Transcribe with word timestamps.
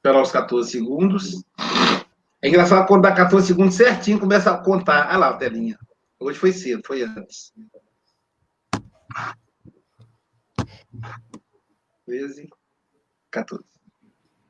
Esperar 0.00 0.22
os 0.22 0.32
14 0.32 0.70
segundos. 0.70 1.44
É 2.40 2.48
engraçado 2.48 2.86
quando 2.86 3.02
dá 3.02 3.12
14 3.12 3.46
segundos 3.46 3.74
certinho, 3.74 4.18
começa 4.18 4.50
a 4.50 4.56
contar. 4.56 5.02
Ah 5.10 5.18
lá, 5.18 5.28
a 5.28 5.36
telinha. 5.36 5.78
Hoje 6.18 6.38
foi 6.38 6.52
cedo, 6.52 6.82
foi 6.86 7.02
antes. 7.02 7.52
13, 12.06 12.48
14. 13.30 13.62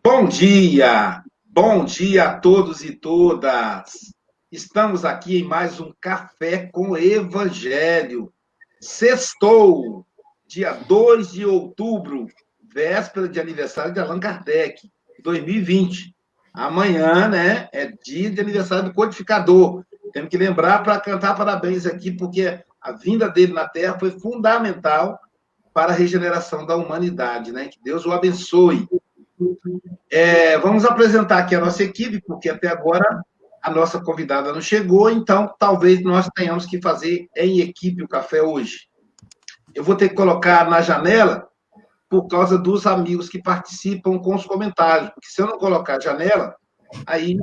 Bom 0.05 0.29
dia! 0.29 1.25
Bom 1.45 1.85
dia 1.85 2.29
a 2.29 2.39
todos 2.39 2.85
e 2.85 2.95
todas! 2.95 4.15
Estamos 4.53 5.05
aqui 5.05 5.41
em 5.41 5.45
mais 5.45 5.81
um 5.81 5.93
Café 6.01 6.67
com 6.67 6.97
Evangelho. 6.97 8.33
Sextou, 8.81 10.07
dia 10.47 10.75
2 10.75 11.33
de 11.33 11.45
outubro, 11.45 12.29
véspera 12.73 13.29
de 13.29 13.41
aniversário 13.41 13.93
de 13.93 13.99
Allan 13.99 14.21
Kardec, 14.21 14.89
2020. 15.21 16.15
Amanhã, 16.53 17.29
né, 17.29 17.69
é 17.73 17.93
dia 18.05 18.31
de 18.31 18.41
aniversário 18.41 18.85
do 18.85 18.95
codificador. 18.95 19.85
Temos 20.13 20.29
que 20.29 20.37
lembrar 20.37 20.83
para 20.83 20.99
cantar 20.99 21.37
parabéns 21.37 21.87
aqui, 21.87 22.11
porque 22.11 22.61
a 22.81 22.93
vinda 22.93 23.29
dele 23.29 23.53
na 23.53 23.69
Terra 23.69 23.99
foi 23.99 24.11
fundamental 24.11 25.19
para 25.73 25.93
a 25.93 25.97
regeneração 25.97 26.67
da 26.67 26.77
humanidade, 26.77 27.53
né? 27.53 27.69
Que 27.69 27.79
Deus 27.83 28.05
o 28.05 28.13
abençoe. 28.13 28.89
É, 30.11 30.59
vamos 30.59 30.85
apresentar 30.85 31.39
aqui 31.39 31.55
a 31.55 31.61
nossa 31.61 31.85
equipe, 31.85 32.21
porque 32.21 32.49
até 32.49 32.69
agora 32.69 33.23
a 33.63 33.71
nossa 33.71 34.01
convidada 34.01 34.53
não 34.53 34.61
chegou, 34.61 35.11
então 35.11 35.55
talvez 35.59 36.03
nós 36.03 36.29
tenhamos 36.35 36.67
que 36.67 36.81
fazer 36.81 37.29
em 37.37 37.61
equipe 37.61 38.03
o 38.03 38.09
café 38.09 38.43
hoje. 38.43 38.89
Eu 39.75 39.85
vou 39.85 39.95
ter 39.95 40.09
que 40.09 40.15
colocar 40.15 40.69
na 40.69 40.81
janela 40.81 41.47
por 42.11 42.27
causa 42.27 42.59
dos 42.59 42.89
amigos 42.89 43.29
que 43.29 43.41
participam 43.41 44.19
com 44.19 44.35
os 44.35 44.45
comentários. 44.45 45.11
Porque 45.11 45.29
se 45.31 45.41
eu 45.41 45.47
não 45.47 45.59
colocar 45.59 46.03
janela, 46.03 46.57
aí 47.07 47.39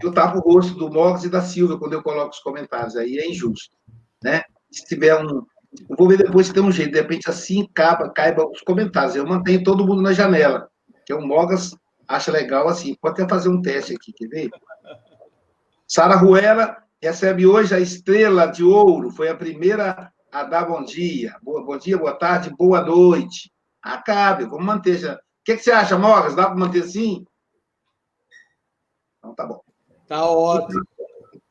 eu 0.00 0.12
tapo 0.12 0.38
o 0.38 0.40
rosto 0.40 0.74
do 0.74 0.88
Mogos 0.88 1.24
e 1.24 1.28
da 1.28 1.42
Silvia 1.42 1.76
quando 1.76 1.94
eu 1.94 2.02
coloco 2.02 2.30
os 2.30 2.38
comentários. 2.38 2.96
Aí 2.96 3.18
é 3.18 3.28
injusto. 3.28 3.76
Né? 4.22 4.42
Se 4.70 4.86
tiver 4.86 5.16
um. 5.16 5.42
Eu 5.88 5.96
vou 5.98 6.08
ver 6.08 6.18
depois 6.18 6.46
se 6.46 6.52
tem 6.52 6.62
um 6.62 6.70
jeito. 6.70 6.92
De 6.92 7.00
repente, 7.00 7.28
assim 7.28 7.68
caiba, 7.74 8.08
caiba 8.10 8.48
os 8.48 8.60
comentários. 8.60 9.16
Eu 9.16 9.26
mantenho 9.26 9.64
todo 9.64 9.84
mundo 9.84 10.00
na 10.00 10.12
janela. 10.12 10.68
Que 11.04 11.12
o 11.12 11.20
Mogas 11.20 11.76
acha 12.06 12.30
legal 12.30 12.68
assim. 12.68 12.94
Pode 12.94 13.20
até 13.20 13.28
fazer 13.28 13.48
um 13.48 13.60
teste 13.60 13.92
aqui, 13.92 14.12
quer 14.12 14.28
ver? 14.28 14.50
Sara 15.88 16.14
Ruela 16.14 16.76
recebe 17.02 17.44
hoje 17.44 17.74
a 17.74 17.80
estrela 17.80 18.46
de 18.46 18.62
ouro. 18.62 19.10
Foi 19.10 19.28
a 19.28 19.34
primeira 19.34 20.12
a 20.30 20.44
dar 20.44 20.66
bom 20.66 20.84
dia. 20.84 21.34
Boa, 21.42 21.64
bom 21.64 21.76
dia, 21.76 21.98
boa 21.98 22.14
tarde, 22.14 22.54
boa 22.56 22.80
noite. 22.80 23.51
Acabe, 23.82 24.44
vamos 24.44 24.64
manter. 24.64 24.98
Já. 24.98 25.14
O 25.14 25.18
que, 25.44 25.56
que 25.56 25.62
você 25.62 25.72
acha, 25.72 25.98
Mogas? 25.98 26.34
Dá 26.34 26.46
para 26.46 26.54
manter 26.54 26.84
assim? 26.84 27.26
Então 29.18 29.34
tá 29.34 29.46
bom. 29.46 29.60
Tá 30.06 30.24
ótimo. 30.24 30.84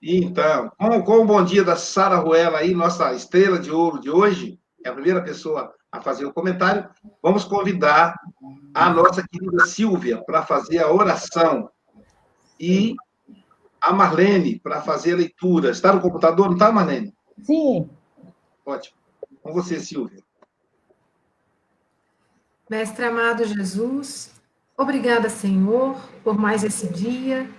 Então, 0.01 0.71
com, 0.79 1.03
com 1.03 1.17
o 1.19 1.25
bom 1.25 1.43
dia 1.43 1.63
da 1.63 1.75
Sara 1.75 2.15
Ruela 2.15 2.59
aí, 2.59 2.73
nossa 2.73 3.13
estrela 3.13 3.59
de 3.59 3.71
ouro 3.71 3.99
de 3.99 4.09
hoje, 4.09 4.59
é 4.83 4.89
a 4.89 4.93
primeira 4.93 5.23
pessoa 5.23 5.73
a 5.91 6.01
fazer 6.01 6.25
o 6.25 6.33
comentário, 6.33 6.89
vamos 7.21 7.43
convidar 7.43 8.17
a 8.73 8.89
nossa 8.89 9.27
querida 9.27 9.65
Silvia 9.65 10.23
para 10.23 10.43
fazer 10.43 10.79
a 10.79 10.91
oração 10.91 11.69
e 12.59 12.95
a 13.81 13.91
Marlene 13.91 14.59
para 14.59 14.81
fazer 14.81 15.13
a 15.13 15.17
leitura. 15.17 15.71
Está 15.71 15.93
no 15.93 16.01
computador, 16.01 16.47
não 16.47 16.53
está, 16.53 16.71
Marlene? 16.71 17.13
Sim. 17.43 17.89
Ótimo. 18.65 18.97
Com 19.43 19.53
você, 19.53 19.79
Silvia. 19.79 20.23
Mestre 22.71 23.03
amado 23.03 23.43
Jesus, 23.43 24.31
obrigada, 24.77 25.27
Senhor, 25.27 25.97
por 26.23 26.39
mais 26.39 26.63
esse 26.63 26.87
dia, 26.87 27.49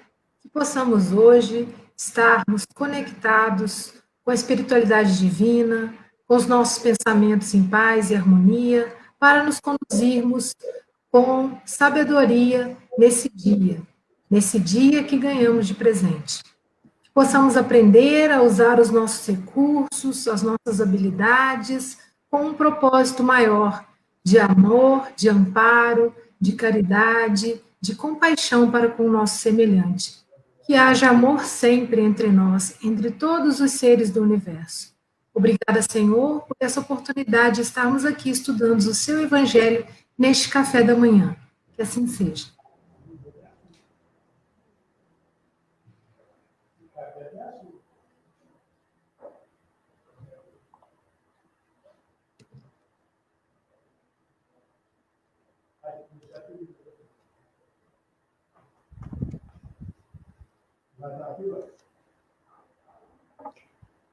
que 0.40 0.48
possamos 0.48 1.12
hoje 1.12 1.68
estarmos 1.94 2.64
conectados 2.74 3.92
com 4.24 4.30
a 4.30 4.34
espiritualidade 4.34 5.18
divina, 5.18 5.92
com 6.26 6.34
os 6.34 6.46
nossos 6.46 6.82
pensamentos 6.82 7.52
em 7.52 7.62
paz 7.62 8.10
e 8.10 8.14
harmonia, 8.14 8.90
para 9.18 9.44
nos 9.44 9.60
conduzirmos 9.60 10.54
com 11.10 11.60
sabedoria 11.66 12.74
nesse 12.96 13.28
dia, 13.28 13.82
nesse 14.30 14.58
dia 14.58 15.04
que 15.04 15.18
ganhamos 15.18 15.66
de 15.66 15.74
presente. 15.74 16.42
Que 17.02 17.10
possamos 17.12 17.58
aprender 17.58 18.30
a 18.30 18.40
usar 18.40 18.80
os 18.80 18.88
nossos 18.88 19.26
recursos, 19.26 20.26
as 20.26 20.42
nossas 20.42 20.80
habilidades, 20.80 21.98
com 22.30 22.46
um 22.46 22.54
propósito 22.54 23.22
maior 23.22 23.91
de 24.24 24.38
amor, 24.38 25.08
de 25.16 25.28
amparo, 25.28 26.14
de 26.40 26.52
caridade, 26.52 27.60
de 27.80 27.94
compaixão 27.94 28.70
para 28.70 28.88
com 28.88 29.06
o 29.06 29.10
nosso 29.10 29.38
semelhante. 29.38 30.22
Que 30.64 30.74
haja 30.74 31.10
amor 31.10 31.44
sempre 31.44 32.00
entre 32.00 32.28
nós, 32.28 32.76
entre 32.82 33.10
todos 33.10 33.60
os 33.60 33.72
seres 33.72 34.10
do 34.10 34.22
universo. 34.22 34.92
Obrigada, 35.34 35.82
Senhor, 35.82 36.42
por 36.42 36.56
essa 36.60 36.80
oportunidade 36.80 37.56
de 37.56 37.62
estarmos 37.62 38.04
aqui 38.04 38.30
estudando 38.30 38.80
o 38.80 38.94
seu 38.94 39.20
Evangelho 39.22 39.84
neste 40.16 40.48
café 40.48 40.82
da 40.82 40.94
manhã. 40.94 41.34
Que 41.74 41.82
assim 41.82 42.06
seja. 42.06 42.46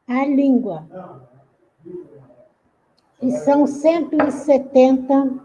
A 0.08 0.26
língua. 0.26 0.88
Lição 3.22 3.68
170 3.68 5.40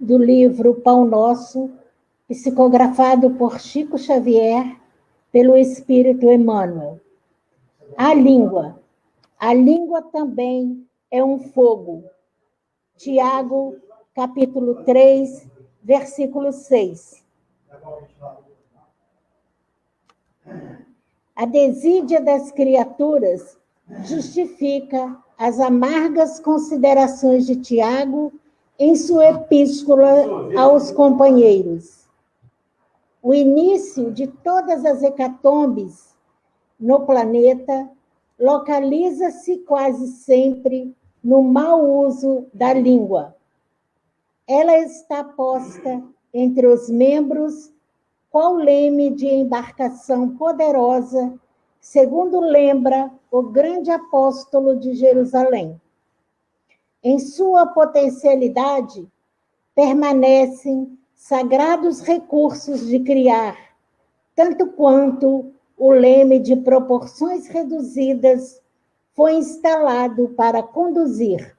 do 0.00 0.18
livro 0.18 0.74
Pão 0.74 1.04
Nosso, 1.04 1.70
psicografado 2.26 3.30
por 3.34 3.60
Chico 3.60 3.96
Xavier, 3.96 4.76
pelo 5.30 5.56
Espírito 5.56 6.32
Emmanuel. 6.32 6.98
A 7.96 8.12
língua. 8.12 8.80
A 9.38 9.54
língua 9.54 10.02
também 10.02 10.84
é 11.10 11.22
um 11.22 11.38
fogo. 11.38 12.02
Tiago, 12.96 13.76
capítulo 14.14 14.82
3, 14.84 15.46
versículo 15.80 16.52
6. 16.52 17.22
A 21.34 21.46
desídia 21.46 22.20
das 22.20 22.50
criaturas 22.52 23.58
justifica 24.04 25.16
as 25.38 25.58
amargas 25.58 26.38
considerações 26.38 27.46
de 27.46 27.56
Tiago 27.56 28.32
em 28.78 28.94
sua 28.94 29.30
epístola 29.30 30.58
aos 30.58 30.90
companheiros. 30.90 32.06
O 33.22 33.32
início 33.32 34.10
de 34.10 34.26
todas 34.26 34.84
as 34.84 35.02
hecatombes 35.02 36.14
no 36.78 37.06
planeta 37.06 37.88
localiza-se 38.38 39.58
quase 39.58 40.08
sempre 40.08 40.94
no 41.22 41.42
mau 41.42 42.04
uso 42.04 42.46
da 42.52 42.72
língua. 42.72 43.36
Ela 44.46 44.78
está 44.78 45.22
posta 45.22 46.02
entre 46.34 46.66
os 46.66 46.90
membros 46.90 47.71
qual 48.32 48.54
leme 48.54 49.10
de 49.10 49.28
embarcação 49.28 50.36
poderosa, 50.38 51.38
segundo 51.78 52.40
lembra 52.40 53.12
o 53.30 53.42
grande 53.42 53.90
apóstolo 53.90 54.74
de 54.74 54.94
Jerusalém. 54.94 55.78
Em 57.04 57.18
sua 57.18 57.66
potencialidade, 57.66 59.06
permanecem 59.74 60.98
sagrados 61.14 62.00
recursos 62.00 62.86
de 62.86 63.00
criar, 63.00 63.54
tanto 64.34 64.66
quanto 64.68 65.52
o 65.76 65.90
leme 65.90 66.38
de 66.38 66.56
proporções 66.56 67.46
reduzidas 67.48 68.62
foi 69.14 69.34
instalado 69.34 70.30
para 70.30 70.62
conduzir. 70.62 71.54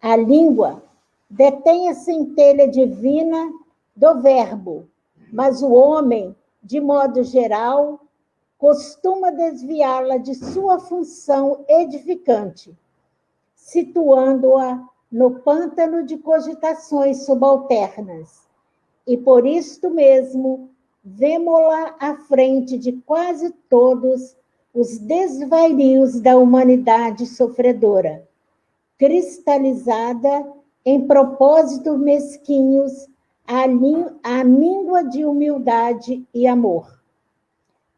A 0.00 0.16
língua 0.16 0.82
detém 1.30 1.88
a 1.88 1.94
centelha 1.94 2.66
divina 2.66 3.48
do 3.94 4.20
Verbo, 4.20 4.88
mas 5.32 5.62
o 5.62 5.72
homem, 5.72 6.36
de 6.62 6.78
modo 6.78 7.24
geral, 7.24 8.00
costuma 8.58 9.32
desviá-la 9.32 10.18
de 10.18 10.34
sua 10.34 10.78
função 10.78 11.64
edificante, 11.66 12.76
situando-a 13.56 14.86
no 15.10 15.40
pântano 15.40 16.04
de 16.04 16.18
cogitações 16.18 17.24
subalternas. 17.24 18.46
E 19.06 19.16
por 19.16 19.46
isto 19.46 19.90
mesmo, 19.90 20.68
vemos-la 21.02 21.96
à 21.98 22.14
frente 22.14 22.76
de 22.76 22.92
quase 22.92 23.50
todos 23.70 24.36
os 24.74 24.98
desvarios 24.98 26.20
da 26.20 26.36
humanidade 26.36 27.26
sofredora, 27.26 28.28
cristalizada 28.98 30.46
em 30.84 31.06
propósitos 31.06 31.98
mesquinhos 31.98 33.08
a, 33.46 33.64
a 34.22 34.44
míngua 34.44 35.04
de 35.04 35.24
humildade 35.24 36.26
e 36.32 36.46
amor. 36.46 37.00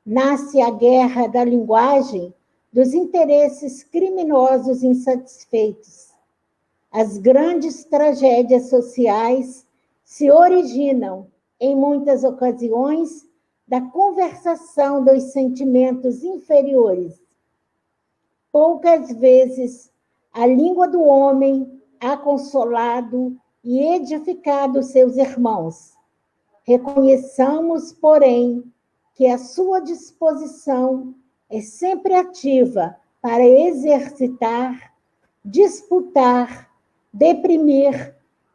Nasce 0.04 0.60
a 0.60 0.70
guerra 0.70 1.26
da 1.26 1.44
linguagem 1.44 2.34
dos 2.72 2.92
interesses 2.92 3.84
criminosos 3.84 4.82
insatisfeitos. 4.82 6.12
As 6.90 7.18
grandes 7.18 7.84
tragédias 7.84 8.68
sociais 8.68 9.66
se 10.04 10.30
originam, 10.30 11.28
em 11.58 11.74
muitas 11.74 12.24
ocasiões, 12.24 13.26
da 13.66 13.80
conversação 13.80 15.04
dos 15.04 15.32
sentimentos 15.32 16.22
inferiores. 16.22 17.20
Poucas 18.52 19.10
vezes 19.12 19.90
a 20.32 20.46
língua 20.46 20.86
do 20.86 21.02
homem 21.02 21.80
ha 22.00 22.16
consolado 22.16 23.36
e 23.64 23.80
edificado 23.80 24.82
seus 24.82 25.16
irmãos. 25.16 25.94
Reconheçamos, 26.64 27.92
porém, 27.92 28.62
que 29.14 29.26
a 29.26 29.38
sua 29.38 29.80
disposição 29.80 31.14
é 31.48 31.60
sempre 31.60 32.14
ativa 32.14 32.96
para 33.22 33.46
exercitar, 33.46 34.92
disputar, 35.44 36.70
deprimir, 37.12 38.14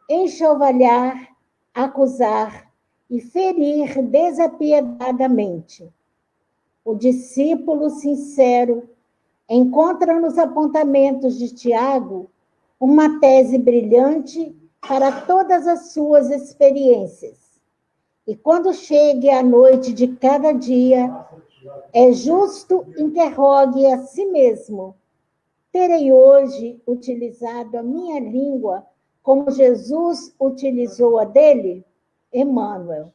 enxovalhar, 0.09 1.29
acusar 1.73 2.69
e 3.09 3.19
ferir 3.19 4.03
desapiedadamente. 4.03 5.91
O 6.85 6.93
discípulo 6.93 7.89
sincero 7.89 8.89
encontra 9.49 10.19
nos 10.19 10.37
apontamentos 10.37 11.37
de 11.37 11.53
Tiago 11.53 12.29
uma 12.79 13.19
tese 13.19 13.57
brilhante 13.57 14.55
para 14.81 15.21
todas 15.21 15.67
as 15.67 15.91
suas 15.93 16.29
experiências. 16.29 17.37
E 18.25 18.35
quando 18.35 18.73
chegue 18.73 19.29
a 19.29 19.41
noite 19.41 19.93
de 19.93 20.07
cada 20.07 20.51
dia, 20.51 21.25
é 21.93 22.11
justo 22.11 22.85
interrogue 22.97 23.85
a 23.87 23.99
si 23.99 24.25
mesmo: 24.25 24.95
terei 25.71 26.11
hoje 26.11 26.81
utilizado 26.87 27.77
a 27.77 27.83
minha 27.83 28.19
língua 28.19 28.85
como 29.21 29.51
Jesus 29.51 30.33
utilizou 30.39 31.19
a 31.19 31.23
dele? 31.25 31.85
Emmanuel. 32.33 33.13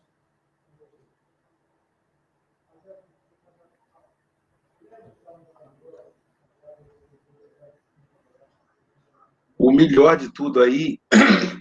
O 9.56 9.72
melhor 9.72 10.16
de 10.16 10.32
tudo 10.32 10.60
aí 10.60 11.00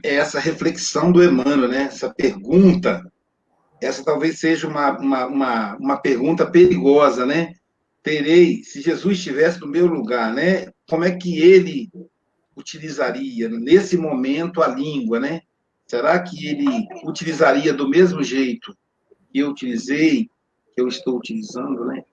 é 0.04 0.16
essa 0.16 0.40
reflexão 0.40 1.12
do 1.12 1.24
Emmanuel, 1.24 1.70
né? 1.70 1.84
Essa 1.84 2.14
pergunta. 2.14 3.10
Essa 3.82 4.04
talvez 4.04 4.40
seja 4.40 4.68
uma, 4.68 4.98
uma, 5.00 5.26
uma, 5.26 5.78
uma 5.78 5.98
pergunta 5.98 6.46
perigosa, 6.46 7.26
né? 7.26 7.54
Terei, 8.04 8.62
se 8.64 8.82
Jesus 8.82 9.18
estivesse 9.18 9.62
no 9.62 9.68
meu 9.68 9.88
lugar, 9.88 10.34
né? 10.34 10.68
Como 10.90 11.06
é 11.06 11.12
que 11.12 11.40
ele 11.40 11.90
utilizaria 12.56 13.48
nesse 13.48 13.98
momento 13.98 14.62
a 14.62 14.68
língua, 14.68 15.20
né? 15.22 15.42
Será 15.88 16.22
que 16.22 16.48
ele 16.48 16.68
utilizaria 17.06 17.74
do 17.74 17.90
mesmo 17.90 18.22
jeito 18.22 18.76
que 19.32 19.40
eu 19.40 19.50
utilizei, 19.50 20.30
que 20.74 20.82
eu 20.82 20.88
estou 20.88 21.18
utilizando, 21.18 21.86
né? 21.86 22.04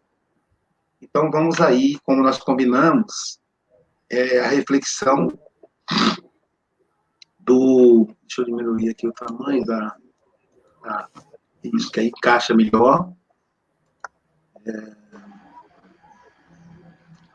Então 1.03 1.31
vamos 1.31 1.61
aí, 1.61 1.99
como 2.05 2.23
nós 2.23 2.39
combinamos, 2.39 3.41
é, 4.09 4.39
a 4.39 4.49
reflexão 4.49 5.29
do. 7.50 8.06
Deixa 8.23 8.43
eu 8.43 8.44
diminuir 8.44 8.91
aqui 8.91 9.08
o 9.08 9.12
tamanho 9.12 9.64
da. 9.64 9.97
da 10.82 11.08
isso, 11.64 11.91
que 11.91 12.00
aí 12.00 12.06
encaixa 12.06 12.55
melhor. 12.55 13.12
É, 14.64 14.97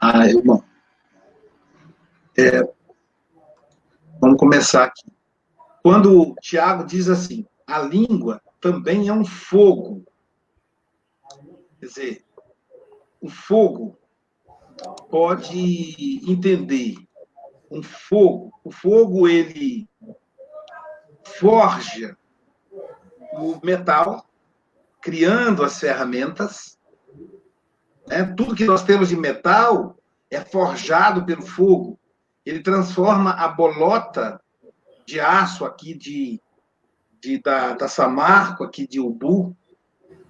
ah, 0.01 0.23
bom. 0.44 0.63
É, 2.38 2.62
vamos 4.19 4.38
começar 4.39 4.85
aqui. 4.85 5.12
Quando 5.83 6.21
o 6.21 6.35
Tiago 6.41 6.85
diz 6.85 7.07
assim, 7.07 7.45
a 7.67 7.79
língua 7.79 8.41
também 8.59 9.07
é 9.07 9.13
um 9.13 9.25
fogo. 9.25 10.03
Quer 11.79 11.85
dizer, 11.85 12.25
o 13.21 13.29
fogo 13.29 13.97
pode 15.09 16.19
entender 16.29 16.95
um 17.69 17.83
fogo. 17.83 18.51
O 18.63 18.71
fogo, 18.71 19.27
ele 19.27 19.88
forja 21.25 22.18
o 23.33 23.60
metal, 23.63 24.25
criando 25.01 25.63
as 25.63 25.80
ferramentas. 25.80 26.77
Né? 28.07 28.24
Tudo 28.38 28.56
que 28.56 28.66
nós 28.66 28.83
temos 28.83 29.10
de 29.10 29.18
metal 29.18 29.98
é 30.30 30.39
forjado 30.39 31.25
pelo 31.25 31.42
fogo. 31.42 32.00
Ele 32.45 32.62
transforma 32.62 33.31
a 33.31 33.48
bolota 33.48 34.39
de 35.06 35.19
aço 35.19 35.66
aqui 35.66 35.94
de, 35.94 36.39
de 37.22 37.42
da, 37.42 37.74
da 37.74 37.88
Samarco, 37.88 38.63
aqui 38.63 38.88
de 38.88 39.00
Ubu, 39.00 39.56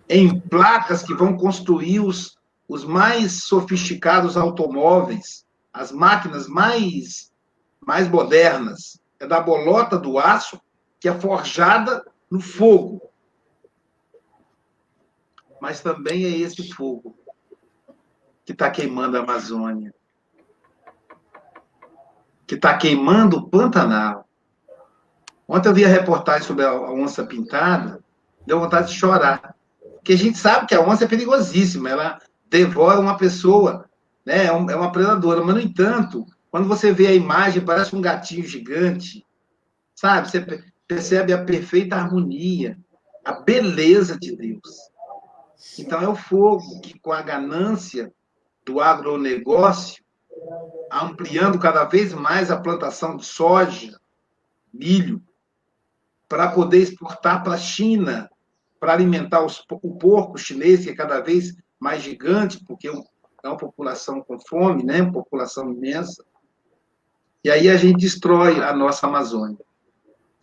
em 0.09 0.39
placas 0.39 1.03
que 1.03 1.13
vão 1.13 1.35
construir 1.35 1.99
os, 1.99 2.37
os 2.67 2.83
mais 2.83 3.43
sofisticados 3.43 4.37
automóveis, 4.37 5.45
as 5.73 5.91
máquinas 5.91 6.47
mais, 6.47 7.31
mais 7.79 8.07
modernas. 8.07 8.99
É 9.19 9.25
da 9.25 9.39
bolota 9.39 9.97
do 9.97 10.19
aço 10.19 10.59
que 11.05 11.09
é 11.09 11.13
forjada 11.13 12.03
no 12.31 12.39
fogo. 12.39 12.99
Mas 15.61 15.79
também 15.79 16.25
é 16.25 16.29
esse 16.29 16.73
fogo 16.73 17.15
que 18.43 18.53
está 18.53 18.71
queimando 18.71 19.15
a 19.15 19.19
Amazônia, 19.19 19.93
que 22.47 22.55
está 22.55 22.75
queimando 22.75 23.37
o 23.37 23.47
Pantanal, 23.47 24.27
Ontem 25.47 25.69
eu 25.69 25.75
vi 25.75 25.85
a 25.85 25.89
reportagem 25.89 26.41
sobre 26.41 26.65
a 26.65 26.73
onça 26.73 27.23
pintada, 27.23 28.03
deu 28.43 28.59
vontade 28.59 28.87
de 28.87 28.97
chorar. 28.97 29.55
Porque 29.97 30.13
a 30.13 30.17
gente 30.17 30.39
sabe 30.39 30.65
que 30.65 30.73
a 30.73 30.81
onça 30.81 31.03
é 31.03 31.07
perigosíssima, 31.07 31.87
ela 31.87 32.19
devora 32.49 32.99
uma 32.99 33.15
pessoa, 33.15 33.87
né? 34.25 34.45
é, 34.45 34.47
é 34.47 34.51
uma 34.51 34.91
predadora. 34.91 35.43
Mas, 35.43 35.53
no 35.53 35.61
entanto, 35.61 36.25
quando 36.49 36.67
você 36.67 36.91
vê 36.91 37.05
a 37.05 37.13
imagem, 37.13 37.63
parece 37.63 37.95
um 37.95 38.01
gatinho 38.01 38.43
gigante, 38.43 39.23
sabe? 39.93 40.31
Você 40.31 40.65
percebe 40.87 41.33
a 41.33 41.43
perfeita 41.43 41.95
harmonia, 41.95 42.77
a 43.23 43.33
beleza 43.33 44.17
de 44.17 44.35
Deus. 44.35 44.91
Então, 45.79 46.01
é 46.01 46.07
o 46.07 46.15
fogo 46.15 46.79
que, 46.81 46.99
com 46.99 47.11
a 47.11 47.21
ganância 47.21 48.13
do 48.65 48.79
agronegócio, 48.79 50.03
ampliando 50.91 51.59
cada 51.59 51.85
vez 51.85 52.13
mais 52.13 52.51
a 52.51 52.59
plantação 52.59 53.17
de 53.17 53.25
soja, 53.25 53.99
milho, 54.73 55.21
para 56.27 56.51
poder 56.51 56.79
exportar 56.79 57.43
para 57.43 57.53
a 57.53 57.57
China, 57.57 58.29
para 58.79 58.93
alimentar 58.93 59.43
os, 59.43 59.63
o 59.69 59.95
porco 59.95 60.37
chinês, 60.37 60.83
que 60.83 60.89
é 60.91 60.95
cada 60.95 61.19
vez 61.21 61.55
mais 61.79 62.01
gigante, 62.01 62.63
porque 62.65 62.87
é 62.87 63.47
uma 63.47 63.57
população 63.57 64.21
com 64.21 64.39
fome, 64.39 64.83
né? 64.83 65.01
uma 65.01 65.11
população 65.11 65.71
imensa. 65.71 66.23
E 67.43 67.49
aí 67.49 67.69
a 67.69 67.77
gente 67.77 67.99
destrói 67.99 68.59
a 68.61 68.73
nossa 68.73 69.05
Amazônia, 69.05 69.57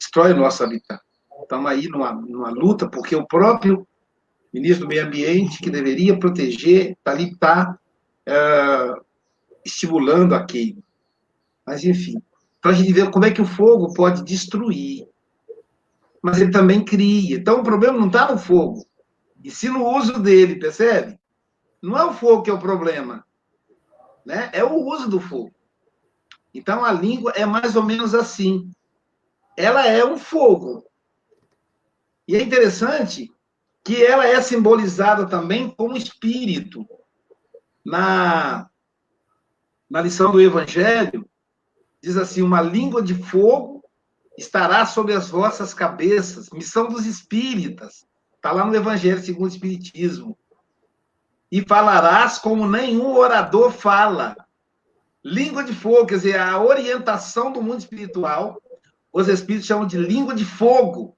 destrói 0.03 0.33
o 0.33 0.37
nosso 0.37 0.63
habitat. 0.63 1.01
Estamos 1.43 1.71
aí 1.71 1.89
numa, 1.89 2.13
numa 2.13 2.51
luta, 2.51 2.89
porque 2.89 3.17
o 3.17 3.27
próprio 3.27 3.87
ministro 4.53 4.87
do 4.87 4.89
Meio 4.89 5.07
Ambiente, 5.07 5.59
que 5.59 5.71
deveria 5.71 6.19
proteger, 6.19 6.93
está 6.93 7.11
ali, 7.11 7.33
está 7.33 7.79
é, 8.27 8.95
estimulando 9.65 10.35
a 10.35 10.45
queima. 10.45 10.83
Mas, 11.67 11.85
enfim, 11.85 12.23
para 12.61 12.71
a 12.71 12.75
gente 12.75 12.93
ver 12.93 13.11
como 13.11 13.25
é 13.25 13.31
que 13.31 13.43
o 13.43 13.47
fogo 13.47 13.93
pode 13.95 14.25
destruir 14.25 15.07
mas 16.23 16.41
ele 16.41 16.53
também 16.53 16.85
cria. 16.85 17.37
Então 17.37 17.61
o 17.61 17.65
problema 17.65 17.99
não 17.99 18.07
está 18.07 18.31
no 18.31 18.39
fogo, 18.39 18.87
e 19.43 19.51
sim 19.51 19.69
no 19.69 19.85
uso 19.85 20.21
dele, 20.21 20.61
percebe? 20.61 21.19
Não 21.83 21.99
é 21.99 22.05
o 22.05 22.13
fogo 22.13 22.43
que 22.43 22.51
é 22.51 22.53
o 22.53 22.61
problema, 22.61 23.27
né? 24.25 24.49
É 24.53 24.63
o 24.63 24.77
uso 24.87 25.11
do 25.11 25.21
fogo. 25.21 25.53
Então 26.55 26.85
a 26.85 26.93
língua 26.93 27.33
é 27.33 27.45
mais 27.45 27.75
ou 27.75 27.83
menos 27.83 28.15
assim. 28.15 28.71
Ela 29.57 29.87
é 29.87 30.05
um 30.05 30.19
fogo. 30.19 30.85
E 32.27 32.37
é 32.37 32.43
interessante 32.43 33.31
que 33.85 34.03
ela 34.05 34.27
é 34.27 34.41
simbolizada 34.41 35.27
também 35.27 35.69
como 35.71 35.97
espírito. 35.97 36.87
Na, 37.85 38.71
na 39.91 40.01
lição 40.01 40.31
do 40.31 40.41
Evangelho, 40.41 41.29
diz 42.01 42.17
assim: 42.17 42.43
uma 42.43 42.63
língua 42.63 43.03
de 43.03 43.15
fogo 43.15 43.85
estará 44.39 44.87
sobre 44.87 45.15
as 45.15 45.29
vossas 45.29 45.75
cabeças, 45.75 46.49
missão 46.51 46.89
dos 46.89 47.07
espíritas, 47.07 48.07
está 48.37 48.53
lá 48.53 48.65
no 48.65 48.75
Evangelho 48.75 49.23
segundo 49.23 49.51
o 49.51 49.55
Espiritismo. 49.55 50.39
E 51.51 51.61
falarás 51.67 52.39
como 52.39 52.69
nenhum 52.69 53.17
orador 53.17 53.73
fala. 53.73 54.37
Língua 55.25 55.63
de 55.63 55.75
fogo, 55.75 56.07
quer 56.07 56.15
dizer, 56.17 56.41
a 56.41 56.61
orientação 56.61 57.53
do 57.53 57.61
mundo 57.61 57.81
espiritual, 57.81 58.62
os 59.13 59.29
espíritos 59.29 59.67
chamam 59.67 59.87
de 59.87 59.99
língua 59.99 60.35
de 60.35 60.45
fogo. 60.45 61.17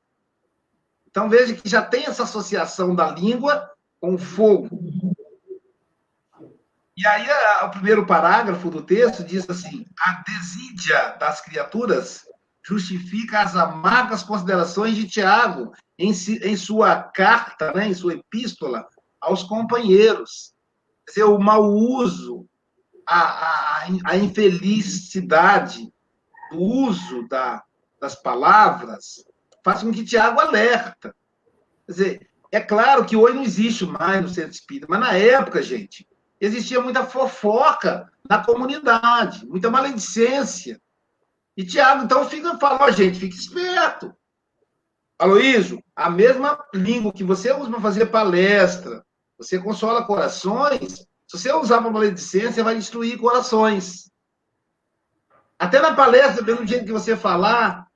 Então 1.09 1.29
veja 1.29 1.55
que 1.55 1.69
já 1.69 1.81
tem 1.81 2.07
essa 2.07 2.25
associação 2.25 2.95
da 2.95 3.11
língua 3.11 3.71
com 4.01 4.19
fogo. 4.19 4.69
E 6.97 7.07
aí 7.07 7.27
o 7.63 7.71
primeiro 7.71 8.07
parágrafo 8.07 8.71
do 8.71 8.83
texto 8.83 9.23
diz 9.23 9.49
assim: 9.49 9.85
a 9.99 10.23
desídia 10.27 11.17
das 11.21 11.41
criaturas 11.41 12.27
justifica 12.67 13.41
as 13.41 13.55
amargas 13.55 14.23
considerações 14.23 14.97
de 14.97 15.07
Tiago 15.07 15.73
em, 15.99 16.11
em 16.11 16.57
sua 16.57 17.03
carta, 17.03 17.73
né, 17.73 17.89
em 17.89 17.95
sua 17.95 18.15
epístola 18.15 18.87
aos 19.21 19.43
companheiros. 19.43 20.53
Quer 21.07 21.13
dizer, 21.13 21.25
o 21.25 21.39
mau 21.39 21.65
uso, 21.65 22.49
a, 23.07 23.21
a, 23.21 23.87
a 24.07 24.17
infelicidade 24.17 25.93
do 26.51 26.59
uso 26.59 27.29
da, 27.29 27.63
das 28.05 28.15
palavras 28.15 29.25
faz 29.65 29.83
com 29.83 29.91
que 29.91 30.05
Tiago 30.05 30.39
alerta. 30.39 31.15
Quer 31.87 31.93
dizer, 31.93 32.31
é 32.53 32.61
claro 32.61 33.07
que 33.07 33.17
hoje 33.17 33.35
não 33.35 33.43
existe 33.43 33.87
mais 33.87 34.21
no 34.21 34.29
centro 34.29 34.53
espírita, 34.53 34.87
mas 34.89 35.01
na 35.01 35.15
época, 35.15 35.63
gente, 35.63 36.07
existia 36.39 36.81
muita 36.83 37.07
fofoca 37.07 38.13
na 38.29 38.45
comunidade, 38.45 39.47
muita 39.47 39.71
maledicência. 39.71 40.79
E 41.57 41.65
Tiago, 41.65 42.05
então, 42.05 42.29
fica 42.29 42.59
falou, 42.59 42.93
gente, 42.93 43.19
fique 43.19 43.35
esperto. 43.35 44.15
Aloísio, 45.19 45.83
a 45.97 46.11
mesma 46.11 46.63
língua 46.75 47.13
que 47.13 47.25
você 47.25 47.53
usa 47.53 47.71
para 47.71 47.81
fazer 47.81 48.07
palestra, 48.07 49.03
você 49.39 49.59
consola 49.59 50.05
corações, 50.05 51.07
se 51.27 51.39
você 51.39 51.53
usar 51.53 51.81
para 51.81 51.91
maledicência, 51.91 52.63
vai 52.63 52.75
destruir 52.75 53.19
corações. 53.19 54.11
Até 55.59 55.81
na 55.81 55.95
palestra, 55.95 56.45
pelo 56.45 56.67
jeito 56.67 56.85
que 56.85 56.93
você 56.93 57.17
falar, 57.17 57.89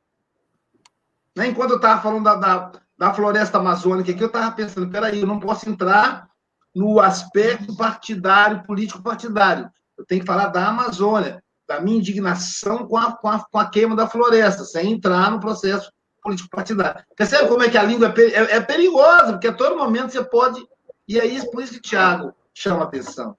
né, 1.38 1.46
enquanto 1.46 1.70
eu 1.70 1.76
estava 1.76 2.02
falando 2.02 2.24
da, 2.24 2.34
da, 2.34 2.72
da, 2.98 3.14
floresta 3.14 3.58
amazônica 3.58 4.10
aqui, 4.10 4.20
eu 4.20 4.26
estava 4.26 4.50
pensando, 4.50 4.90
peraí, 4.90 5.20
eu 5.20 5.26
não 5.26 5.38
posso 5.38 5.70
entrar 5.70 6.28
no 6.74 6.98
aspecto 6.98 7.76
partidário, 7.76 8.64
político-partidário. 8.64 9.70
Eu 9.96 10.04
tenho 10.04 10.20
que 10.20 10.26
falar 10.26 10.48
da 10.48 10.66
Amazônia, 10.66 11.40
da 11.68 11.80
minha 11.80 11.98
indignação 11.98 12.88
com 12.88 12.96
a, 12.96 13.12
com 13.12 13.28
a, 13.28 13.38
com 13.38 13.58
a 13.58 13.70
queima 13.70 13.94
da 13.94 14.08
floresta, 14.08 14.64
sem 14.64 14.90
entrar 14.92 15.30
no 15.30 15.38
processo 15.38 15.92
político-partidário. 16.20 17.04
Percebe 17.16 17.48
como 17.48 17.62
é 17.62 17.70
que 17.70 17.78
a 17.78 17.84
língua 17.84 18.12
é, 18.16 18.20
é, 18.20 18.56
é, 18.56 18.60
perigosa, 18.60 19.34
porque 19.34 19.46
a 19.46 19.54
todo 19.54 19.78
momento 19.78 20.10
você 20.10 20.24
pode. 20.24 20.60
E 21.06 21.20
é 21.20 21.24
isso, 21.24 21.48
por 21.52 21.62
isso 21.62 21.74
que 21.74 21.80
Tiago 21.80 22.34
chama 22.52 22.82
atenção. 22.82 23.36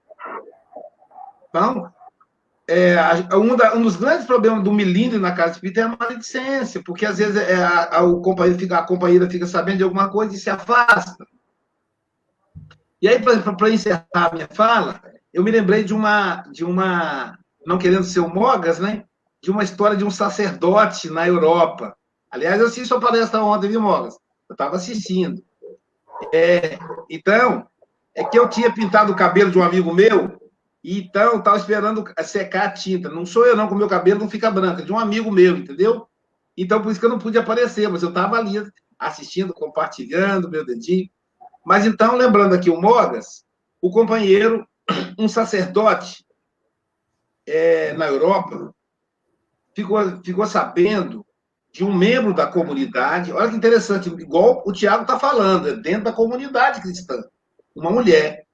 Então, 1.50 1.92
é, 2.70 3.36
um, 3.36 3.56
da, 3.56 3.74
um, 3.74 3.82
dos 3.82 3.96
grandes 3.96 4.26
problemas 4.26 4.62
do 4.62 4.72
milindre 4.72 5.18
na 5.18 5.32
casa 5.32 5.54
espírita 5.54 5.80
é 5.80 5.82
a 5.82 5.96
maledicência, 5.98 6.80
porque 6.84 7.04
às 7.04 7.18
vezes 7.18 7.34
é, 7.36 7.56
a, 7.56 7.96
a, 7.98 8.02
o 8.04 8.22
companheiro 8.22 8.56
fica, 8.56 8.78
a 8.78 8.86
companheira 8.86 9.28
fica 9.28 9.44
sabendo 9.44 9.78
de 9.78 9.82
alguma 9.82 10.08
coisa 10.08 10.32
e 10.32 10.38
se 10.38 10.48
afasta. 10.48 11.26
E 13.02 13.08
aí, 13.08 13.20
para 13.20 13.70
encerrar 13.70 14.06
a 14.14 14.32
minha 14.32 14.46
fala, 14.52 15.02
eu 15.34 15.42
me 15.42 15.50
lembrei 15.50 15.82
de 15.82 15.92
uma, 15.92 16.44
de 16.52 16.64
uma, 16.64 17.36
não 17.66 17.76
querendo 17.76 18.04
ser 18.04 18.20
o 18.20 18.32
Mogas, 18.32 18.78
né? 18.78 19.04
De 19.42 19.50
uma 19.50 19.64
história 19.64 19.96
de 19.96 20.04
um 20.04 20.10
sacerdote 20.10 21.10
na 21.10 21.26
Europa. 21.26 21.96
Aliás, 22.30 22.60
eu 22.60 22.66
assisti 22.66 22.86
sua 22.86 23.00
palestra 23.00 23.42
ontem, 23.42 23.68
viu, 23.68 23.80
Mogas? 23.80 24.14
Eu 24.48 24.52
estava 24.52 24.76
assistindo. 24.76 25.42
É, 26.32 26.78
então, 27.10 27.66
é 28.14 28.22
que 28.22 28.38
eu 28.38 28.48
tinha 28.48 28.72
pintado 28.72 29.12
o 29.12 29.16
cabelo 29.16 29.50
de 29.50 29.58
um 29.58 29.62
amigo 29.64 29.92
meu, 29.92 30.38
então 30.82 31.38
estava 31.38 31.58
esperando 31.58 32.04
secar 32.24 32.66
a 32.66 32.72
tinta. 32.72 33.08
Não 33.08 33.26
sou 33.26 33.46
eu, 33.46 33.56
não, 33.56 33.68
com 33.68 33.74
o 33.74 33.78
meu 33.78 33.88
cabelo 33.88 34.20
não 34.20 34.30
fica 34.30 34.50
branco, 34.50 34.80
é 34.80 34.84
de 34.84 34.92
um 34.92 34.98
amigo 34.98 35.30
meu, 35.30 35.56
entendeu? 35.56 36.06
Então, 36.56 36.82
por 36.82 36.90
isso 36.90 36.98
que 36.98 37.06
eu 37.06 37.10
não 37.10 37.18
pude 37.18 37.38
aparecer, 37.38 37.88
mas 37.88 38.02
eu 38.02 38.08
estava 38.08 38.36
ali 38.36 38.62
assistindo, 38.98 39.52
compartilhando 39.52 40.50
meu 40.50 40.64
dedinho. 40.64 41.08
Mas 41.64 41.86
então, 41.86 42.16
lembrando 42.16 42.54
aqui 42.54 42.70
o 42.70 42.80
Mogas, 42.80 43.44
o 43.80 43.90
companheiro, 43.90 44.66
um 45.18 45.28
sacerdote 45.28 46.24
é, 47.46 47.92
na 47.94 48.06
Europa, 48.06 48.74
ficou, 49.74 50.22
ficou 50.22 50.46
sabendo 50.46 51.24
de 51.72 51.84
um 51.84 51.96
membro 51.96 52.34
da 52.34 52.46
comunidade, 52.46 53.32
olha 53.32 53.48
que 53.48 53.56
interessante, 53.56 54.08
igual 54.08 54.62
o 54.66 54.72
Tiago 54.72 55.02
está 55.02 55.18
falando, 55.18 55.68
é 55.68 55.76
dentro 55.76 56.04
da 56.04 56.12
comunidade 56.12 56.80
cristã, 56.80 57.22
uma 57.74 57.90
mulher 57.90 58.44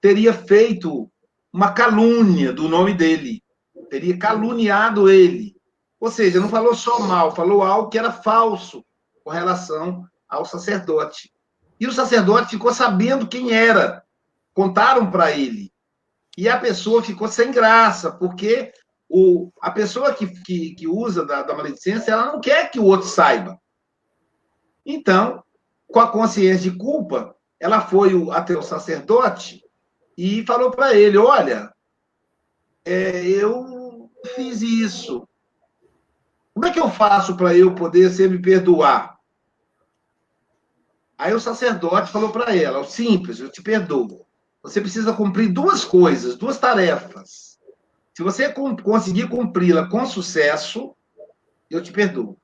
teria 0.00 0.32
feito 0.32 1.10
uma 1.56 1.72
calúnia 1.72 2.52
do 2.52 2.68
nome 2.68 2.92
dele, 2.92 3.42
teria 3.88 4.18
caluniado 4.18 5.08
ele. 5.08 5.56
Ou 5.98 6.10
seja, 6.10 6.38
não 6.38 6.50
falou 6.50 6.74
só 6.74 7.00
mal, 7.00 7.34
falou 7.34 7.62
algo 7.62 7.88
que 7.88 7.98
era 7.98 8.12
falso 8.12 8.84
com 9.24 9.30
relação 9.30 10.04
ao 10.28 10.44
sacerdote. 10.44 11.32
E 11.80 11.86
o 11.86 11.92
sacerdote 11.92 12.50
ficou 12.50 12.74
sabendo 12.74 13.26
quem 13.26 13.54
era. 13.54 14.04
Contaram 14.52 15.10
para 15.10 15.30
ele. 15.30 15.72
E 16.36 16.46
a 16.46 16.60
pessoa 16.60 17.02
ficou 17.02 17.26
sem 17.26 17.50
graça, 17.50 18.12
porque 18.12 18.70
o, 19.08 19.50
a 19.62 19.70
pessoa 19.70 20.12
que, 20.12 20.26
que, 20.26 20.74
que 20.74 20.86
usa 20.86 21.24
da, 21.24 21.42
da 21.42 21.54
maledicência, 21.54 22.12
ela 22.12 22.26
não 22.26 22.38
quer 22.38 22.70
que 22.70 22.78
o 22.78 22.84
outro 22.84 23.08
saiba. 23.08 23.58
Então, 24.84 25.42
com 25.86 26.00
a 26.00 26.12
consciência 26.12 26.70
de 26.70 26.76
culpa, 26.76 27.34
ela 27.58 27.80
foi 27.80 28.12
até 28.30 28.54
o 28.54 28.62
sacerdote 28.62 29.65
e 30.16 30.44
falou 30.44 30.70
para 30.70 30.94
ele: 30.94 31.18
Olha, 31.18 31.72
é, 32.84 33.26
eu 33.26 34.10
fiz 34.34 34.62
isso. 34.62 35.28
Como 36.54 36.66
é 36.66 36.72
que 36.72 36.80
eu 36.80 36.90
faço 36.90 37.36
para 37.36 37.54
eu 37.54 37.74
poder 37.74 38.10
ser 38.10 38.30
me 38.30 38.40
perdoar? 38.40 39.18
Aí 41.18 41.34
o 41.34 41.40
sacerdote 41.40 42.10
falou 42.10 42.30
para 42.30 42.54
ela: 42.54 42.84
simples, 42.84 43.40
eu 43.40 43.50
te 43.50 43.62
perdoo. 43.62 44.26
Você 44.62 44.80
precisa 44.80 45.12
cumprir 45.12 45.52
duas 45.52 45.84
coisas, 45.84 46.36
duas 46.36 46.58
tarefas. 46.58 47.58
Se 48.14 48.22
você 48.22 48.52
conseguir 48.82 49.28
cumpri-la 49.28 49.88
com 49.88 50.06
sucesso, 50.06 50.94
eu 51.70 51.82
te 51.82 51.92
perdoo. 51.92 52.36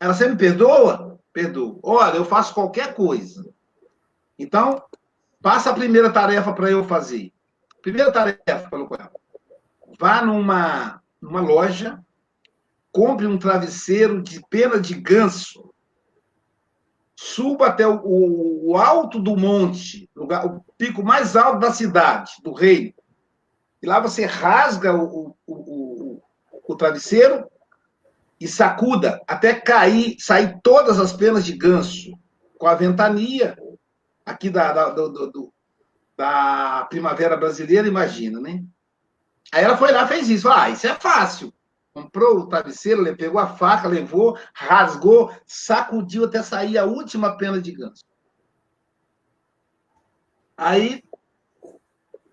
Ela, 0.00 0.14
você 0.14 0.28
me 0.28 0.36
perdoa? 0.36 1.18
Perdoo. 1.32 1.78
Olha, 1.82 2.16
eu 2.16 2.24
faço 2.24 2.54
qualquer 2.54 2.94
coisa. 2.94 3.46
Então, 4.38 4.82
passa 5.42 5.70
a 5.70 5.74
primeira 5.74 6.12
tarefa 6.12 6.52
para 6.52 6.70
eu 6.70 6.84
fazer. 6.84 7.32
Primeira 7.82 8.12
tarefa, 8.12 8.68
com 8.70 8.94
ela. 8.94 9.12
Vá 9.98 10.22
numa, 10.22 11.00
numa 11.20 11.40
loja, 11.40 11.98
compre 12.92 13.26
um 13.26 13.38
travesseiro 13.38 14.22
de 14.22 14.40
pena 14.48 14.80
de 14.80 14.94
ganso 14.94 15.66
suba 17.16 17.68
até 17.68 17.86
o, 17.88 17.96
o, 18.04 18.70
o 18.70 18.76
alto 18.76 19.18
do 19.18 19.34
monte, 19.36 20.08
lugar, 20.14 20.46
o 20.46 20.62
pico 20.76 21.02
mais 21.02 21.34
alto 21.34 21.60
da 21.60 21.72
cidade, 21.72 22.32
do 22.42 22.52
reino. 22.52 22.92
E 23.82 23.86
lá 23.86 23.98
você 23.98 24.26
rasga 24.26 24.94
o, 24.94 25.34
o, 25.46 26.22
o 26.68 26.76
travesseiro 26.76 27.46
e 28.38 28.46
sacuda 28.46 29.20
até 29.26 29.54
cair, 29.54 30.16
sair 30.18 30.60
todas 30.62 31.00
as 31.00 31.12
penas 31.12 31.44
de 31.44 31.52
ganso, 31.54 32.12
com 32.58 32.66
a 32.66 32.74
ventania 32.74 33.56
aqui 34.26 34.50
da, 34.50 34.72
da, 34.72 34.90
do, 34.90 35.30
do, 35.30 35.54
da 36.16 36.84
primavera 36.90 37.36
brasileira, 37.36 37.88
imagina, 37.88 38.40
né? 38.40 38.62
Aí 39.52 39.64
ela 39.64 39.76
foi 39.76 39.92
lá 39.92 40.06
fez 40.06 40.28
isso. 40.28 40.50
Ah, 40.50 40.68
isso 40.68 40.86
é 40.86 40.94
fácil 40.94 41.52
comprou 41.96 42.40
o 42.40 42.46
travesseiro, 42.46 43.16
pegou 43.16 43.40
a 43.40 43.46
faca, 43.46 43.88
levou, 43.88 44.38
rasgou, 44.52 45.34
sacudiu 45.46 46.26
até 46.26 46.42
sair 46.42 46.76
a 46.76 46.84
última 46.84 47.38
pena 47.38 47.58
de 47.58 47.72
ganso. 47.72 48.04
Aí, 50.54 51.02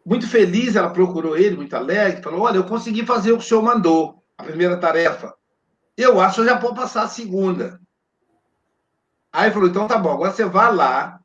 muito 0.05 0.27
feliz, 0.27 0.75
ela 0.75 0.89
procurou 0.89 1.37
ele, 1.37 1.55
muito 1.55 1.73
alegre, 1.75 2.21
falou: 2.21 2.41
Olha, 2.41 2.57
eu 2.57 2.65
consegui 2.65 3.05
fazer 3.05 3.31
o 3.31 3.37
que 3.37 3.43
o 3.45 3.47
senhor 3.47 3.63
mandou, 3.63 4.21
a 4.37 4.43
primeira 4.43 4.77
tarefa. 4.77 5.33
Eu 5.95 6.19
acho 6.19 6.35
que 6.35 6.41
eu 6.41 6.45
já 6.45 6.59
vou 6.59 6.73
passar 6.73 7.03
a 7.03 7.07
segunda. 7.07 7.79
Aí 9.31 9.49
falou: 9.49 9.69
Então 9.69 9.87
tá 9.87 9.97
bom, 9.97 10.11
agora 10.11 10.33
você 10.33 10.43
vai 10.43 10.75
lá, 10.75 11.21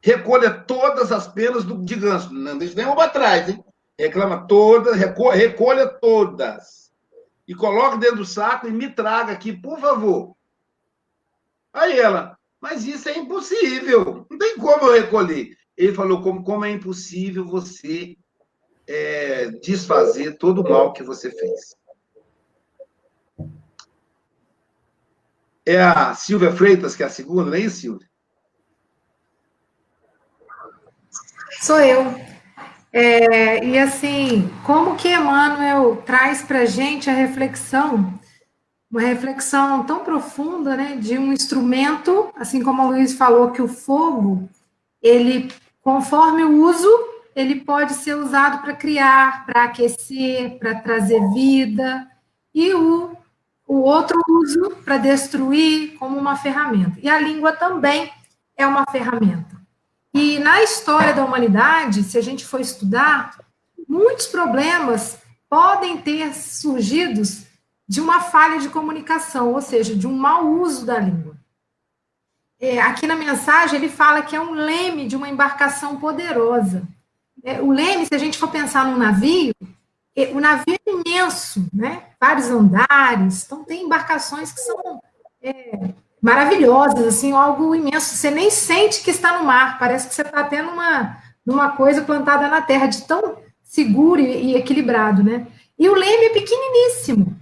recolha 0.00 0.50
todas 0.50 1.12
as 1.12 1.28
penas 1.28 1.64
do, 1.64 1.84
de 1.84 1.94
ganso. 1.94 2.32
Não 2.32 2.58
deixa 2.58 2.74
nenhuma 2.74 2.96
para 2.96 3.10
trás, 3.10 3.48
hein? 3.48 3.64
Reclama 3.98 4.46
todas, 4.46 4.96
recolha 4.96 5.88
todas 5.88 6.92
e 7.46 7.54
coloque 7.54 7.98
dentro 7.98 8.18
do 8.18 8.24
saco 8.26 8.68
e 8.68 8.70
me 8.70 8.90
traga 8.90 9.32
aqui, 9.32 9.52
por 9.52 9.80
favor. 9.80 10.36
Aí 11.72 11.98
ela, 11.98 12.38
mas 12.60 12.84
isso 12.84 13.08
é 13.08 13.16
impossível, 13.16 14.26
não 14.30 14.38
tem 14.38 14.56
como 14.56 14.86
eu 14.86 15.00
recolher. 15.00 15.56
Ele 15.76 15.94
falou, 15.94 16.22
como, 16.22 16.44
como 16.44 16.64
é 16.64 16.70
impossível 16.70 17.44
você 17.46 18.16
é, 18.86 19.50
desfazer 19.62 20.36
todo 20.36 20.60
o 20.60 20.68
mal 20.68 20.92
que 20.92 21.02
você 21.02 21.30
fez. 21.30 21.76
É 25.64 25.80
a 25.80 26.14
Silvia 26.14 26.50
Freitas, 26.50 26.96
que 26.96 27.02
é 27.02 27.06
a 27.06 27.10
segunda, 27.10 27.50
não 27.50 27.54
é 27.54 27.60
isso, 27.60 27.80
Silvia? 27.80 28.07
Sou 31.60 31.80
eu. 31.80 32.14
É, 32.92 33.64
e 33.64 33.78
assim, 33.78 34.48
como 34.64 34.96
que 34.96 35.08
Emmanuel 35.08 36.02
traz 36.06 36.42
para 36.42 36.60
a 36.60 36.66
gente 36.66 37.10
a 37.10 37.12
reflexão 37.12 38.18
uma 38.90 39.02
reflexão 39.02 39.84
tão 39.84 40.00
profunda, 40.02 40.74
né, 40.74 40.96
de 40.96 41.18
um 41.18 41.32
instrumento, 41.32 42.32
assim 42.34 42.62
como 42.62 42.82
o 42.82 42.86
Luiz 42.88 43.12
falou 43.12 43.50
que 43.50 43.60
o 43.60 43.68
fogo, 43.68 44.48
ele, 45.02 45.52
conforme 45.82 46.42
o 46.42 46.62
uso, 46.64 46.88
ele 47.36 47.56
pode 47.56 47.92
ser 47.92 48.14
usado 48.14 48.62
para 48.62 48.74
criar, 48.74 49.44
para 49.44 49.64
aquecer, 49.64 50.58
para 50.58 50.76
trazer 50.76 51.20
vida, 51.34 52.08
e 52.54 52.72
o, 52.72 53.14
o 53.66 53.80
outro 53.80 54.18
uso 54.26 54.76
para 54.84 54.96
destruir 54.96 55.94
como 55.98 56.18
uma 56.18 56.36
ferramenta. 56.36 56.98
E 57.02 57.10
a 57.10 57.20
língua 57.20 57.52
também 57.52 58.10
é 58.56 58.66
uma 58.66 58.86
ferramenta. 58.90 59.57
E 60.18 60.40
na 60.40 60.60
história 60.64 61.14
da 61.14 61.24
humanidade, 61.24 62.02
se 62.02 62.18
a 62.18 62.20
gente 62.20 62.44
for 62.44 62.60
estudar, 62.60 63.38
muitos 63.88 64.26
problemas 64.26 65.16
podem 65.48 65.98
ter 65.98 66.34
surgido 66.34 67.22
de 67.86 68.00
uma 68.00 68.18
falha 68.18 68.58
de 68.58 68.68
comunicação, 68.68 69.52
ou 69.52 69.62
seja, 69.62 69.94
de 69.94 70.08
um 70.08 70.12
mau 70.12 70.44
uso 70.48 70.84
da 70.84 70.98
língua. 70.98 71.36
É, 72.58 72.80
aqui 72.80 73.06
na 73.06 73.14
mensagem 73.14 73.78
ele 73.78 73.88
fala 73.88 74.22
que 74.22 74.34
é 74.34 74.40
um 74.40 74.54
leme 74.54 75.06
de 75.06 75.14
uma 75.14 75.28
embarcação 75.28 76.00
poderosa. 76.00 76.82
É, 77.44 77.62
o 77.62 77.70
leme, 77.70 78.04
se 78.04 78.12
a 78.12 78.18
gente 78.18 78.38
for 78.38 78.50
pensar 78.50 78.86
num 78.86 78.98
navio, 78.98 79.54
é, 80.16 80.32
o 80.32 80.40
navio 80.40 80.74
é 80.84 80.90
imenso, 80.90 81.64
né? 81.72 82.08
Vários 82.20 82.48
andares, 82.48 83.44
então 83.44 83.62
tem 83.62 83.84
embarcações 83.84 84.50
que 84.50 84.60
são 84.62 85.00
é, 85.40 85.94
maravilhosas, 86.20 87.06
assim, 87.06 87.32
algo 87.32 87.74
imenso. 87.74 88.14
Você 88.14 88.30
nem 88.30 88.50
sente 88.50 89.02
que 89.02 89.10
está 89.10 89.38
no 89.38 89.44
mar, 89.44 89.78
parece 89.78 90.08
que 90.08 90.14
você 90.14 90.22
está 90.22 90.44
tendo 90.44 90.70
uma, 90.70 91.18
numa 91.44 91.70
coisa 91.70 92.02
plantada 92.02 92.48
na 92.48 92.62
terra, 92.62 92.86
de 92.86 93.02
tão 93.02 93.38
seguro 93.62 94.20
e, 94.20 94.52
e 94.52 94.56
equilibrado, 94.56 95.22
né? 95.22 95.46
E 95.78 95.88
o 95.88 95.94
leme 95.94 96.26
é 96.26 96.30
pequeniníssimo, 96.30 97.36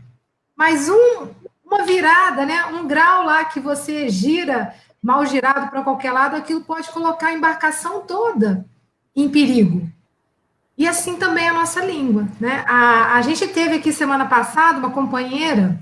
mas 0.54 0.88
um, 0.88 1.28
uma 1.64 1.84
virada, 1.84 2.44
né? 2.44 2.66
Um 2.66 2.86
grau 2.86 3.24
lá 3.24 3.44
que 3.44 3.60
você 3.60 4.08
gira 4.08 4.74
mal 5.02 5.24
girado 5.24 5.68
para 5.68 5.82
qualquer 5.82 6.12
lado, 6.12 6.36
aquilo 6.36 6.62
pode 6.62 6.90
colocar 6.90 7.28
a 7.28 7.32
embarcação 7.32 8.00
toda 8.00 8.66
em 9.14 9.28
perigo. 9.28 9.88
E 10.76 10.86
assim 10.86 11.16
também 11.16 11.48
a 11.48 11.54
nossa 11.54 11.80
língua, 11.84 12.26
né? 12.38 12.64
A, 12.68 13.14
a 13.14 13.22
gente 13.22 13.46
teve 13.48 13.76
aqui 13.76 13.92
semana 13.92 14.26
passada 14.26 14.78
uma 14.78 14.90
companheira 14.90 15.80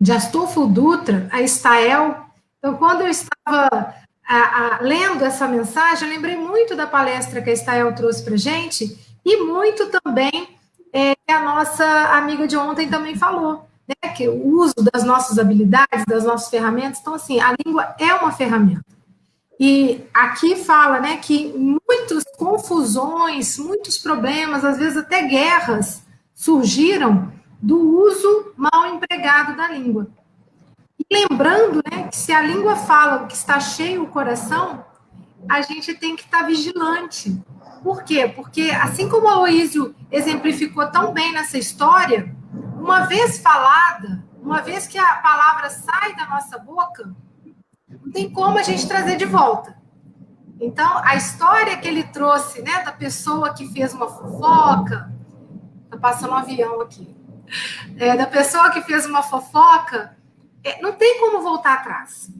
de 0.00 0.10
Astolfo 0.12 0.66
Dutra, 0.66 1.28
a 1.30 1.40
Estael. 1.40 2.23
Então, 2.64 2.78
quando 2.78 3.02
eu 3.02 3.08
estava 3.08 3.94
a, 4.26 4.78
a, 4.78 4.78
lendo 4.80 5.22
essa 5.22 5.46
mensagem, 5.46 6.08
eu 6.08 6.14
lembrei 6.14 6.34
muito 6.34 6.74
da 6.74 6.86
palestra 6.86 7.42
que 7.42 7.50
a 7.50 7.52
Estael 7.52 7.94
trouxe 7.94 8.24
para 8.24 8.38
gente 8.38 8.98
e 9.22 9.44
muito 9.44 9.90
também 9.90 10.48
é, 10.90 11.14
que 11.14 11.30
a 11.30 11.42
nossa 11.42 11.84
amiga 12.16 12.48
de 12.48 12.56
ontem 12.56 12.88
também 12.88 13.16
falou, 13.16 13.68
né? 13.86 14.10
Que 14.12 14.30
o 14.30 14.46
uso 14.46 14.76
das 14.76 15.04
nossas 15.04 15.38
habilidades, 15.38 16.06
das 16.08 16.24
nossas 16.24 16.48
ferramentas. 16.48 17.00
Então, 17.02 17.12
assim, 17.12 17.38
a 17.38 17.54
língua 17.62 17.94
é 17.98 18.14
uma 18.14 18.32
ferramenta. 18.32 18.82
E 19.60 20.00
aqui 20.14 20.56
fala, 20.56 21.00
né, 21.00 21.18
que 21.18 21.52
muitas 21.52 22.24
confusões, 22.38 23.58
muitos 23.58 23.98
problemas, 23.98 24.64
às 24.64 24.78
vezes 24.78 24.96
até 24.96 25.20
guerras, 25.24 26.02
surgiram 26.34 27.30
do 27.60 27.78
uso 27.78 28.54
mal 28.56 28.86
empregado 28.86 29.54
da 29.54 29.68
língua. 29.68 30.08
Lembrando, 31.14 31.80
né, 31.88 32.08
que 32.08 32.16
se 32.16 32.32
a 32.32 32.42
língua 32.42 32.74
fala 32.74 33.28
que 33.28 33.34
está 33.34 33.60
cheio 33.60 34.02
o 34.02 34.08
coração, 34.08 34.84
a 35.48 35.62
gente 35.62 35.94
tem 35.94 36.16
que 36.16 36.22
estar 36.22 36.42
vigilante. 36.42 37.40
Por 37.84 38.02
quê? 38.02 38.26
Porque 38.26 38.72
assim 38.82 39.08
como 39.08 39.28
o 39.28 39.30
Aloísio 39.30 39.94
exemplificou 40.10 40.90
tão 40.90 41.12
bem 41.12 41.32
nessa 41.32 41.56
história, 41.56 42.34
uma 42.76 43.06
vez 43.06 43.38
falada, 43.38 44.24
uma 44.42 44.60
vez 44.60 44.88
que 44.88 44.98
a 44.98 45.14
palavra 45.14 45.70
sai 45.70 46.16
da 46.16 46.26
nossa 46.26 46.58
boca, 46.58 47.14
não 47.88 48.10
tem 48.10 48.28
como 48.28 48.58
a 48.58 48.64
gente 48.64 48.88
trazer 48.88 49.16
de 49.16 49.24
volta. 49.24 49.78
Então, 50.60 50.98
a 51.04 51.14
história 51.14 51.76
que 51.76 51.86
ele 51.86 52.02
trouxe, 52.02 52.60
né, 52.60 52.82
da 52.82 52.90
pessoa 52.90 53.54
que 53.54 53.68
fez 53.68 53.94
uma 53.94 54.08
fofoca, 54.08 55.12
tá 55.88 55.96
passando 55.96 56.32
um 56.32 56.36
avião 56.38 56.80
aqui, 56.80 57.16
é, 57.98 58.16
da 58.16 58.26
pessoa 58.26 58.70
que 58.70 58.82
fez 58.82 59.06
uma 59.06 59.22
fofoca, 59.22 60.16
é, 60.64 60.80
não 60.80 60.92
tem 60.92 61.20
como 61.20 61.42
voltar 61.42 61.74
atrás. 61.74 62.30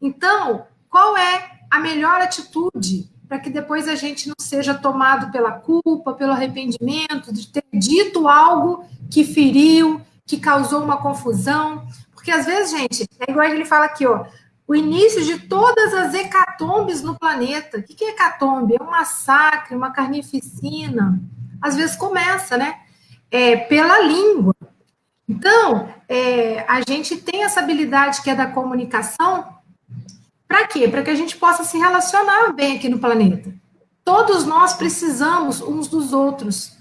Então, 0.00 0.66
qual 0.88 1.16
é 1.16 1.60
a 1.70 1.78
melhor 1.78 2.20
atitude 2.20 3.10
para 3.28 3.38
que 3.38 3.50
depois 3.50 3.88
a 3.88 3.94
gente 3.94 4.28
não 4.28 4.36
seja 4.38 4.74
tomado 4.74 5.30
pela 5.30 5.52
culpa, 5.52 6.14
pelo 6.14 6.32
arrependimento 6.32 7.32
de 7.32 7.48
ter 7.48 7.64
dito 7.72 8.28
algo 8.28 8.84
que 9.10 9.24
feriu, 9.24 10.00
que 10.26 10.38
causou 10.38 10.82
uma 10.82 10.96
confusão? 10.96 11.86
Porque 12.12 12.30
às 12.30 12.46
vezes, 12.46 12.70
gente, 12.70 13.08
é 13.20 13.30
igual 13.30 13.46
ele 13.46 13.64
fala 13.64 13.86
aqui, 13.86 14.06
ó, 14.06 14.24
o 14.66 14.74
início 14.74 15.22
de 15.22 15.38
todas 15.40 15.92
as 15.92 16.14
hecatombes 16.14 17.02
no 17.02 17.18
planeta. 17.18 17.78
O 17.78 17.82
que 17.82 18.04
é 18.04 18.10
hecatombe? 18.10 18.76
É 18.78 18.82
um 18.82 18.90
massacre, 18.90 19.76
uma 19.76 19.90
carnificina. 19.90 21.20
Às 21.60 21.76
vezes 21.76 21.96
começa, 21.96 22.56
né? 22.56 22.80
É, 23.30 23.56
pela 23.56 24.00
língua. 24.00 24.53
Então, 25.28 25.88
é, 26.08 26.64
a 26.68 26.80
gente 26.86 27.16
tem 27.16 27.44
essa 27.44 27.60
habilidade 27.60 28.22
que 28.22 28.30
é 28.30 28.34
da 28.34 28.46
comunicação. 28.46 29.48
Para 30.46 30.66
quê? 30.66 30.86
Para 30.86 31.02
que 31.02 31.10
a 31.10 31.14
gente 31.14 31.36
possa 31.36 31.64
se 31.64 31.78
relacionar 31.78 32.52
bem 32.52 32.76
aqui 32.76 32.88
no 32.88 32.98
planeta. 32.98 33.52
Todos 34.04 34.44
nós 34.44 34.74
precisamos 34.74 35.60
uns 35.62 35.88
dos 35.88 36.12
outros. 36.12 36.76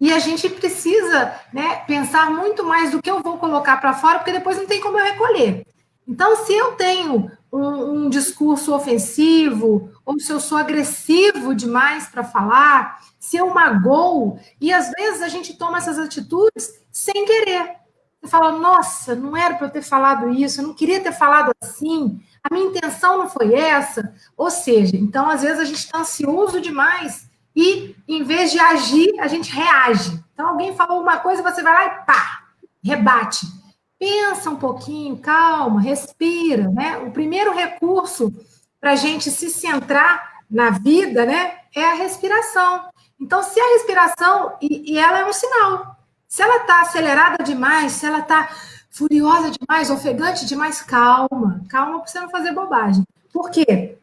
E 0.00 0.12
a 0.12 0.18
gente 0.18 0.48
precisa 0.48 1.34
né, 1.52 1.76
pensar 1.86 2.30
muito 2.30 2.64
mais 2.64 2.90
do 2.90 3.02
que 3.02 3.10
eu 3.10 3.20
vou 3.20 3.36
colocar 3.38 3.76
para 3.78 3.92
fora, 3.92 4.18
porque 4.18 4.32
depois 4.32 4.56
não 4.56 4.66
tem 4.66 4.80
como 4.80 4.98
eu 4.98 5.04
recolher. 5.04 5.66
Então, 6.06 6.36
se 6.36 6.52
eu 6.52 6.72
tenho 6.72 7.30
um, 7.52 8.04
um 8.04 8.08
discurso 8.08 8.74
ofensivo, 8.74 9.90
ou 10.04 10.18
se 10.18 10.32
eu 10.32 10.40
sou 10.40 10.56
agressivo 10.56 11.54
demais 11.54 12.06
para 12.06 12.24
falar, 12.24 13.00
se 13.18 13.36
eu 13.36 13.52
magoo, 13.52 14.38
e 14.60 14.72
às 14.72 14.90
vezes 14.92 15.22
a 15.22 15.28
gente 15.28 15.54
toma 15.54 15.78
essas 15.78 15.98
atitudes 15.98 16.80
sem 16.90 17.26
querer. 17.26 17.79
Você 18.20 18.30
fala, 18.30 18.52
nossa, 18.52 19.14
não 19.14 19.36
era 19.36 19.54
para 19.54 19.66
eu 19.66 19.70
ter 19.70 19.82
falado 19.82 20.28
isso, 20.30 20.60
eu 20.60 20.66
não 20.66 20.74
queria 20.74 21.00
ter 21.00 21.12
falado 21.12 21.52
assim, 21.62 22.20
a 22.42 22.52
minha 22.52 22.66
intenção 22.66 23.18
não 23.18 23.28
foi 23.28 23.54
essa. 23.54 24.14
Ou 24.36 24.50
seja, 24.50 24.96
então 24.96 25.30
às 25.30 25.42
vezes 25.42 25.58
a 25.58 25.64
gente 25.64 25.78
está 25.78 25.98
ansioso 26.00 26.60
demais 26.60 27.30
e 27.56 27.96
em 28.06 28.22
vez 28.22 28.52
de 28.52 28.58
agir, 28.58 29.18
a 29.20 29.26
gente 29.26 29.50
reage. 29.50 30.22
Então 30.34 30.48
alguém 30.48 30.76
falou 30.76 31.00
uma 31.00 31.16
coisa, 31.18 31.42
você 31.42 31.62
vai 31.62 31.72
lá 31.72 31.86
e 31.86 32.04
pá, 32.04 32.44
rebate 32.84 33.60
pensa 34.00 34.48
um 34.48 34.56
pouquinho, 34.56 35.18
calma, 35.18 35.82
respira, 35.82 36.70
né? 36.70 36.96
O 36.96 37.10
primeiro 37.10 37.52
recurso 37.52 38.32
para 38.80 38.92
a 38.92 38.96
gente 38.96 39.30
se 39.30 39.50
centrar 39.50 40.40
na 40.50 40.70
vida, 40.70 41.26
né, 41.26 41.58
é 41.76 41.84
a 41.84 41.94
respiração. 41.94 42.88
Então, 43.20 43.42
se 43.42 43.60
a 43.60 43.72
respiração, 43.74 44.56
e, 44.62 44.94
e 44.94 44.98
ela 44.98 45.18
é 45.18 45.26
um 45.26 45.32
sinal, 45.32 45.96
se 46.30 46.42
ela 46.42 46.58
está 46.58 46.82
acelerada 46.82 47.42
demais, 47.42 47.90
se 47.90 48.06
ela 48.06 48.20
está 48.20 48.48
furiosa 48.88 49.50
demais, 49.50 49.90
ofegante 49.90 50.46
demais, 50.46 50.80
calma, 50.80 51.60
calma 51.68 51.98
para 51.98 52.06
você 52.06 52.20
não 52.20 52.30
fazer 52.30 52.52
bobagem. 52.52 53.04
Por 53.32 53.50
quê? 53.50 53.98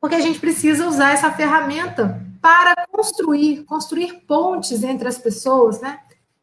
Porque 0.00 0.16
a 0.16 0.20
gente 0.20 0.40
precisa 0.40 0.88
usar 0.88 1.12
essa 1.12 1.30
ferramenta 1.30 2.20
para 2.42 2.74
construir, 2.90 3.62
construir 3.62 4.24
pontes 4.26 4.82
entre 4.82 5.06
as 5.06 5.18
pessoas, 5.18 5.80
né? 5.80 6.00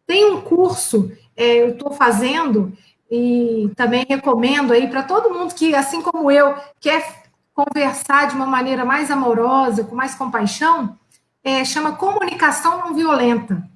Tem 0.08 0.32
um 0.32 0.40
curso, 0.40 1.12
é, 1.36 1.64
eu 1.64 1.72
estou 1.72 1.92
fazendo, 1.92 2.72
e 3.12 3.70
também 3.76 4.06
recomendo 4.08 4.72
aí 4.72 4.88
para 4.88 5.04
todo 5.04 5.34
mundo 5.34 5.54
que, 5.54 5.76
assim 5.76 6.02
como 6.02 6.32
eu, 6.32 6.56
quer 6.80 7.24
conversar 7.54 8.30
de 8.30 8.36
uma 8.36 8.46
maneira 8.46 8.86
mais 8.86 9.12
amorosa, 9.12 9.84
com 9.84 9.96
mais 9.96 10.16
compaixão, 10.16 10.98
é, 11.44 11.66
chama 11.66 11.98
comunicação 11.98 12.78
não 12.78 12.94
violenta. 12.94 13.75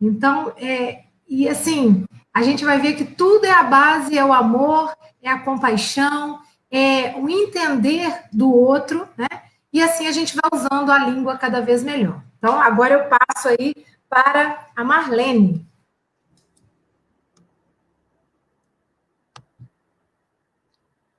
Então, 0.00 0.52
é, 0.56 1.04
e 1.28 1.48
assim, 1.48 2.04
a 2.32 2.42
gente 2.42 2.64
vai 2.64 2.80
ver 2.80 2.94
que 2.94 3.04
tudo 3.04 3.44
é 3.44 3.50
a 3.50 3.62
base, 3.62 4.16
é 4.16 4.24
o 4.24 4.32
amor, 4.32 4.96
é 5.22 5.28
a 5.28 5.40
compaixão, 5.40 6.40
é 6.70 7.14
o 7.16 7.28
entender 7.28 8.24
do 8.32 8.52
outro, 8.52 9.06
né? 9.16 9.28
E 9.72 9.82
assim 9.82 10.06
a 10.06 10.12
gente 10.12 10.34
vai 10.34 10.50
usando 10.52 10.90
a 10.90 10.98
língua 10.98 11.36
cada 11.36 11.60
vez 11.60 11.82
melhor. 11.82 12.22
Então, 12.38 12.60
agora 12.60 12.94
eu 12.94 13.08
passo 13.08 13.48
aí 13.48 13.74
para 14.08 14.68
a 14.74 14.82
Marlene. 14.82 15.66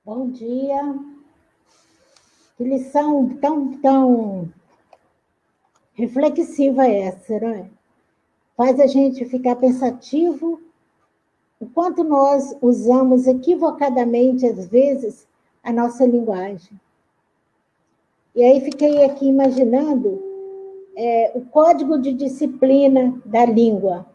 Bom 0.04 0.30
dia. 0.30 0.94
Que 2.56 2.64
lição 2.64 3.28
tão, 3.40 3.78
tão 3.78 4.52
reflexiva 5.94 6.86
essa, 6.86 7.38
né? 7.38 7.70
Faz 8.56 8.78
a 8.78 8.86
gente 8.86 9.24
ficar 9.24 9.56
pensativo 9.56 10.60
o 11.60 11.66
quanto 11.66 12.02
nós 12.02 12.56
usamos 12.60 13.26
equivocadamente, 13.26 14.44
às 14.46 14.66
vezes, 14.66 15.26
a 15.62 15.72
nossa 15.72 16.04
linguagem. 16.04 16.78
E 18.34 18.42
aí 18.42 18.60
fiquei 18.60 19.04
aqui 19.04 19.28
imaginando 19.28 20.20
é, 20.96 21.32
o 21.34 21.42
código 21.42 21.98
de 21.98 22.12
disciplina 22.12 23.20
da 23.24 23.44
língua. 23.44 24.06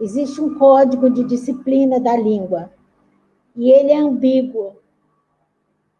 Existe 0.00 0.40
um 0.40 0.56
código 0.56 1.10
de 1.10 1.24
disciplina 1.24 1.98
da 1.98 2.16
língua. 2.16 2.70
e 3.56 3.72
ele 3.72 3.90
é 3.90 3.96
ambíguo. 3.96 4.76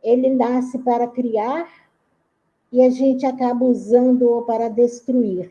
Ele 0.00 0.30
nasce 0.30 0.78
para 0.78 1.08
criar 1.08 1.68
e 2.70 2.80
a 2.82 2.90
gente 2.90 3.26
acaba 3.26 3.64
usando-o 3.64 4.42
para 4.42 4.68
destruir. 4.68 5.50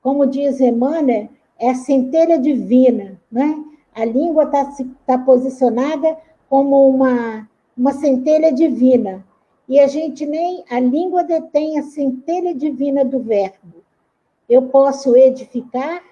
Como 0.00 0.26
diz 0.26 0.58
Emmanuel, 0.60 1.28
é 1.64 1.74
centelha 1.74 2.38
divina, 2.38 3.18
né? 3.32 3.64
A 3.94 4.04
língua 4.04 4.44
está 4.44 4.70
tá 5.06 5.18
posicionada 5.18 6.16
como 6.48 6.88
uma, 6.88 7.48
uma 7.76 7.92
centelha 7.92 8.52
divina. 8.52 9.24
E 9.68 9.80
a 9.80 9.86
gente 9.86 10.26
nem. 10.26 10.64
A 10.68 10.78
língua 10.78 11.24
detém 11.24 11.78
a 11.78 11.82
centelha 11.82 12.54
divina 12.54 13.04
do 13.04 13.20
verbo. 13.20 13.82
Eu 14.46 14.62
posso 14.62 15.16
edificar, 15.16 16.02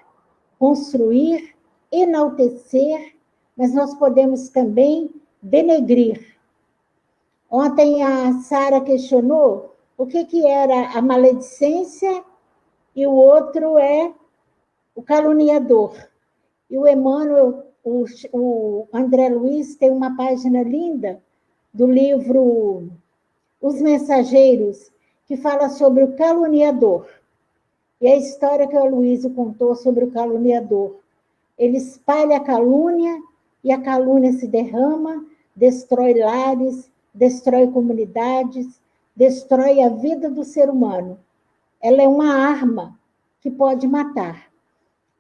construir, 0.59 1.55
enaltecer, 1.91 3.15
mas 3.55 3.75
nós 3.75 3.95
podemos 3.95 4.49
também 4.49 5.11
denegrir. 5.43 6.35
Ontem 7.51 8.03
a 8.03 8.33
Sara 8.41 8.81
questionou 8.81 9.77
o 9.99 10.07
que, 10.07 10.25
que 10.25 10.47
era 10.47 10.97
a 10.97 11.03
maledicência 11.03 12.25
e 12.97 13.07
o 13.07 13.13
outro 13.13 13.77
é 13.77 14.15
o 14.95 15.03
caluniador. 15.03 15.97
E 16.71 16.79
o 16.79 16.87
Emmanuel, 16.87 17.67
o, 17.85 18.05
o 18.33 18.89
André 18.93 19.29
Luiz, 19.29 19.77
tem 19.77 19.91
uma 19.91 20.17
página 20.17 20.63
linda 20.63 21.23
do 21.73 21.87
livro 21.87 22.91
Os 23.61 23.81
Mensageiros, 23.81 24.91
que 25.27 25.37
fala 25.37 25.69
sobre 25.69 26.05
o 26.05 26.17
caluniador. 26.17 27.07
E 28.01 28.07
a 28.07 28.17
história 28.17 28.67
que 28.67 28.77
o 28.77 28.85
Luiz 28.85 29.25
contou 29.35 29.75
sobre 29.75 30.05
o 30.05 30.11
caluniador. 30.11 30.97
Ele 31.57 31.79
espalha 31.79 32.37
a 32.37 32.41
calúnia 32.41 33.21
e 33.63 33.71
a 33.71 33.81
calúnia 33.81 34.33
se 34.33 34.47
derrama, 34.47 35.25
destrói 35.55 36.15
lares, 36.15 36.91
destrói 37.15 37.69
comunidades, 37.69 38.81
destrói 39.15 39.81
a 39.83 39.89
vida 39.89 40.29
do 40.29 40.45
ser 40.45 40.69
humano. 40.69 41.19
Ela 41.81 42.03
é 42.03 42.09
uma 42.09 42.35
arma 42.35 42.99
que 43.41 43.51
pode 43.51 43.87
matar. 43.87 44.52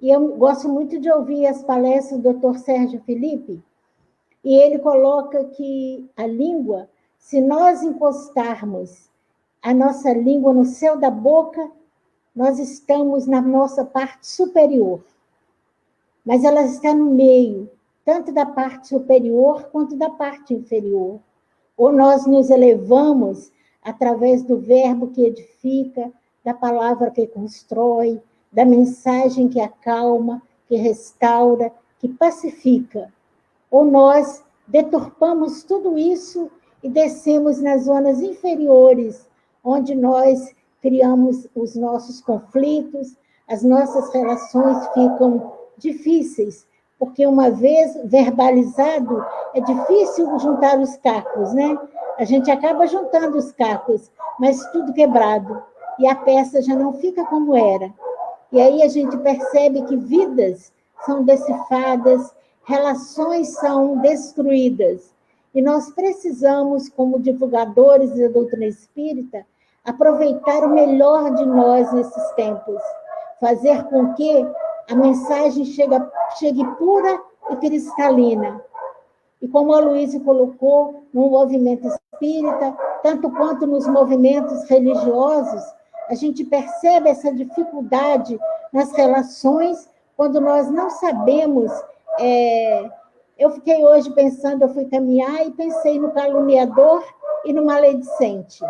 E 0.02 0.10
eu 0.10 0.36
gosto 0.36 0.68
muito 0.68 0.98
de 0.98 1.08
ouvir 1.08 1.46
as 1.46 1.62
palestras 1.62 2.20
do 2.20 2.32
Dr. 2.32 2.58
Sérgio 2.58 3.00
Felipe, 3.02 3.62
e 4.42 4.52
ele 4.56 4.80
coloca 4.80 5.44
que 5.44 6.10
a 6.16 6.26
língua, 6.26 6.90
se 7.16 7.40
nós 7.40 7.84
encostarmos 7.84 9.08
a 9.62 9.72
nossa 9.72 10.12
língua 10.12 10.52
no 10.52 10.64
céu 10.64 10.98
da 10.98 11.08
boca, 11.08 11.70
nós 12.34 12.58
estamos 12.58 13.28
na 13.28 13.40
nossa 13.40 13.84
parte 13.84 14.26
superior. 14.26 15.04
Mas 16.26 16.42
ela 16.42 16.64
está 16.64 16.92
no 16.92 17.12
meio, 17.12 17.70
tanto 18.04 18.32
da 18.32 18.44
parte 18.44 18.88
superior 18.88 19.68
quanto 19.70 19.94
da 19.94 20.10
parte 20.10 20.52
inferior. 20.52 21.20
Ou 21.76 21.92
nós 21.92 22.26
nos 22.26 22.50
elevamos 22.50 23.52
através 23.80 24.42
do 24.42 24.58
verbo 24.58 25.12
que 25.12 25.24
edifica, 25.24 26.12
da 26.42 26.52
palavra 26.52 27.08
que 27.08 27.24
constrói, 27.28 28.20
da 28.52 28.64
mensagem 28.64 29.48
que 29.48 29.60
acalma, 29.60 30.42
que 30.68 30.76
restaura, 30.76 31.72
que 31.98 32.08
pacifica. 32.08 33.12
Ou 33.70 33.84
nós 33.84 34.44
deturpamos 34.68 35.62
tudo 35.62 35.96
isso 35.96 36.50
e 36.82 36.88
descemos 36.88 37.60
nas 37.60 37.84
zonas 37.84 38.20
inferiores, 38.20 39.26
onde 39.64 39.94
nós 39.94 40.54
criamos 40.80 41.48
os 41.54 41.76
nossos 41.76 42.20
conflitos, 42.20 43.16
as 43.48 43.62
nossas 43.62 44.12
relações 44.12 44.86
ficam 44.88 45.52
difíceis, 45.78 46.66
porque 46.98 47.26
uma 47.26 47.50
vez 47.50 47.98
verbalizado, 48.04 49.24
é 49.54 49.60
difícil 49.60 50.38
juntar 50.38 50.78
os 50.78 50.96
cacos, 50.96 51.52
né? 51.52 51.76
A 52.18 52.24
gente 52.24 52.50
acaba 52.50 52.86
juntando 52.86 53.36
os 53.38 53.52
cacos, 53.52 54.10
mas 54.38 54.64
tudo 54.70 54.92
quebrado, 54.92 55.62
e 55.98 56.06
a 56.06 56.14
peça 56.14 56.62
já 56.62 56.74
não 56.74 56.92
fica 56.94 57.24
como 57.26 57.56
era. 57.56 57.92
E 58.52 58.60
aí 58.60 58.82
a 58.82 58.88
gente 58.88 59.16
percebe 59.16 59.82
que 59.82 59.96
vidas 59.96 60.72
são 61.06 61.24
decifadas, 61.24 62.34
relações 62.64 63.48
são 63.54 63.96
destruídas. 63.98 65.12
E 65.54 65.62
nós 65.62 65.90
precisamos, 65.90 66.88
como 66.88 67.18
divulgadores 67.18 68.14
da 68.14 68.28
doutrina 68.28 68.66
espírita, 68.66 69.46
aproveitar 69.84 70.64
o 70.64 70.68
melhor 70.68 71.34
de 71.34 71.44
nós 71.44 71.92
nesses 71.92 72.30
tempos, 72.32 72.80
fazer 73.40 73.84
com 73.84 74.12
que 74.14 74.46
a 74.90 74.94
mensagem 74.94 75.64
chegue, 75.64 75.96
chegue 76.38 76.64
pura 76.76 77.20
e 77.50 77.56
cristalina. 77.56 78.62
E 79.40 79.48
como 79.48 79.72
a 79.72 79.80
Luísa 79.80 80.20
colocou, 80.20 81.04
no 81.12 81.30
movimento 81.30 81.88
espírita, 81.88 82.76
tanto 83.02 83.30
quanto 83.30 83.66
nos 83.66 83.86
movimentos 83.88 84.64
religiosos, 84.68 85.62
a 86.08 86.14
gente 86.14 86.44
percebe 86.44 87.08
essa 87.08 87.32
dificuldade 87.32 88.38
nas 88.72 88.92
relações 88.92 89.88
quando 90.16 90.40
nós 90.40 90.70
não 90.70 90.90
sabemos. 90.90 91.70
É... 92.18 92.90
Eu 93.38 93.50
fiquei 93.50 93.84
hoje 93.84 94.10
pensando, 94.12 94.62
eu 94.62 94.68
fui 94.68 94.84
caminhar 94.84 95.46
e 95.46 95.50
pensei 95.50 95.98
no 95.98 96.12
caluniador 96.12 97.02
e 97.44 97.52
no 97.52 97.64
maledicente. 97.64 98.64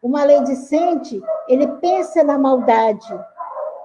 O 0.00 0.08
maledicente, 0.08 1.20
ele 1.48 1.66
pensa 1.78 2.22
na 2.22 2.38
maldade, 2.38 3.12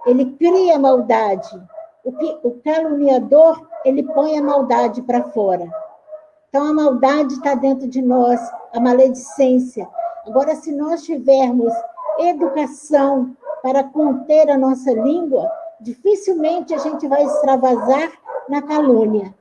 ele 0.05 0.33
cria 0.37 0.77
maldade. 0.77 1.61
O, 2.03 2.11
que, 2.13 2.39
o 2.43 2.51
caluniador, 2.63 3.67
ele 3.83 4.03
põe 4.03 4.37
a 4.37 4.43
maldade 4.43 5.01
para 5.01 5.23
fora. 5.23 5.67
Então, 6.49 6.67
a 6.67 6.73
maldade 6.73 7.33
está 7.33 7.55
dentro 7.55 7.87
de 7.87 8.01
nós, 8.01 8.39
a 8.73 8.79
maledicência. 8.79 9.87
Agora, 10.25 10.55
se 10.55 10.71
nós 10.71 11.03
tivermos 11.03 11.73
educação 12.19 13.35
para 13.61 13.83
conter 13.83 14.49
a 14.49 14.57
nossa 14.57 14.91
língua, 14.91 15.49
dificilmente 15.79 16.73
a 16.73 16.77
gente 16.77 17.07
vai 17.07 17.23
extravasar 17.23 18.11
na 18.49 18.61
calúnia. 18.61 19.33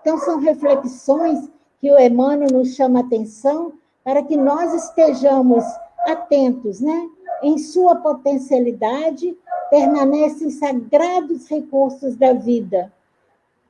Então, 0.00 0.18
são 0.18 0.38
reflexões 0.38 1.50
que 1.80 1.90
o 1.90 1.98
Emmanuel 1.98 2.50
nos 2.52 2.74
chama 2.74 3.00
atenção 3.00 3.72
para 4.02 4.22
que 4.22 4.36
nós 4.36 4.72
estejamos 4.74 5.64
atentos, 6.06 6.80
né? 6.80 7.08
Em 7.42 7.58
sua 7.58 7.96
potencialidade, 7.96 9.36
permanecem 9.70 10.50
sagrados 10.50 11.48
recursos 11.48 12.16
da 12.16 12.32
vida, 12.32 12.92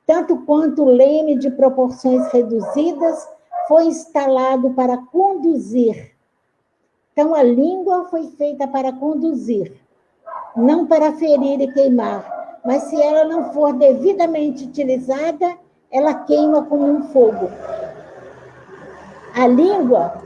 tanto 0.05 0.37
quanto 0.45 0.83
o 0.83 0.89
leme 0.89 1.37
de 1.37 1.49
proporções 1.49 2.27
reduzidas 2.31 3.27
foi 3.67 3.85
instalado 3.85 4.71
para 4.71 4.97
conduzir. 4.97 6.14
Então, 7.17 7.33
a 7.33 7.41
língua 7.41 8.09
foi 8.09 8.27
feita 8.31 8.67
para 8.67 8.91
conduzir, 8.91 9.71
não 10.53 10.85
para 10.85 11.13
ferir 11.13 11.61
e 11.61 11.71
queimar, 11.71 12.59
mas 12.65 12.83
se 12.83 13.01
ela 13.01 13.23
não 13.23 13.53
for 13.53 13.71
devidamente 13.71 14.65
utilizada, 14.65 15.57
ela 15.89 16.13
queima 16.13 16.65
como 16.65 16.83
um 16.83 17.03
fogo. 17.03 17.49
A 19.33 19.47
língua 19.47 20.21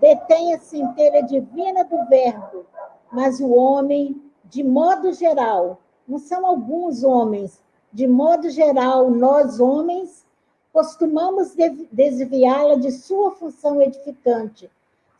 detém 0.00 0.54
a 0.54 0.58
centelha 0.58 1.22
divina 1.24 1.84
do 1.84 2.06
Verbo, 2.06 2.64
mas 3.12 3.38
o 3.38 3.50
homem, 3.50 4.18
de 4.46 4.64
modo 4.64 5.12
geral, 5.12 5.78
não 6.08 6.18
são 6.18 6.46
alguns 6.46 7.04
homens, 7.04 7.62
de 7.92 8.08
modo 8.08 8.48
geral, 8.48 9.10
nós 9.10 9.60
homens 9.60 10.24
costumamos 10.72 11.54
desviá-la 11.92 12.76
de 12.76 12.90
sua 12.92 13.32
função 13.32 13.82
edificante, 13.82 14.70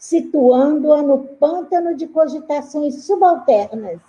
situando-a 0.00 1.00
no 1.00 1.18
pântano 1.18 1.94
de 1.94 2.08
cogitações 2.08 3.04
subalternas. 3.04 4.00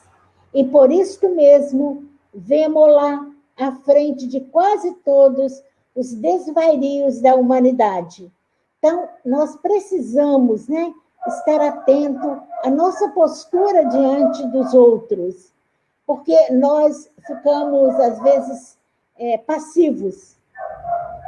E 0.51 0.63
por 0.63 0.91
isto 0.91 1.29
mesmo, 1.29 2.05
vemos-la 2.33 3.27
à 3.55 3.71
frente 3.73 4.25
de 4.25 4.39
quase 4.39 4.91
todos 5.05 5.61
os 5.95 6.13
desvarios 6.13 7.21
da 7.21 7.35
humanidade 7.35 8.31
então, 8.81 9.07
nós 9.23 9.55
precisamos 9.57 10.67
né, 10.67 10.91
estar 11.27 11.61
atento 11.61 12.41
à 12.63 12.69
nossa 12.71 13.09
postura 13.09 13.85
diante 13.85 14.43
dos 14.47 14.73
outros, 14.73 15.53
porque 16.03 16.51
nós 16.51 17.07
ficamos, 17.27 17.93
às 17.99 18.19
vezes, 18.23 18.77
é, 19.19 19.37
passivos, 19.37 20.35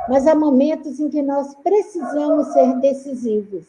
mas 0.10 0.26
há 0.26 0.34
momentos 0.34 0.99
em 0.99 1.10
que 1.10 1.21
nós 1.21 1.54
precisamos 1.58 2.47
ser 2.47 2.76
decisivos. 2.80 3.65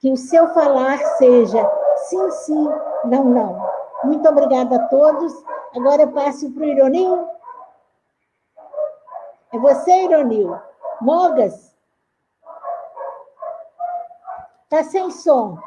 Que 0.00 0.12
o 0.12 0.16
seu 0.16 0.48
falar 0.54 0.98
seja 1.16 1.68
sim, 2.08 2.30
sim, 2.30 2.68
não, 3.04 3.24
não. 3.24 3.70
Muito 4.04 4.28
obrigada 4.28 4.76
a 4.76 4.88
todos. 4.88 5.32
Agora 5.74 6.02
eu 6.02 6.12
passo 6.12 6.50
para 6.52 6.62
o 6.62 6.66
Ironil. 6.66 7.28
É 9.52 9.58
você, 9.58 10.04
Ironil. 10.04 10.56
Mogas? 11.00 11.74
Está 14.64 14.84
sem 14.84 15.10
som. 15.10 15.58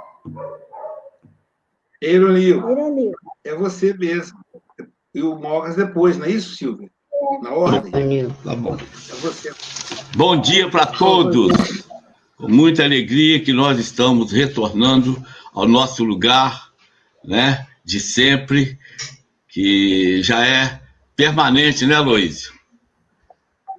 Eironil. 2.02 3.14
É 3.44 3.56
você 3.56 3.94
mesmo. 3.94 4.40
E 5.14 5.22
o 5.22 5.36
Mogas 5.36 5.76
depois, 5.76 6.18
não 6.18 6.26
é 6.26 6.30
isso, 6.30 6.56
Silvia? 6.56 6.90
É. 7.12 7.40
Na 7.40 7.54
ordem? 7.54 7.92
Tá 8.44 8.56
bom. 8.56 8.76
É 8.76 10.18
bom 10.18 10.40
dia 10.40 10.70
para 10.70 10.86
todos. 10.86 11.52
Muita 12.48 12.84
alegria 12.84 13.40
que 13.40 13.54
nós 13.54 13.78
estamos 13.80 14.32
retornando 14.32 15.24
ao 15.54 15.68
nosso 15.68 16.04
lugar, 16.04 16.70
né, 17.24 17.68
de 17.86 18.00
sempre, 18.00 18.80
que 19.48 20.24
já 20.24 20.46
é 20.46 20.82
permanente, 21.16 21.86
né, 21.86 22.00
Luiz? 22.00 22.52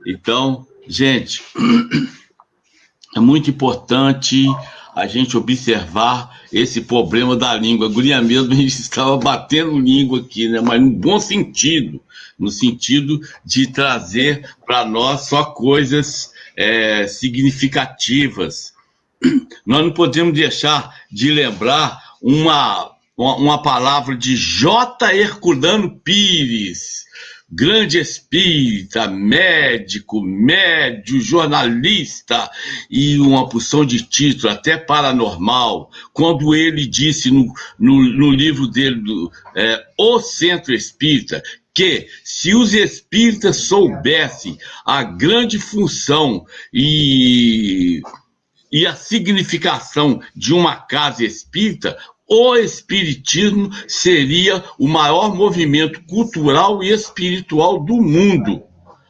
Então, 0.06 0.66
gente, 0.86 1.42
é 3.16 3.20
muito 3.20 3.50
importante 3.50 4.46
a 4.94 5.06
gente 5.06 5.36
observar 5.36 6.40
esse 6.52 6.82
problema 6.82 7.34
da 7.34 7.54
língua. 7.54 7.86
A 7.86 7.90
guria 7.90 8.20
mesmo, 8.20 8.52
a 8.52 8.56
gente 8.56 8.68
estava 8.68 9.16
batendo 9.16 9.78
língua 9.78 10.20
aqui, 10.20 10.48
né? 10.48 10.60
mas 10.60 10.80
no 10.80 10.90
bom 10.90 11.18
sentido, 11.18 12.00
no 12.38 12.50
sentido 12.50 13.20
de 13.44 13.66
trazer 13.66 14.48
para 14.66 14.84
nós 14.84 15.22
só 15.22 15.44
coisas 15.44 16.31
é, 16.56 17.06
significativas. 17.06 18.72
Nós 19.66 19.82
não 19.84 19.92
podemos 19.92 20.34
deixar 20.34 20.94
de 21.10 21.30
lembrar 21.30 22.00
uma, 22.20 22.90
uma, 23.16 23.62
palavra 23.62 24.16
de 24.16 24.36
J. 24.36 25.12
Herculano 25.14 25.98
Pires, 26.00 27.04
grande 27.50 27.98
espírita, 27.98 29.06
médico, 29.06 30.22
médio, 30.22 31.20
jornalista 31.20 32.50
e 32.90 33.18
uma 33.18 33.48
porção 33.48 33.84
de 33.84 34.02
título, 34.02 34.52
até 34.52 34.76
paranormal, 34.76 35.90
quando 36.12 36.54
ele 36.54 36.86
disse 36.86 37.30
no, 37.30 37.52
no, 37.78 38.02
no 38.02 38.30
livro 38.30 38.66
dele, 38.66 38.96
do, 38.96 39.30
é, 39.54 39.84
O 39.98 40.18
Centro 40.18 40.72
Espírita, 40.72 41.42
que 41.74 42.06
se 42.22 42.54
os 42.54 42.74
espíritas 42.74 43.56
soubessem 43.56 44.58
a 44.84 45.02
grande 45.02 45.58
função 45.58 46.44
e, 46.72 48.02
e 48.70 48.86
a 48.86 48.94
significação 48.94 50.20
de 50.36 50.52
uma 50.52 50.76
casa 50.76 51.24
espírita, 51.24 51.96
o 52.28 52.56
Espiritismo 52.56 53.70
seria 53.86 54.64
o 54.78 54.88
maior 54.88 55.34
movimento 55.34 56.02
cultural 56.04 56.82
e 56.82 56.90
espiritual 56.90 57.78
do 57.84 58.00
mundo. 58.00 58.62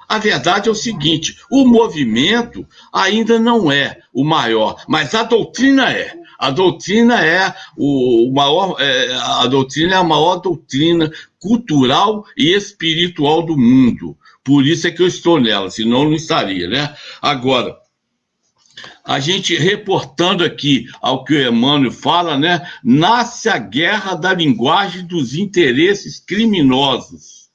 A 0.09 0.19
verdade 0.19 0.69
é 0.69 0.73
o 0.73 0.75
seguinte: 0.75 1.39
o 1.51 1.65
movimento 1.65 2.67
ainda 2.93 3.39
não 3.39 3.71
é 3.71 3.99
o 4.13 4.25
maior, 4.25 4.83
mas 4.89 5.15
a 5.15 5.23
doutrina 5.23 5.91
é. 5.93 6.22
A 6.39 6.51
doutrina 6.51 7.25
é 7.25 7.55
o 7.77 8.33
maior, 8.33 8.77
é, 8.81 9.15
a 9.15 9.47
doutrina 9.47 9.95
é 9.95 9.97
a 9.97 10.05
maior 10.05 10.37
doutrina 10.37 11.11
cultural 11.41 12.25
e 12.37 12.55
espiritual 12.55 13.43
do 13.43 13.57
mundo. 13.57 14.17
Por 14.45 14.67
isso 14.67 14.87
é 14.87 14.91
que 14.91 15.03
eu 15.03 15.07
estou 15.07 15.41
nela, 15.41 15.71
senão 15.71 16.05
não 16.05 16.15
estaria, 16.15 16.69
né? 16.69 16.95
Agora, 17.21 17.77
a 19.05 19.19
gente 19.19 19.57
reportando 19.57 20.45
aqui 20.45 20.87
ao 21.01 21.25
que 21.25 21.35
o 21.35 21.49
Emmanuel 21.49 21.93
fala, 21.93 22.39
né? 22.39 22.69
Nasce 22.85 23.49
a 23.49 23.59
guerra 23.59 24.15
da 24.15 24.33
linguagem 24.33 25.05
dos 25.05 25.35
interesses 25.35 26.21
criminosos, 26.21 27.51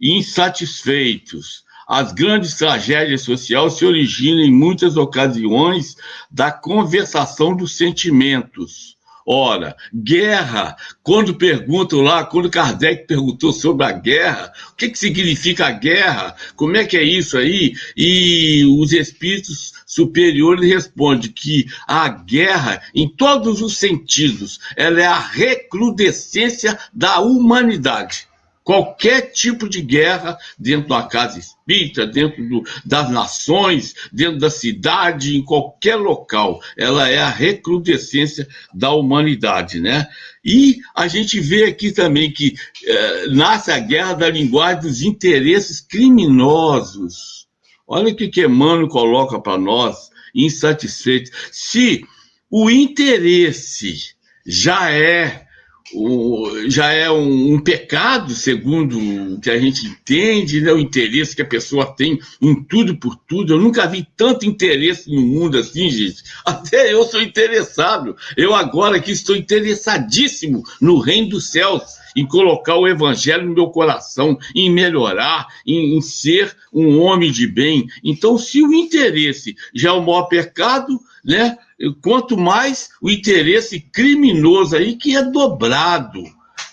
insatisfeitos. 0.00 1.65
As 1.86 2.12
grandes 2.12 2.54
tragédias 2.54 3.22
sociais 3.22 3.74
se 3.74 3.84
originam 3.84 4.40
em 4.40 4.50
muitas 4.50 4.96
ocasiões 4.96 5.96
da 6.28 6.50
conversação 6.50 7.56
dos 7.56 7.76
sentimentos. 7.76 8.96
Ora, 9.24 9.76
guerra, 9.94 10.76
quando 11.02 11.34
perguntam 11.34 12.00
lá, 12.00 12.24
quando 12.24 12.50
Kardec 12.50 13.06
perguntou 13.06 13.52
sobre 13.52 13.86
a 13.86 13.92
guerra, 13.92 14.52
o 14.72 14.74
que, 14.74 14.88
que 14.88 14.98
significa 14.98 15.66
a 15.66 15.72
guerra, 15.72 16.34
como 16.56 16.76
é 16.76 16.84
que 16.84 16.96
é 16.96 17.02
isso 17.02 17.38
aí, 17.38 17.72
e 17.96 18.64
os 18.78 18.92
espíritos 18.92 19.72
superiores 19.86 20.68
respondem 20.68 21.30
que 21.30 21.66
a 21.86 22.08
guerra, 22.08 22.82
em 22.94 23.08
todos 23.08 23.62
os 23.62 23.78
sentidos, 23.78 24.58
ela 24.76 25.00
é 25.00 25.06
a 25.06 25.18
recrudescência 25.18 26.78
da 26.92 27.20
humanidade 27.20 28.26
qualquer 28.66 29.30
tipo 29.30 29.68
de 29.68 29.80
guerra 29.80 30.36
dentro 30.58 30.88
da 30.88 31.04
casa 31.04 31.38
espírita, 31.38 32.04
dentro 32.04 32.42
do, 32.48 32.64
das 32.84 33.08
nações, 33.08 33.94
dentro 34.12 34.40
da 34.40 34.50
cidade, 34.50 35.36
em 35.36 35.44
qualquer 35.44 35.94
local. 35.94 36.60
Ela 36.76 37.08
é 37.08 37.18
a 37.18 37.30
recrudescência 37.30 38.48
da 38.74 38.90
humanidade, 38.90 39.78
né? 39.78 40.08
E 40.44 40.80
a 40.96 41.06
gente 41.06 41.38
vê 41.38 41.66
aqui 41.66 41.92
também 41.92 42.32
que 42.32 42.56
eh, 42.84 43.28
nasce 43.28 43.70
a 43.70 43.78
guerra 43.78 44.14
da 44.14 44.28
linguagem 44.28 44.82
dos 44.82 45.00
interesses 45.00 45.80
criminosos. 45.80 47.46
Olha 47.86 48.12
o 48.12 48.16
que, 48.16 48.26
que 48.26 48.44
Emmanuel 48.44 48.88
coloca 48.88 49.38
para 49.38 49.56
nós, 49.56 50.10
insatisfeitos. 50.34 51.30
Se 51.52 52.04
o 52.50 52.68
interesse 52.68 54.16
já 54.44 54.90
é 54.90 55.45
o, 55.94 56.68
já 56.68 56.92
é 56.92 57.10
um, 57.10 57.54
um, 57.54 57.60
pecado, 57.60 58.34
segundo 58.34 58.98
o 58.98 59.40
que 59.40 59.50
a 59.50 59.58
gente 59.58 59.86
entende, 59.86 60.60
né? 60.60 60.72
o 60.72 60.78
interesse 60.78 61.36
que 61.36 61.42
a 61.42 61.46
pessoa 61.46 61.86
tem 61.86 62.18
em 62.40 62.54
tudo 62.64 62.96
por 62.96 63.16
tudo. 63.16 63.54
Eu 63.54 63.60
nunca 63.60 63.86
vi 63.86 64.06
tanto 64.16 64.46
interesse 64.46 65.10
no 65.14 65.22
mundo 65.22 65.58
assim, 65.58 65.88
gente. 65.88 66.24
Até 66.44 66.92
eu 66.92 67.04
sou 67.04 67.22
interessado. 67.22 68.16
Eu 68.36 68.54
agora 68.54 68.96
aqui 68.96 69.12
estou 69.12 69.36
interessadíssimo 69.36 70.62
no 70.80 70.98
reino 70.98 71.30
dos 71.30 71.50
céus, 71.50 71.82
em 72.16 72.26
colocar 72.26 72.76
o 72.76 72.88
evangelho 72.88 73.46
no 73.46 73.54
meu 73.54 73.68
coração, 73.68 74.38
em 74.54 74.70
melhorar, 74.70 75.46
em, 75.66 75.96
em 75.96 76.00
ser 76.00 76.56
um 76.72 77.00
homem 77.00 77.30
de 77.30 77.46
bem. 77.46 77.86
Então, 78.02 78.36
se 78.36 78.62
o 78.62 78.72
interesse 78.72 79.54
já 79.74 79.90
é 79.90 79.92
o 79.92 80.02
maior 80.02 80.24
pecado, 80.24 80.98
né? 81.24 81.56
Quanto 82.00 82.36
mais 82.36 82.90
o 83.00 83.10
interesse 83.10 83.80
criminoso 83.80 84.76
aí 84.76 84.96
que 84.96 85.16
é 85.16 85.22
dobrado. 85.22 86.22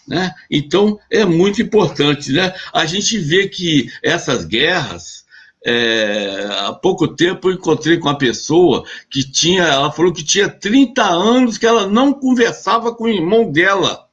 Né? 0.07 0.31
Então 0.49 0.99
é 1.09 1.25
muito 1.25 1.61
importante. 1.61 2.31
Né? 2.31 2.53
A 2.73 2.85
gente 2.85 3.17
vê 3.17 3.47
que 3.47 3.89
essas 4.01 4.45
guerras. 4.45 5.23
É, 5.65 6.45
há 6.59 6.73
pouco 6.73 7.07
tempo 7.07 7.47
eu 7.47 7.53
encontrei 7.53 7.97
com 7.97 8.09
uma 8.09 8.17
pessoa 8.17 8.83
que 9.09 9.23
tinha, 9.23 9.63
ela 9.63 9.93
falou 9.93 10.11
que 10.11 10.21
tinha 10.21 10.49
30 10.49 11.01
anos 11.01 11.57
que 11.57 11.65
ela 11.65 11.87
não 11.87 12.11
conversava 12.11 12.93
com 12.93 13.05
o 13.05 13.09
irmão 13.09 13.49
dela. 13.49 14.09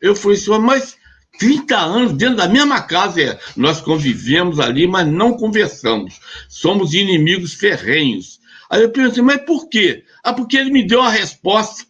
Eu 0.00 0.16
falei 0.16 0.38
assim, 0.38 0.58
mas 0.60 0.96
30 1.38 1.76
anos 1.76 2.12
dentro 2.14 2.36
da 2.36 2.48
mesma 2.48 2.80
casa, 2.80 3.20
é, 3.20 3.38
nós 3.54 3.82
convivemos 3.82 4.58
ali, 4.58 4.86
mas 4.86 5.06
não 5.06 5.34
conversamos. 5.34 6.20
Somos 6.48 6.94
inimigos 6.94 7.52
ferrenhos. 7.52 8.40
Aí 8.70 8.82
eu 8.82 8.90
pensei, 8.90 9.22
mas 9.22 9.44
por 9.44 9.68
quê? 9.68 10.04
Ah, 10.24 10.32
porque 10.32 10.56
ele 10.56 10.70
me 10.70 10.82
deu 10.82 11.00
uma 11.00 11.10
resposta. 11.10 11.84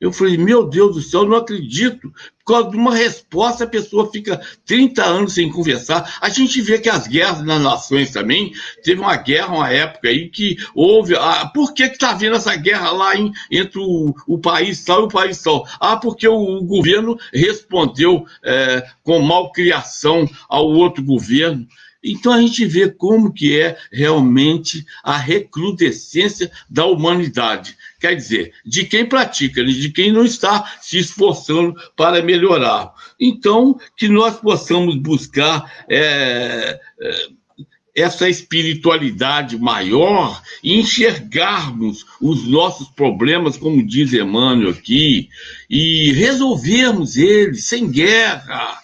Eu 0.00 0.12
falei, 0.12 0.36
meu 0.36 0.68
Deus 0.68 0.96
do 0.96 1.02
céu, 1.02 1.24
não 1.24 1.36
acredito. 1.36 2.12
Por 2.44 2.52
causa 2.52 2.70
de 2.70 2.76
uma 2.76 2.94
resposta, 2.94 3.64
a 3.64 3.66
pessoa 3.66 4.10
fica 4.10 4.38
30 4.66 5.02
anos 5.02 5.34
sem 5.34 5.50
conversar. 5.50 6.18
A 6.20 6.28
gente 6.28 6.60
vê 6.60 6.78
que 6.78 6.90
as 6.90 7.06
guerras 7.06 7.42
nas 7.42 7.62
nações 7.62 8.10
também, 8.10 8.52
teve 8.82 9.00
uma 9.00 9.16
guerra, 9.16 9.54
uma 9.54 9.70
época 9.70 10.08
aí 10.08 10.28
que 10.28 10.56
houve. 10.74 11.14
Ah, 11.14 11.50
por 11.54 11.72
que 11.72 11.84
está 11.84 12.10
havendo 12.10 12.36
essa 12.36 12.54
guerra 12.56 12.90
lá 12.90 13.16
em, 13.16 13.32
entre 13.50 13.78
o, 13.78 14.14
o, 14.26 14.38
país 14.38 14.84
tal 14.84 15.02
e 15.02 15.04
o 15.04 15.08
país 15.08 15.40
tal? 15.42 15.66
Ah, 15.80 15.96
porque 15.96 16.28
o, 16.28 16.58
o 16.58 16.64
governo 16.64 17.18
respondeu 17.32 18.26
é, 18.44 18.86
com 19.02 19.20
malcriação 19.20 20.28
ao 20.48 20.66
outro 20.66 21.02
governo. 21.02 21.66
Então 22.04 22.32
a 22.32 22.40
gente 22.40 22.66
vê 22.66 22.90
como 22.90 23.32
que 23.32 23.58
é 23.58 23.78
realmente 23.90 24.84
a 25.02 25.16
recrudescência 25.16 26.50
da 26.68 26.84
humanidade. 26.84 27.76
Quer 27.98 28.14
dizer, 28.14 28.52
de 28.66 28.84
quem 28.84 29.06
pratica, 29.06 29.64
de 29.64 29.90
quem 29.90 30.12
não 30.12 30.24
está 30.24 30.76
se 30.82 30.98
esforçando 30.98 31.74
para 31.96 32.22
melhorar. 32.22 32.92
Então, 33.18 33.78
que 33.96 34.08
nós 34.08 34.38
possamos 34.38 34.96
buscar 34.96 35.84
é, 35.88 36.78
é, 37.00 37.28
essa 37.94 38.28
espiritualidade 38.28 39.56
maior 39.56 40.42
e 40.62 40.78
enxergarmos 40.78 42.04
os 42.20 42.46
nossos 42.46 42.88
problemas, 42.88 43.56
como 43.56 43.86
diz 43.86 44.12
Emmanuel 44.12 44.70
aqui, 44.70 45.28
e 45.70 46.12
resolvermos 46.12 47.16
eles 47.16 47.64
sem 47.64 47.90
guerra, 47.90 48.78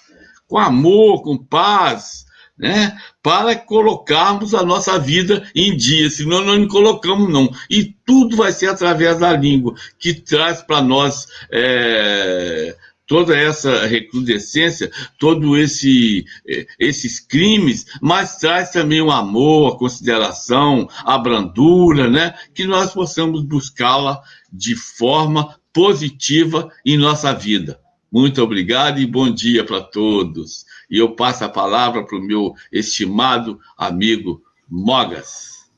com 0.47 0.59
amor, 0.59 1.23
com 1.23 1.37
paz, 1.37 2.25
né? 2.61 2.95
Para 3.23 3.57
colocarmos 3.57 4.55
a 4.55 4.63
nossa 4.63 4.99
vida 4.99 5.51
em 5.55 5.75
dia, 5.75 6.11
senão 6.11 6.45
nós 6.45 6.61
não 6.61 6.69
colocamos, 6.69 7.33
não. 7.33 7.51
E 7.71 7.85
tudo 8.05 8.37
vai 8.37 8.53
ser 8.53 8.69
através 8.69 9.19
da 9.19 9.33
língua, 9.35 9.75
que 9.99 10.13
traz 10.13 10.61
para 10.61 10.83
nós 10.83 11.27
é, 11.51 12.77
toda 13.07 13.35
essa 13.35 13.87
recrudescência, 13.87 14.91
todos 15.19 15.59
esse, 15.59 16.27
é, 16.47 16.67
esses 16.79 17.19
crimes, 17.19 17.87
mas 18.03 18.37
traz 18.37 18.71
também 18.71 19.01
o 19.01 19.11
amor, 19.11 19.73
a 19.73 19.79
consideração, 19.79 20.87
a 21.03 21.17
brandura, 21.17 22.11
né? 22.11 22.35
Que 22.55 22.65
nós 22.65 22.93
possamos 22.93 23.43
buscá-la 23.43 24.21
de 24.53 24.77
forma 24.77 25.59
positiva 25.73 26.71
em 26.85 26.99
nossa 26.99 27.33
vida. 27.33 27.81
Muito 28.13 28.43
obrigado 28.43 29.01
e 29.01 29.07
bom 29.07 29.31
dia 29.31 29.65
para 29.65 29.81
todos. 29.81 30.67
E 30.91 30.99
eu 30.99 31.15
passo 31.15 31.45
a 31.45 31.49
palavra 31.49 32.05
para 32.05 32.19
o 32.19 32.23
meu 32.23 32.53
estimado 32.73 33.61
amigo 33.77 34.43
Mogas. 34.69 35.69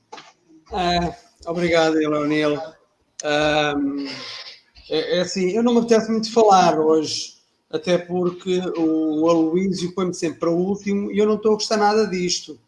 É, 0.73 1.15
obrigado, 1.47 1.95
Leonel. 1.95 2.55
Um, 3.25 4.07
é, 4.89 5.19
é, 5.19 5.21
assim, 5.21 5.51
eu 5.51 5.63
não 5.63 5.75
me 5.75 5.81
apetece 5.81 6.11
muito 6.11 6.33
falar 6.33 6.79
hoje, 6.79 7.35
até 7.71 7.99
porque 7.99 8.59
o 8.77 9.29
Aloísio 9.29 9.95
põe-me 9.95 10.15
sempre 10.15 10.41
para 10.41 10.51
o 10.51 10.57
último 10.57 11.11
e 11.13 11.19
eu 11.19 11.27
não 11.27 11.37
estou 11.37 11.53
a 11.53 11.55
gostar 11.55 11.77
nada 11.77 12.07
disto. 12.07 12.59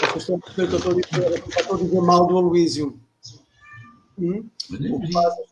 Eu 0.00 0.18
estou 0.18 0.36
a 0.36 0.50
dizer, 0.50 1.44
estou 1.48 1.76
a 1.76 1.78
dizer 1.78 2.00
mal 2.02 2.26
do 2.26 2.36
Aloísio. 2.36 3.00
Hum? 4.18 4.48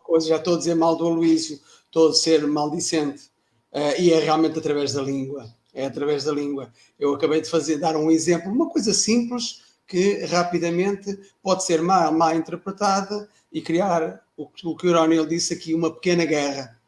Coisas, 0.03 0.29
já 0.29 0.37
estou 0.37 0.55
a 0.55 0.59
dizer 0.59 0.75
mal 0.75 0.97
do 0.97 1.07
Aloísio, 1.07 1.61
estou 1.87 2.11
a 2.11 2.13
ser 2.13 2.47
maldicente. 2.47 3.25
Uh, 3.73 4.01
e 4.01 4.13
é 4.13 4.21
realmente 4.21 4.59
através 4.59 4.93
da 4.93 5.03
língua. 5.03 5.49
É 5.75 5.87
através 5.87 6.25
da 6.25 6.33
língua. 6.33 6.73
Eu 6.99 7.13
acabei 7.15 7.41
de 7.41 7.51
fazer, 7.51 7.79
dar 7.79 7.97
um 7.97 8.11
exemplo, 8.11 8.51
uma 8.53 8.71
coisa 8.71 8.95
simples 8.95 9.63
que 9.87 10.25
rapidamente 10.27 11.19
pode 11.43 11.65
ser 11.65 11.83
mal, 11.83 12.13
mal 12.13 12.35
interpretada 12.35 13.29
e 13.53 13.61
criar 13.61 14.23
o, 14.37 14.49
o 14.65 14.77
que 14.77 14.87
o 14.87 14.93
Ronil 14.93 15.27
disse 15.27 15.53
aqui, 15.53 15.75
uma 15.75 15.93
pequena 15.93 16.25
guerra. 16.25 16.79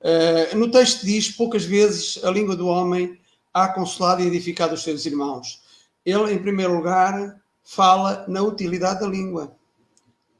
Uh, 0.00 0.56
no 0.56 0.70
texto 0.70 1.04
diz 1.04 1.30
poucas 1.30 1.64
vezes 1.64 2.22
a 2.24 2.30
língua 2.30 2.54
do 2.54 2.66
homem 2.66 3.18
há 3.52 3.68
consolado 3.68 4.22
e 4.22 4.26
edificado 4.26 4.74
os 4.74 4.82
seus 4.82 5.06
irmãos. 5.06 5.62
Ele, 6.04 6.32
em 6.32 6.38
primeiro 6.38 6.74
lugar, 6.74 7.40
fala 7.62 8.24
na 8.28 8.42
utilidade 8.42 9.00
da 9.00 9.06
língua. 9.06 9.56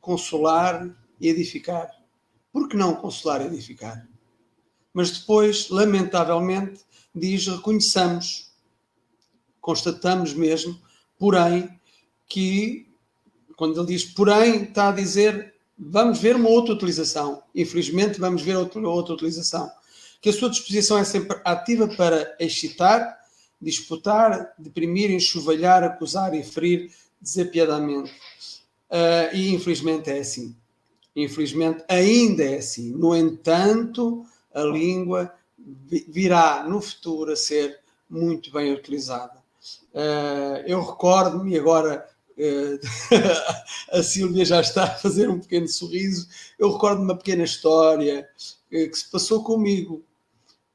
Consolar 0.00 0.94
e 1.18 1.28
edificar. 1.28 1.88
Por 2.52 2.68
que 2.68 2.76
não 2.76 2.94
consolar 2.94 3.40
e 3.40 3.46
edificar? 3.46 4.06
Mas 4.92 5.10
depois, 5.18 5.70
lamentavelmente, 5.70 6.84
diz: 7.14 7.46
reconheçamos, 7.46 8.50
constatamos 9.60 10.34
mesmo, 10.34 10.78
porém, 11.18 11.68
que, 12.26 12.86
quando 13.56 13.78
ele 13.78 13.86
diz 13.86 14.04
porém, 14.04 14.64
está 14.64 14.88
a 14.88 14.92
dizer 14.92 15.54
vamos 15.78 16.18
ver 16.18 16.36
uma 16.36 16.48
outra 16.48 16.74
utilização. 16.74 17.42
Infelizmente, 17.54 18.20
vamos 18.20 18.42
ver 18.42 18.56
outra, 18.56 18.80
outra 18.80 19.14
utilização. 19.14 19.70
Que 20.20 20.30
a 20.30 20.32
sua 20.32 20.50
disposição 20.50 20.98
é 20.98 21.04
sempre 21.04 21.38
ativa 21.44 21.86
para 21.88 22.36
excitar, 22.40 23.18
disputar, 23.60 24.54
deprimir, 24.58 25.10
enxovalhar, 25.10 25.82
acusar 25.82 26.34
e 26.34 26.42
ferir 26.42 26.90
desapiadamente. 27.20 28.10
Uh, 28.90 29.34
e 29.34 29.54
infelizmente 29.54 30.10
é 30.10 30.18
assim. 30.18 30.54
Infelizmente 31.14 31.84
ainda 31.88 32.42
é 32.44 32.58
assim. 32.58 32.92
No 32.92 33.14
entanto, 33.14 34.24
a 34.52 34.62
língua 34.62 35.32
virá 36.08 36.64
no 36.68 36.80
futuro 36.80 37.32
a 37.32 37.36
ser 37.36 37.80
muito 38.08 38.52
bem 38.52 38.72
utilizada. 38.72 39.42
Uh, 39.94 40.62
eu 40.66 40.82
recordo-me 40.82 41.58
agora 41.58 42.06
eh, 42.36 42.80
a 43.92 44.02
Silvia 44.02 44.44
já 44.44 44.60
está 44.60 44.84
a 44.84 44.94
fazer 44.94 45.28
um 45.28 45.38
pequeno 45.40 45.68
sorriso. 45.68 46.28
Eu 46.58 46.72
recordo 46.72 47.02
uma 47.02 47.16
pequena 47.16 47.44
história 47.44 48.28
eh, 48.70 48.86
que 48.86 48.94
se 48.96 49.10
passou 49.10 49.42
comigo. 49.42 50.02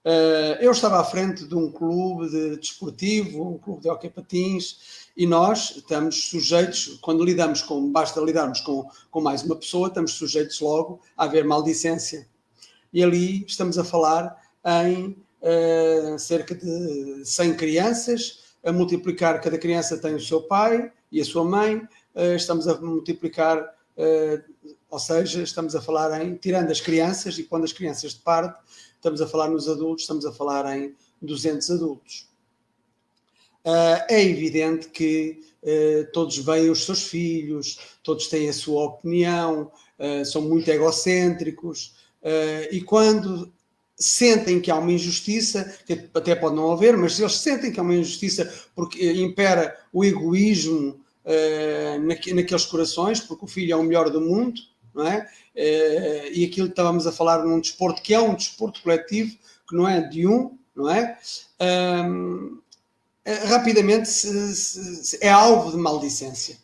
Eh, 0.05 0.59
eu 0.61 0.71
estava 0.71 0.99
à 0.99 1.03
frente 1.03 1.45
de 1.45 1.55
um 1.55 1.71
clube 1.71 2.29
de 2.29 2.57
desportivo, 2.57 3.55
um 3.55 3.57
clube 3.57 3.81
de 3.81 3.89
hockey 3.89 4.09
patins, 4.09 5.07
e 5.15 5.25
nós 5.25 5.75
estamos 5.75 6.29
sujeitos, 6.29 6.97
quando 7.01 7.23
lidamos 7.23 7.61
com, 7.61 7.91
basta 7.91 8.21
lidarmos 8.21 8.61
com, 8.61 8.89
com 9.11 9.21
mais 9.21 9.43
uma 9.43 9.55
pessoa, 9.55 9.89
estamos 9.89 10.13
sujeitos 10.13 10.59
logo 10.61 11.01
a 11.17 11.25
haver 11.25 11.43
maldicência. 11.43 12.27
E 12.93 13.03
ali 13.03 13.45
estamos 13.45 13.77
a 13.77 13.83
falar 13.83 14.38
em 14.65 15.17
uh, 15.41 16.19
cerca 16.19 16.55
de 16.55 17.25
100 17.25 17.55
crianças, 17.55 18.49
a 18.63 18.71
multiplicar, 18.71 19.41
cada 19.41 19.57
criança 19.57 19.97
tem 19.97 20.15
o 20.15 20.19
seu 20.19 20.41
pai, 20.41 20.91
e 21.11 21.21
a 21.21 21.25
sua 21.25 21.43
mãe, 21.43 21.81
eh, 22.15 22.35
estamos 22.35 22.67
a 22.67 22.79
multiplicar, 22.79 23.75
eh, 23.97 24.41
ou 24.89 24.99
seja, 24.99 25.41
estamos 25.41 25.75
a 25.75 25.81
falar 25.81 26.21
em, 26.21 26.35
tirando 26.35 26.71
as 26.71 26.81
crianças, 26.81 27.37
e 27.37 27.43
quando 27.43 27.63
as 27.63 27.73
crianças 27.73 28.13
de 28.13 28.19
parte, 28.19 28.59
estamos 28.95 29.21
a 29.21 29.27
falar 29.27 29.49
nos 29.49 29.67
adultos, 29.67 30.03
estamos 30.03 30.25
a 30.25 30.31
falar 30.31 30.77
em 30.77 30.95
200 31.21 31.71
adultos. 31.71 32.27
Eh, 33.63 34.05
é 34.09 34.23
evidente 34.23 34.89
que 34.89 35.47
todos 36.13 36.37
veem 36.37 36.69
os 36.69 36.85
seus 36.85 37.03
filhos, 37.03 37.97
todos 38.01 38.27
têm 38.27 38.47
a 38.47 38.53
sua 38.53 38.85
opinião, 38.85 39.69
são 40.25 40.41
muito 40.41 40.71
egocêntricos, 40.71 41.95
e 42.71 42.79
quando 42.79 43.51
sentem 43.99 44.61
que 44.61 44.71
há 44.71 44.75
uma 44.75 44.91
injustiça, 44.91 45.77
que 45.85 46.09
até 46.13 46.33
pode 46.33 46.55
não 46.55 46.71
haver, 46.71 46.95
mas 46.95 47.19
eles 47.19 47.35
sentem 47.35 47.71
que 47.71 47.79
há 47.79 47.83
uma 47.83 47.95
injustiça 47.95 48.51
porque 48.73 49.11
impera 49.11 49.77
o 49.91 50.05
egoísmo 50.05 50.99
uh, 51.25 52.33
naqueles 52.33 52.65
corações, 52.65 53.19
porque 53.19 53.45
o 53.45 53.47
filho 53.47 53.73
é 53.73 53.75
o 53.75 53.83
melhor 53.83 54.09
do 54.09 54.21
mundo, 54.21 54.61
não 54.95 55.05
é? 55.05 55.27
Uh, 55.55 56.31
e 56.33 56.45
aquilo 56.45 56.67
que 56.67 56.73
estávamos 56.73 57.05
a 57.05 57.11
falar 57.11 57.43
num 57.43 57.59
desporto 57.59 58.01
que 58.01 58.13
é 58.13 58.19
um 58.19 58.35
desporto 58.35 58.81
coletivo, 58.81 59.35
que 59.67 59.75
não 59.75 59.87
é 59.87 60.01
de 60.01 60.25
um, 60.25 60.57
não 60.73 60.89
é? 60.89 61.17
Eh, 63.29 63.45
rapidamente 63.45 64.09
se, 64.09 64.55
se, 64.55 65.03
se 65.05 65.17
é 65.21 65.29
alvo 65.29 65.71
de 65.71 65.77
maldicência. 65.77 66.57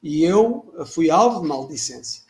E 0.00 0.22
eu 0.22 0.72
fui 0.86 1.10
alvo 1.10 1.40
de 1.40 1.48
maldicência. 1.48 2.22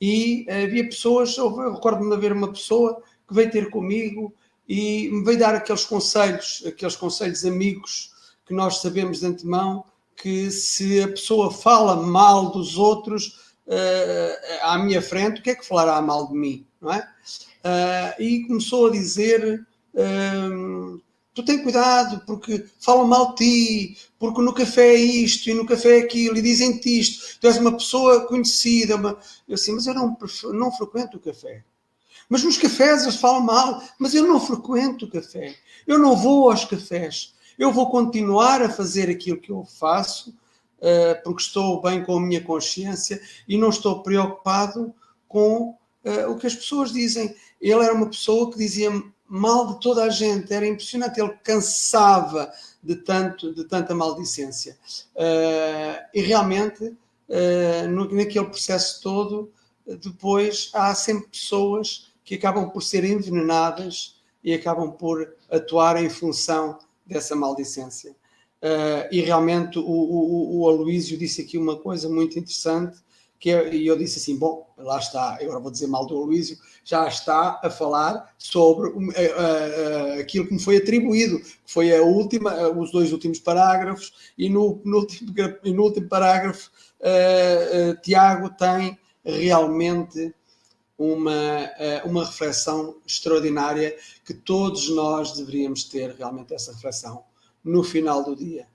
E 0.00 0.46
havia 0.48 0.84
pessoas, 0.84 1.36
eu 1.36 1.72
recordo-me 1.72 2.08
de 2.10 2.16
haver 2.16 2.32
uma 2.32 2.52
pessoa 2.52 3.02
que 3.30 3.34
veio 3.34 3.50
ter 3.50 3.70
comigo 3.70 4.34
e 4.68 5.08
me 5.10 5.24
veio 5.24 5.38
dar 5.38 5.54
aqueles 5.54 5.84
conselhos, 5.84 6.64
aqueles 6.66 6.96
conselhos 6.96 7.44
amigos 7.44 8.10
que 8.44 8.52
nós 8.52 8.78
sabemos 8.78 9.20
de 9.20 9.26
antemão 9.26 9.84
que 10.16 10.50
se 10.50 11.00
a 11.00 11.08
pessoa 11.08 11.50
fala 11.52 11.96
mal 11.96 12.50
dos 12.50 12.76
outros 12.76 13.54
uh, 13.66 14.62
à 14.62 14.78
minha 14.78 15.00
frente, 15.00 15.40
o 15.40 15.42
que 15.42 15.50
é 15.50 15.54
que 15.54 15.66
falará 15.66 16.02
mal 16.02 16.26
de 16.26 16.34
mim, 16.34 16.66
não 16.80 16.92
é? 16.92 17.08
Uh, 17.64 18.22
e 18.22 18.44
começou 18.46 18.88
a 18.88 18.90
dizer 18.90 19.64
uh, 19.94 21.00
tu 21.32 21.44
tem 21.44 21.62
cuidado 21.62 22.22
porque 22.26 22.66
falam 22.80 23.06
mal 23.06 23.34
de 23.34 23.36
ti, 23.36 23.98
porque 24.18 24.42
no 24.42 24.52
café 24.52 24.94
é 24.94 25.00
isto 25.00 25.48
e 25.48 25.54
no 25.54 25.64
café 25.64 26.00
é 26.00 26.02
aquilo 26.02 26.36
e 26.36 26.42
dizem-te 26.42 27.00
isto, 27.00 27.38
tu 27.40 27.46
és 27.46 27.56
uma 27.58 27.72
pessoa 27.72 28.26
conhecida, 28.26 28.96
uma... 28.96 29.16
eu 29.48 29.54
assim, 29.54 29.72
mas 29.72 29.86
eu 29.86 29.94
não, 29.94 30.16
não 30.52 30.72
frequento 30.72 31.16
o 31.16 31.20
café. 31.20 31.62
Mas 32.30 32.44
nos 32.44 32.56
cafés 32.56 33.02
eles 33.02 33.16
falam 33.16 33.40
mal, 33.40 33.82
mas 33.98 34.14
eu 34.14 34.24
não 34.24 34.38
frequento 34.38 35.04
o 35.04 35.10
café. 35.10 35.56
Eu 35.84 35.98
não 35.98 36.16
vou 36.16 36.48
aos 36.48 36.64
cafés. 36.64 37.34
Eu 37.58 37.72
vou 37.72 37.90
continuar 37.90 38.62
a 38.62 38.70
fazer 38.70 39.10
aquilo 39.10 39.40
que 39.40 39.50
eu 39.50 39.64
faço, 39.64 40.30
uh, 40.30 41.22
porque 41.24 41.42
estou 41.42 41.82
bem 41.82 42.04
com 42.04 42.16
a 42.16 42.20
minha 42.20 42.40
consciência 42.40 43.20
e 43.48 43.58
não 43.58 43.68
estou 43.68 44.00
preocupado 44.04 44.94
com 45.26 45.70
uh, 46.04 46.30
o 46.30 46.36
que 46.36 46.46
as 46.46 46.54
pessoas 46.54 46.92
dizem. 46.92 47.34
Ele 47.60 47.82
era 47.82 47.92
uma 47.92 48.08
pessoa 48.08 48.48
que 48.48 48.58
dizia 48.58 48.90
mal 49.28 49.66
de 49.66 49.80
toda 49.80 50.04
a 50.04 50.08
gente, 50.08 50.54
era 50.54 50.66
impressionante, 50.66 51.20
ele 51.20 51.36
cansava 51.42 52.52
de, 52.80 52.94
tanto, 52.94 53.52
de 53.52 53.64
tanta 53.64 53.92
maldicência. 53.92 54.78
Uh, 55.16 56.00
e 56.14 56.20
realmente, 56.20 56.96
no, 57.88 58.12
naquele 58.12 58.46
processo 58.46 59.00
todo, 59.00 59.52
depois 59.86 60.68
há 60.74 60.92
sempre 60.96 61.28
pessoas 61.28 62.09
que 62.30 62.36
acabam 62.36 62.70
por 62.70 62.80
ser 62.80 63.02
envenenadas 63.02 64.22
e 64.44 64.54
acabam 64.54 64.92
por 64.92 65.34
atuar 65.50 66.00
em 66.00 66.08
função 66.08 66.78
dessa 67.04 67.34
maldicência. 67.34 68.12
Uh, 68.62 69.02
e 69.10 69.20
realmente 69.20 69.80
o, 69.80 69.82
o, 69.82 70.60
o 70.60 70.68
Aloísio 70.68 71.18
disse 71.18 71.42
aqui 71.42 71.58
uma 71.58 71.76
coisa 71.76 72.08
muito 72.08 72.38
interessante, 72.38 72.98
que 73.36 73.50
é, 73.50 73.74
e 73.74 73.84
eu 73.84 73.98
disse 73.98 74.20
assim, 74.20 74.38
bom, 74.38 74.64
lá 74.78 75.00
está, 75.00 75.38
agora 75.42 75.58
vou 75.58 75.72
dizer 75.72 75.88
mal 75.88 76.06
do 76.06 76.16
Aloísio, 76.16 76.56
já 76.84 77.08
está 77.08 77.58
a 77.64 77.68
falar 77.68 78.32
sobre 78.38 78.90
uh, 78.90 79.00
uh, 79.00 80.20
aquilo 80.20 80.46
que 80.46 80.54
me 80.54 80.60
foi 80.60 80.76
atribuído, 80.76 81.40
que 81.40 81.56
foi 81.66 81.92
a 81.92 82.00
última, 82.00 82.68
os 82.68 82.92
dois 82.92 83.12
últimos 83.12 83.40
parágrafos, 83.40 84.12
e 84.38 84.48
no, 84.48 84.80
no, 84.84 84.98
último, 84.98 85.34
no 85.64 85.82
último 85.82 86.08
parágrafo 86.08 86.70
Tiago 88.04 88.50
tem 88.50 88.96
realmente 89.24 90.32
uma, 91.00 91.32
eh, 91.32 92.02
uma 92.04 92.26
reflexão 92.26 92.98
extraordinária 93.06 93.96
que 94.22 94.34
todos 94.34 94.90
nós 94.90 95.32
deveríamos 95.32 95.82
ter 95.84 96.14
realmente 96.14 96.52
essa 96.52 96.74
reflexão 96.74 97.24
no 97.64 97.82
final 97.82 98.22
do 98.22 98.36
dia. 98.36 98.68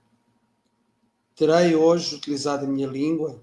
Terei 1.36 1.76
hoje 1.76 2.16
utilizado 2.16 2.64
a 2.64 2.68
minha 2.68 2.88
língua, 2.88 3.40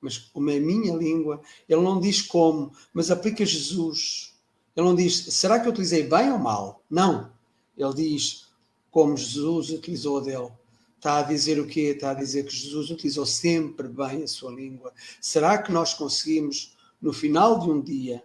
mas 0.00 0.18
como 0.18 0.50
é 0.50 0.56
a 0.56 0.60
minha 0.60 0.96
língua, 0.96 1.40
ele 1.68 1.80
não 1.80 2.00
diz 2.00 2.20
como, 2.22 2.72
mas 2.92 3.08
aplica 3.08 3.46
Jesus. 3.46 4.34
Ele 4.74 4.86
não 4.88 4.96
diz, 4.96 5.26
será 5.32 5.60
que 5.60 5.68
eu 5.68 5.70
utilizei 5.70 6.02
bem 6.02 6.32
ou 6.32 6.38
mal? 6.38 6.82
Não. 6.90 7.32
Ele 7.78 7.94
diz 7.94 8.48
como 8.90 9.16
Jesus 9.16 9.70
utilizou 9.70 10.18
a 10.18 10.22
dele. 10.22 10.50
Está 10.96 11.18
a 11.18 11.22
dizer 11.22 11.60
o 11.60 11.68
quê? 11.68 11.92
Está 11.94 12.10
a 12.10 12.14
dizer 12.14 12.46
que 12.46 12.56
Jesus 12.56 12.90
utilizou 12.90 13.24
sempre 13.24 13.86
bem 13.86 14.24
a 14.24 14.26
sua 14.26 14.50
língua. 14.50 14.92
Será 15.20 15.56
que 15.58 15.70
nós 15.70 15.94
conseguimos 15.94 16.73
no 17.04 17.12
final 17.12 17.60
de 17.60 17.70
um 17.70 17.82
dia, 17.82 18.24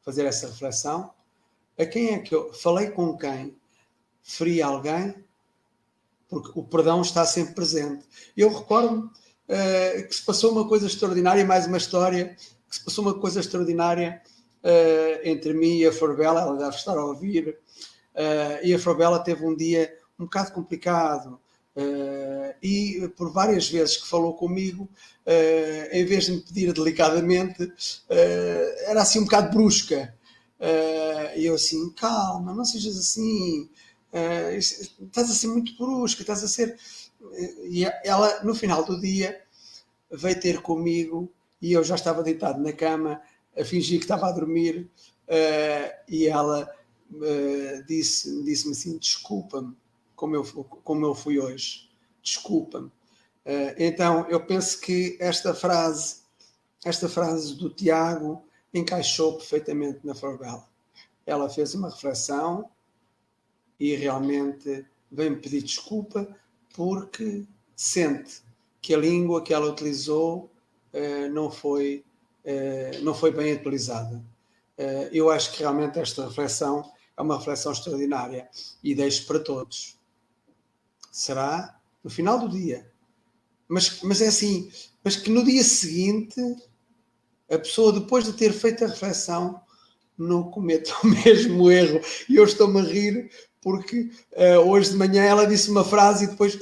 fazer 0.00 0.24
essa 0.24 0.46
reflexão. 0.46 1.10
A 1.76 1.84
quem 1.84 2.10
é 2.14 2.20
que 2.20 2.32
eu 2.32 2.52
falei 2.54 2.90
com 2.90 3.18
quem? 3.18 3.58
feri 4.22 4.62
alguém, 4.62 5.12
porque 6.28 6.52
o 6.54 6.62
perdão 6.62 7.02
está 7.02 7.26
sempre 7.26 7.54
presente. 7.54 8.04
Eu 8.36 8.56
recordo 8.56 9.06
uh, 9.06 10.06
que 10.06 10.14
se 10.14 10.24
passou 10.24 10.52
uma 10.52 10.68
coisa 10.68 10.86
extraordinária, 10.86 11.44
mais 11.44 11.66
uma 11.66 11.78
história, 11.78 12.36
que 12.68 12.76
se 12.76 12.84
passou 12.84 13.02
uma 13.02 13.18
coisa 13.18 13.40
extraordinária 13.40 14.22
uh, 14.62 15.20
entre 15.24 15.52
mim 15.52 15.78
e 15.78 15.86
a 15.86 15.92
Forbela, 15.92 16.42
ela 16.42 16.56
deve 16.56 16.76
estar 16.76 16.96
a 16.96 17.04
ouvir, 17.04 17.58
uh, 18.14 18.64
e 18.64 18.72
a 18.72 18.78
Forbela 18.78 19.18
teve 19.18 19.44
um 19.44 19.56
dia 19.56 19.92
um 20.16 20.26
bocado 20.26 20.52
complicado, 20.52 21.40
Uh, 21.80 22.54
e 22.62 23.08
por 23.16 23.32
várias 23.32 23.70
vezes 23.70 23.96
que 23.96 24.06
falou 24.06 24.34
comigo, 24.34 24.84
uh, 25.26 25.88
em 25.96 26.04
vez 26.04 26.26
de 26.26 26.32
me 26.32 26.40
pedir 26.40 26.72
delicadamente, 26.74 27.62
uh, 27.62 27.72
era 28.86 29.00
assim 29.00 29.20
um 29.20 29.24
bocado 29.24 29.50
brusca. 29.56 30.14
E 31.36 31.46
eu 31.46 31.54
assim, 31.54 31.90
calma, 31.92 32.52
não 32.52 32.66
sejas 32.66 32.98
assim, 32.98 33.70
estás 34.58 35.30
a 35.30 35.34
ser 35.34 35.46
muito 35.46 35.74
brusca, 35.78 36.20
estás 36.20 36.44
a 36.44 36.48
ser. 36.48 36.76
E 37.64 37.84
ela, 38.04 38.44
no 38.44 38.54
final 38.54 38.84
do 38.84 39.00
dia, 39.00 39.40
veio 40.10 40.38
ter 40.38 40.60
comigo 40.60 41.32
e 41.62 41.72
eu 41.72 41.82
já 41.82 41.94
estava 41.94 42.22
deitado 42.22 42.60
na 42.60 42.74
cama, 42.74 43.22
a 43.56 43.64
fingir 43.64 44.00
que 44.00 44.04
estava 44.04 44.28
a 44.28 44.32
dormir, 44.32 44.90
e 46.06 46.26
ela 46.26 46.70
disse-me 47.86 48.44
disse 48.44 48.70
assim: 48.70 48.98
desculpa-me 48.98 49.74
como 50.20 50.36
eu, 50.36 50.44
como 50.84 51.06
eu 51.06 51.14
fui 51.14 51.40
hoje. 51.40 51.88
Desculpa-me. 52.22 52.88
Uh, 52.88 53.72
então, 53.78 54.28
eu 54.28 54.38
penso 54.44 54.78
que 54.78 55.16
esta 55.18 55.54
frase, 55.54 56.16
esta 56.84 57.08
frase 57.08 57.54
do 57.54 57.70
Tiago, 57.70 58.44
encaixou 58.72 59.38
perfeitamente 59.38 60.00
na 60.04 60.14
Forbela. 60.14 60.68
Ela 61.24 61.48
fez 61.48 61.74
uma 61.74 61.88
reflexão 61.88 62.68
e 63.78 63.96
realmente 63.96 64.84
veio-me 65.10 65.38
pedir 65.38 65.62
desculpa 65.62 66.28
porque 66.74 67.46
sente 67.74 68.42
que 68.82 68.94
a 68.94 68.98
língua 68.98 69.42
que 69.42 69.54
ela 69.54 69.70
utilizou 69.70 70.50
uh, 70.92 71.32
não, 71.32 71.50
foi, 71.50 72.04
uh, 72.44 73.02
não 73.02 73.14
foi 73.14 73.30
bem 73.30 73.54
utilizada. 73.54 74.22
eu 75.12 75.30
acho 75.30 75.52
que 75.52 75.60
realmente 75.60 75.98
esta 75.98 76.26
reflexão 76.26 76.92
é 77.16 77.22
uma 77.22 77.38
reflexão 77.38 77.72
extraordinária 77.72 78.48
e 78.82 78.94
deixo 78.94 79.26
para 79.26 79.38
todos 79.40 79.99
será 81.10 81.78
no 82.02 82.10
final 82.10 82.38
do 82.38 82.48
dia. 82.48 82.90
Mas, 83.68 84.00
mas 84.02 84.20
é 84.20 84.28
assim, 84.28 84.70
mas 85.02 85.16
que 85.16 85.30
no 85.30 85.44
dia 85.44 85.62
seguinte 85.62 86.40
a 87.50 87.58
pessoa, 87.58 87.92
depois 87.92 88.24
de 88.24 88.32
ter 88.32 88.52
feito 88.52 88.84
a 88.84 88.88
reflexão, 88.88 89.60
não 90.16 90.44
cometa 90.44 90.94
o 91.02 91.06
mesmo 91.06 91.70
erro. 91.70 92.00
E 92.28 92.36
eu 92.36 92.44
estou-me 92.44 92.80
a 92.80 92.84
rir 92.84 93.30
porque 93.60 94.10
uh, 94.32 94.60
hoje 94.66 94.90
de 94.90 94.96
manhã 94.96 95.22
ela 95.22 95.46
disse 95.46 95.70
uma 95.70 95.84
frase 95.84 96.24
e 96.24 96.28
depois 96.28 96.58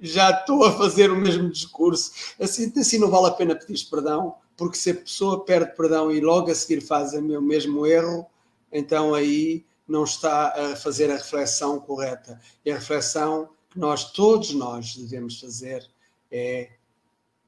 já 0.00 0.30
estou 0.30 0.64
a 0.64 0.72
fazer 0.72 1.10
o 1.10 1.16
mesmo 1.16 1.50
discurso. 1.50 2.10
Assim, 2.40 2.72
assim 2.76 2.98
não 2.98 3.10
vale 3.10 3.28
a 3.28 3.32
pena 3.32 3.54
pedir 3.54 3.84
perdão, 3.88 4.34
porque 4.56 4.76
se 4.76 4.90
a 4.90 4.94
pessoa 4.94 5.44
perde 5.44 5.76
perdão 5.76 6.10
e 6.10 6.20
logo 6.20 6.50
a 6.50 6.54
seguir 6.54 6.80
faz 6.80 7.12
o 7.12 7.22
mesmo 7.22 7.86
erro, 7.86 8.26
então 8.72 9.14
aí 9.14 9.64
não 9.86 10.04
está 10.04 10.48
a 10.48 10.76
fazer 10.76 11.10
a 11.10 11.16
reflexão 11.16 11.78
correta. 11.78 12.40
E 12.64 12.70
a 12.70 12.74
reflexão 12.74 13.50
que 13.74 13.78
nós, 13.80 14.12
todos 14.12 14.54
nós, 14.54 14.96
devemos 14.96 15.40
fazer 15.40 15.84
é: 16.30 16.70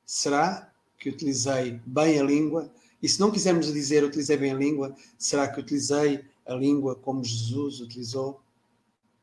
será 0.04 0.70
que 0.98 1.08
utilizei 1.08 1.80
bem 1.86 2.18
a 2.18 2.24
língua? 2.24 2.70
E 3.00 3.08
se 3.08 3.20
não 3.20 3.30
quisermos 3.30 3.72
dizer 3.72 4.02
utilizei 4.02 4.36
bem 4.36 4.50
a 4.50 4.56
língua, 4.56 4.94
será 5.16 5.46
que 5.46 5.60
utilizei 5.60 6.24
a 6.44 6.54
língua 6.54 6.96
como 6.96 7.22
Jesus 7.22 7.80
utilizou? 7.80 8.40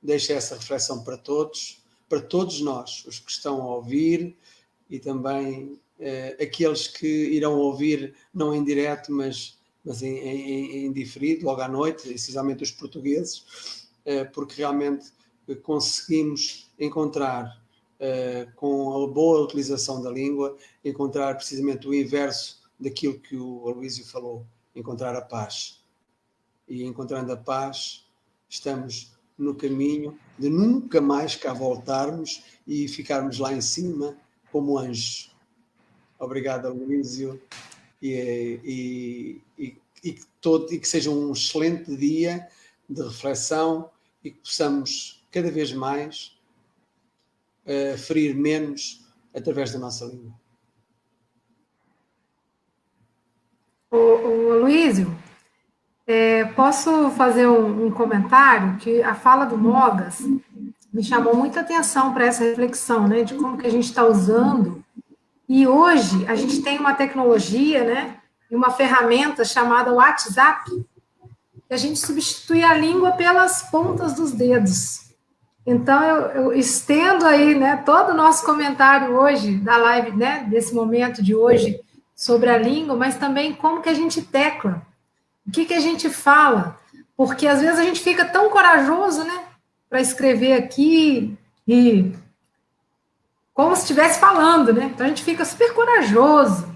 Deixa 0.02 0.34
essa 0.34 0.56
reflexão 0.56 1.04
para 1.04 1.18
todos, 1.18 1.84
para 2.08 2.22
todos 2.22 2.62
nós, 2.62 3.04
os 3.06 3.20
que 3.20 3.32
estão 3.32 3.62
a 3.62 3.76
ouvir 3.76 4.36
e 4.90 5.00
também 5.00 5.80
eh, 6.00 6.38
aqueles 6.42 6.88
que 6.88 7.08
irão 7.08 7.58
ouvir, 7.58 8.14
não 8.34 8.54
em 8.54 8.64
direto, 8.64 9.12
mas, 9.12 9.58
mas 9.84 10.02
em, 10.02 10.18
em, 10.18 10.86
em 10.86 10.94
diferido, 10.94 11.46
logo 11.46 11.62
à 11.62 11.68
noite, 11.68 12.14
essencialmente 12.14 12.64
os 12.64 12.72
portugueses, 12.72 13.88
eh, 14.06 14.24
porque 14.26 14.56
realmente 14.56 15.12
conseguimos 15.64 16.72
encontrar, 16.80 17.62
uh, 18.00 18.52
com 18.56 19.04
a 19.04 19.08
boa 19.08 19.42
utilização 19.42 20.02
da 20.02 20.10
língua, 20.10 20.58
encontrar 20.84 21.36
precisamente 21.36 21.88
o 21.88 21.94
inverso 21.94 22.62
daquilo 22.80 23.20
que 23.20 23.36
o 23.36 23.68
Aloísio 23.68 24.06
falou, 24.06 24.46
encontrar 24.76 25.16
a 25.16 25.22
paz. 25.22 25.84
E 26.68 26.84
encontrando 26.84 27.32
a 27.32 27.38
paz, 27.38 28.06
estamos 28.50 29.12
no 29.38 29.56
caminho 29.56 30.18
de 30.38 30.50
nunca 30.50 31.02
mais 31.02 31.36
cá 31.36 31.54
voltarmos 31.54 32.44
e 32.68 32.88
ficarmos 32.88 33.40
lá 33.40 33.54
em 33.54 33.62
cima 33.62 34.16
como 34.52 34.78
anjos. 34.78 35.36
Obrigado, 36.20 36.68
Aloísio, 36.68 37.42
e, 38.02 38.60
e, 38.64 39.42
e, 39.58 39.78
e, 40.04 40.20
todo, 40.40 40.72
e 40.74 40.80
que 40.80 40.88
seja 40.88 41.10
um 41.10 41.32
excelente 41.32 41.96
dia 41.96 42.48
de 42.88 43.02
reflexão 43.02 43.90
e 44.24 44.32
que 44.32 44.40
possamos 44.40 45.23
cada 45.34 45.52
vez 45.52 45.74
mais 45.74 46.38
ferir 48.06 48.36
menos 48.36 49.04
através 49.34 49.72
da 49.72 49.80
nossa 49.80 50.06
língua. 50.06 50.32
O, 53.90 53.98
o 53.98 54.60
Luísio, 54.62 55.16
é, 56.06 56.46
posso 56.46 57.12
fazer 57.12 57.48
um, 57.48 57.88
um, 57.88 57.92
comentário 57.92 58.78
que 58.78 59.02
a 59.02 59.16
fala 59.16 59.46
do 59.46 59.58
Mogas 59.58 60.20
me 60.92 61.04
chamou 61.04 61.36
muita 61.36 61.62
atenção 61.62 62.14
para 62.14 62.26
essa 62.26 62.44
reflexão, 62.44 63.08
né, 63.08 63.24
de 63.24 63.36
como 63.36 63.58
que 63.58 63.66
a 63.66 63.70
gente 63.70 63.86
está 63.86 64.06
usando. 64.06 64.84
E 65.48 65.68
hoje 65.68 66.26
a 66.28 66.36
gente 66.36 66.62
tem 66.62 66.78
uma 66.78 66.94
tecnologia, 66.94 67.84
né, 67.84 68.18
e 68.50 68.56
uma 68.56 68.72
ferramenta 68.72 69.46
chamada 69.46 69.94
WhatsApp, 69.94 70.70
que 70.70 71.74
a 71.74 71.78
gente 71.78 72.00
substitui 72.00 72.64
a 72.64 72.74
língua 72.74 73.14
pelas 73.14 73.64
pontas 73.64 74.14
dos 74.14 74.32
dedos. 74.32 75.03
Então, 75.66 76.04
eu, 76.04 76.22
eu, 76.32 76.54
estendo 76.54 77.26
aí 77.26 77.56
né, 77.56 77.78
todo 77.86 78.12
o 78.12 78.16
nosso 78.16 78.46
comentário 78.46 79.16
hoje, 79.16 79.58
da 79.58 79.78
live, 79.78 80.12
né, 80.12 80.46
desse 80.50 80.76
momento 80.76 81.24
de 81.24 81.34
hoje, 81.34 81.80
sobre 82.16 82.50
a 82.50 82.58
língua, 82.58 82.96
mas 82.96 83.18
também 83.18 83.54
como 83.54 83.82
que 83.82 83.90
a 83.90 83.94
gente 83.94 84.22
tecla, 84.22 84.82
o 85.48 85.52
que, 85.52 85.66
que 85.66 85.74
a 85.74 85.80
gente 85.80 86.10
fala, 86.10 86.80
porque 87.16 87.48
às 87.48 87.62
vezes 87.62 87.80
a 87.80 87.84
gente 87.84 88.02
fica 88.02 88.26
tão 88.26 88.50
corajoso, 88.50 89.24
né, 89.24 89.44
para 89.90 90.02
escrever 90.02 90.54
aqui 90.54 91.38
e 91.68 92.12
como 93.54 93.76
se 93.76 93.84
estivesse 93.84 94.20
falando, 94.20 94.74
né? 94.74 94.86
Então 94.86 95.06
a 95.06 95.10
gente 95.10 95.24
fica 95.24 95.46
super 95.46 95.74
corajoso. 95.74 96.68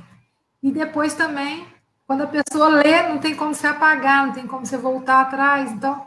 E 0.62 0.72
depois 0.72 1.14
também, 1.14 1.66
quando 2.06 2.22
a 2.22 2.28
pessoa 2.28 2.68
lê, 2.68 3.02
não 3.10 3.18
tem 3.18 3.36
como 3.36 3.54
se 3.54 3.66
apagar, 3.66 4.28
não 4.28 4.34
tem 4.34 4.46
como 4.46 4.66
você 4.66 4.78
voltar 4.78 5.22
atrás. 5.22 5.72
Então, 5.72 6.07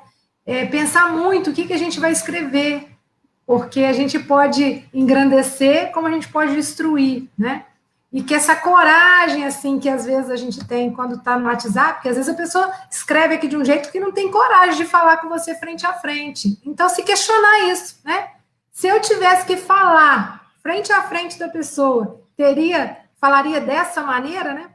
é, 0.51 0.67
pensar 0.67 1.13
muito 1.13 1.51
o 1.51 1.53
que, 1.53 1.65
que 1.65 1.73
a 1.73 1.79
gente 1.79 2.01
vai 2.01 2.11
escrever, 2.11 2.89
porque 3.47 3.85
a 3.85 3.93
gente 3.93 4.19
pode 4.19 4.85
engrandecer 4.93 5.93
como 5.93 6.09
a 6.09 6.11
gente 6.11 6.27
pode 6.27 6.57
destruir, 6.57 7.31
né? 7.39 7.67
E 8.13 8.21
que 8.21 8.35
essa 8.35 8.57
coragem, 8.57 9.45
assim, 9.45 9.79
que 9.79 9.89
às 9.89 10.05
vezes 10.05 10.29
a 10.29 10.35
gente 10.35 10.67
tem 10.67 10.93
quando 10.93 11.15
está 11.15 11.39
no 11.39 11.47
WhatsApp, 11.47 11.95
porque 11.95 12.09
às 12.09 12.17
vezes 12.17 12.29
a 12.29 12.37
pessoa 12.37 12.69
escreve 12.91 13.37
aqui 13.37 13.47
de 13.47 13.57
um 13.57 13.65
jeito 13.65 13.93
que 13.93 14.01
não 14.01 14.11
tem 14.11 14.29
coragem 14.29 14.75
de 14.75 14.85
falar 14.85 15.19
com 15.19 15.29
você 15.29 15.55
frente 15.55 15.87
a 15.87 15.93
frente. 15.93 16.61
Então, 16.67 16.89
se 16.89 17.05
questionar 17.05 17.71
isso, 17.71 18.01
né? 18.05 18.31
Se 18.73 18.89
eu 18.89 19.01
tivesse 19.01 19.47
que 19.47 19.57
falar 19.57 20.51
frente 20.61 20.93
a 20.93 21.03
frente 21.03 21.39
da 21.39 21.49
pessoa, 21.49 22.21
teria, 22.37 22.97
falaria 23.21 23.61
dessa 23.61 24.03
maneira, 24.03 24.53
né? 24.53 24.70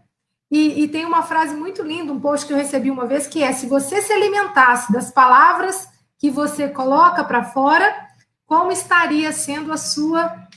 E, 0.49 0.83
e, 0.83 0.87
tem 0.87 1.05
uma 1.05 1.23
frase 1.23 1.55
muito 1.55 1.81
linda, 1.81 2.13
um 2.13 2.19
post 2.19 2.45
que 2.45 2.53
eu 2.53 2.57
recebi 2.57 2.91
uma 2.91 3.05
vez, 3.05 3.25
que 3.27 3.41
é: 3.41 3.51
se 3.51 3.67
você 3.67 4.01
se 4.01 4.13
alimentasse 4.13 4.91
das 4.91 5.11
palavras 5.11 5.89
que 6.19 6.29
você 6.29 6.69
coloca 6.69 7.23
para 7.23 7.43
fora, 7.43 8.07
como 8.45 8.71
estaria 8.71 9.31
sendo 9.31 9.71
a 9.71 9.77
sua 9.77 10.47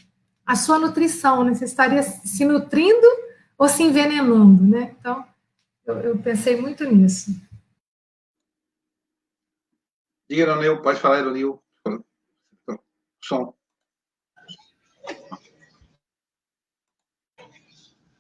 a 0.47 0.57
sua 0.57 0.79
nutrição? 0.79 1.45
Né? 1.45 1.55
Você 1.55 1.65
estaria 1.65 2.03
se 2.03 2.45
nutrindo 2.45 3.07
ou 3.57 3.69
se 3.69 3.83
envenenando, 3.83 4.65
né? 4.65 4.95
Então, 4.99 5.27
eu, 5.85 5.95
eu 6.01 6.19
pensei 6.19 6.61
muito 6.61 6.85
nisso. 6.85 7.31
Diga, 10.29 10.43
Ironil, 10.43 10.81
pode 10.83 11.01
falar, 11.01 11.21
Ironil. 11.21 11.63
Som. 13.23 13.58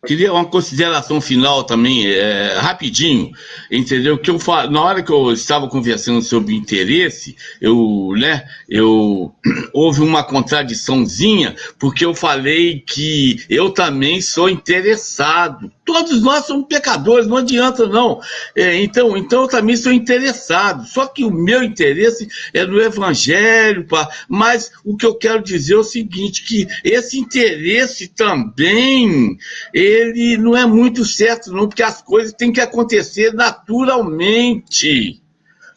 Queria 0.08 0.32
uma 0.32 0.46
consideração 0.46 1.20
final 1.20 1.64
também, 1.64 2.06
é, 2.06 2.54
rapidinho, 2.56 3.30
entendeu? 3.70 4.16
Que 4.16 4.30
eu 4.30 4.38
na 4.70 4.82
hora 4.82 5.02
que 5.02 5.12
eu 5.12 5.30
estava 5.34 5.68
conversando 5.68 6.22
sobre 6.22 6.54
interesse, 6.54 7.36
eu, 7.60 8.14
né, 8.16 8.44
eu 8.66 9.30
houve 9.70 10.00
uma 10.00 10.24
contradiçãozinha, 10.24 11.54
porque 11.78 12.06
eu 12.06 12.14
falei 12.14 12.80
que 12.80 13.44
eu 13.50 13.68
também 13.68 14.22
sou 14.22 14.48
interessado. 14.48 15.70
Todos 15.84 16.22
nós 16.22 16.46
somos 16.46 16.66
pecadores, 16.66 17.26
não 17.26 17.36
adianta 17.36 17.86
não. 17.86 18.20
É, 18.56 18.80
então, 18.80 19.14
então 19.14 19.42
eu 19.42 19.48
também 19.48 19.76
sou 19.76 19.92
interessado. 19.92 20.86
Só 20.86 21.06
que 21.06 21.24
o 21.24 21.30
meu 21.30 21.62
interesse 21.62 22.28
é 22.54 22.64
no 22.64 22.80
evangelho, 22.80 23.86
pá. 23.86 24.08
mas 24.26 24.70
o 24.84 24.96
que 24.96 25.04
eu 25.04 25.14
quero 25.14 25.42
dizer 25.42 25.74
é 25.74 25.78
o 25.78 25.84
seguinte, 25.84 26.44
que 26.44 26.66
esse 26.82 27.18
interesse 27.18 28.08
também 28.08 29.36
ele 29.74 29.97
não 30.38 30.56
é 30.56 30.64
muito 30.66 31.04
certo, 31.04 31.52
não, 31.52 31.68
porque 31.68 31.82
as 31.82 32.00
coisas 32.02 32.32
têm 32.32 32.52
que 32.52 32.60
acontecer 32.60 33.32
naturalmente. 33.34 35.22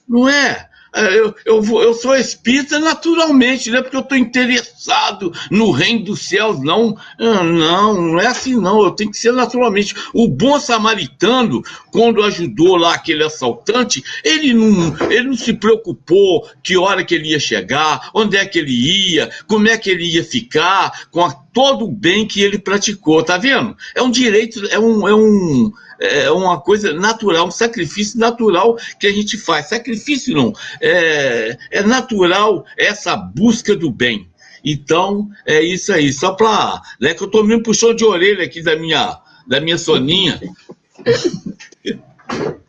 Não 0.08 0.28
é? 0.28 0.70
É, 0.94 1.18
eu, 1.18 1.34
eu, 1.46 1.64
eu 1.82 1.94
sou 1.94 2.14
espírita 2.16 2.78
naturalmente, 2.78 3.72
não 3.72 3.80
é 3.80 3.82
porque 3.82 3.96
eu 3.96 4.02
estou 4.02 4.18
interessado 4.18 5.32
no 5.50 5.72
reino 5.72 6.04
dos 6.04 6.28
céus, 6.28 6.60
não. 6.62 6.98
Ah, 7.18 7.44
não, 7.44 7.94
não 7.94 8.20
é 8.20 8.28
assim, 8.28 8.56
não. 8.56 8.84
Eu 8.84 8.92
tenho 8.92 9.10
que 9.10 9.18
ser 9.18 9.32
naturalmente. 9.32 9.96
O 10.14 10.28
bom 10.28 10.60
samaritano, 10.60 11.64
quando 11.92 12.22
ajudou 12.24 12.76
lá 12.76 12.96
aquele 12.96 13.24
assaltante, 13.24 14.04
ele 14.22 14.54
não, 14.54 15.10
ele 15.10 15.30
não 15.30 15.38
se 15.38 15.54
preocupou 15.54 16.46
que 16.62 16.78
hora 16.78 17.06
que 17.06 17.16
ele 17.16 17.30
ia 17.30 17.40
chegar, 17.40 18.10
onde 18.14 18.36
é 18.36 18.46
que 18.46 18.60
ele 18.60 19.14
ia, 19.14 19.30
como 19.48 19.70
é 19.70 19.78
que 19.78 19.90
ele 19.90 20.04
ia 20.04 20.26
ficar, 20.26 21.08
com 21.10 21.24
a, 21.24 21.32
todo 21.54 21.86
o 21.86 21.92
bem 21.92 22.28
que 22.28 22.42
ele 22.42 22.58
praticou, 22.58 23.24
tá 23.24 23.38
vendo? 23.38 23.76
É 23.96 24.02
um 24.02 24.12
direito, 24.12 24.66
é 24.68 24.80
um. 24.80 25.08
É 25.08 25.16
um 25.16 25.72
é 26.04 26.32
uma 26.32 26.60
coisa 26.60 26.94
natural, 26.94 27.46
um 27.46 27.52
sacrifício 27.52 28.20
natural 28.20 28.76
que 29.00 29.06
a 29.06 29.14
gente 29.14 29.38
faz. 29.38 29.70
Sacrifício 29.70 30.36
não, 30.36 30.52
é, 30.82 31.56
é 31.70 31.84
natural 31.84 32.66
essa 32.76 33.16
busca 33.16 33.76
do 33.76 33.92
bem. 33.92 34.28
Então, 34.66 35.30
é 35.46 35.62
isso 35.62 35.94
aí. 35.94 36.12
Só 36.12 36.34
para. 36.34 36.82
Né, 37.00 37.14
que 37.14 37.22
eu 37.22 37.28
estou 37.28 37.44
me 37.44 37.62
puxando 37.62 37.96
de 37.96 38.04
orelha 38.04 38.44
aqui 38.44 38.64
da 38.64 38.76
minha, 38.76 39.20
da 39.48 39.62
minha 39.62 39.78
soninha. 39.78 40.42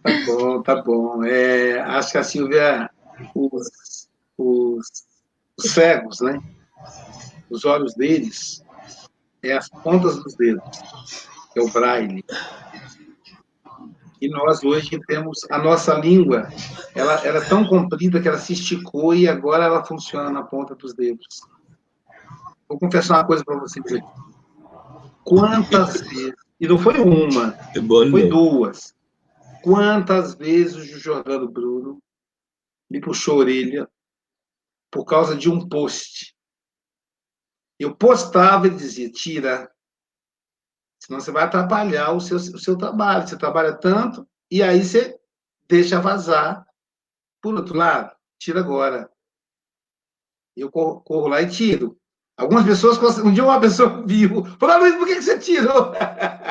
Tá 0.02 0.24
bom, 0.26 0.62
tá 0.62 0.82
bom. 0.82 1.24
É, 1.24 1.80
acho 1.80 2.12
que 2.12 2.18
a 2.18 2.24
Silvia, 2.24 2.90
os, 3.34 4.08
os, 4.36 4.86
os 5.56 5.70
cegos, 5.70 6.20
né? 6.20 6.38
Os 7.48 7.64
olhos 7.64 7.94
deles 7.94 8.61
é 9.42 9.52
as 9.52 9.68
pontas 9.68 10.22
dos 10.22 10.34
dedos, 10.34 10.64
é 11.56 11.60
o 11.60 11.68
braille. 11.70 12.24
E 14.20 14.28
nós 14.28 14.62
hoje 14.62 15.00
temos 15.06 15.40
a 15.50 15.58
nossa 15.58 15.94
língua, 15.94 16.48
ela, 16.94 17.14
ela 17.26 17.38
é 17.38 17.48
tão 17.48 17.66
comprida 17.66 18.20
que 18.20 18.28
ela 18.28 18.38
se 18.38 18.52
esticou 18.52 19.14
e 19.14 19.26
agora 19.26 19.64
ela 19.64 19.84
funciona 19.84 20.30
na 20.30 20.44
ponta 20.44 20.76
dos 20.76 20.94
dedos. 20.94 21.26
Vou 22.68 22.78
confessar 22.78 23.18
uma 23.18 23.26
coisa 23.26 23.44
para 23.44 23.58
vocês 23.58 23.84
aqui. 23.84 24.00
Quantas 25.24 26.00
vezes, 26.02 26.34
e 26.60 26.68
não 26.68 26.78
foi 26.78 27.00
uma, 27.00 27.56
é 27.74 28.10
foi 28.10 28.28
duas. 28.28 28.94
Quantas 29.62 30.34
vezes 30.34 30.76
o 30.76 30.98
Jordano 30.98 31.50
Bruno 31.50 32.00
me 32.88 33.00
puxou 33.00 33.34
a 33.34 33.38
orelha 33.38 33.88
por 34.90 35.04
causa 35.04 35.34
de 35.34 35.50
um 35.50 35.68
post. 35.68 36.31
Eu 37.82 37.96
postava 37.96 38.66
e 38.66 38.70
dizia, 38.70 39.10
tira, 39.10 39.72
Senão 41.04 41.18
você 41.18 41.32
vai 41.32 41.42
atrapalhar 41.42 42.12
o 42.12 42.20
seu, 42.20 42.36
o 42.36 42.58
seu 42.58 42.78
trabalho. 42.78 43.26
Você 43.26 43.36
trabalha 43.36 43.72
tanto 43.72 44.26
e 44.48 44.62
aí 44.62 44.84
você 44.84 45.18
deixa 45.68 46.00
vazar. 46.00 46.64
Por 47.42 47.56
outro 47.56 47.76
lado, 47.76 48.14
tira 48.38 48.60
agora. 48.60 49.10
Eu 50.56 50.70
corro, 50.70 51.00
corro 51.00 51.26
lá 51.26 51.42
e 51.42 51.48
tiro. 51.48 51.98
Algumas 52.36 52.64
pessoas, 52.64 53.18
um 53.18 53.32
dia 53.32 53.42
uma 53.42 53.60
pessoa 53.60 54.02
viu, 54.06 54.44
falou, 54.60 54.78
Luiz, 54.78 54.94
por 54.94 55.06
que 55.08 55.20
você 55.20 55.38
tirou? 55.40 55.92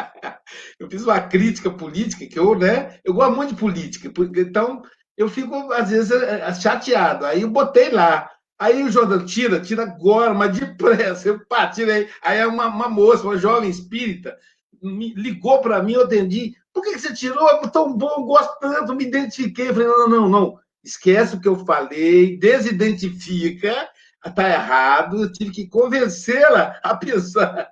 eu 0.77 0.89
fiz 0.89 1.03
uma 1.03 1.21
crítica 1.21 1.71
política, 1.71 2.27
que 2.27 2.37
eu, 2.37 2.57
né, 2.57 2.99
eu 3.05 3.13
gosto 3.13 3.35
muito 3.35 3.53
de 3.53 3.59
política, 3.59 4.11
então 4.37 4.83
eu 5.17 5.29
fico, 5.29 5.71
às 5.71 5.89
vezes, 5.89 6.11
é, 6.11 6.41
é, 6.41 6.53
chateado. 6.53 7.25
Aí 7.25 7.43
eu 7.43 7.49
botei 7.49 7.89
lá. 7.89 8.29
Aí 8.61 8.83
o 8.83 8.91
Jordão, 8.91 9.25
tira, 9.25 9.59
tira 9.59 9.81
agora, 9.81 10.35
mas 10.35 10.55
depressa. 10.55 11.29
Eu 11.29 11.43
pá, 11.47 11.65
tirei. 11.65 12.07
Aí 12.21 12.37
é 12.37 12.45
uma, 12.45 12.67
uma 12.67 12.87
moça, 12.87 13.23
uma 13.23 13.35
jovem 13.35 13.67
espírita, 13.67 14.37
me 14.79 15.15
ligou 15.15 15.61
para 15.61 15.81
mim, 15.81 15.93
eu 15.93 16.03
atendi. 16.03 16.53
Por 16.71 16.83
que, 16.83 16.91
que 16.91 16.99
você 16.99 17.11
tirou? 17.11 17.49
É 17.49 17.67
tão 17.69 17.97
bom, 17.97 18.23
gosto 18.23 18.59
tanto, 18.59 18.93
me 18.93 19.05
identifiquei. 19.05 19.69
Eu 19.69 19.73
falei, 19.73 19.87
não, 19.87 20.07
não, 20.07 20.29
não. 20.29 20.59
Esquece 20.83 21.35
o 21.35 21.41
que 21.41 21.47
eu 21.47 21.65
falei, 21.65 22.37
desidentifica, 22.37 23.89
está 24.23 24.47
errado. 24.47 25.23
Eu 25.23 25.31
tive 25.31 25.49
que 25.49 25.67
convencê-la 25.67 26.79
a 26.83 26.95
pensar. 26.95 27.67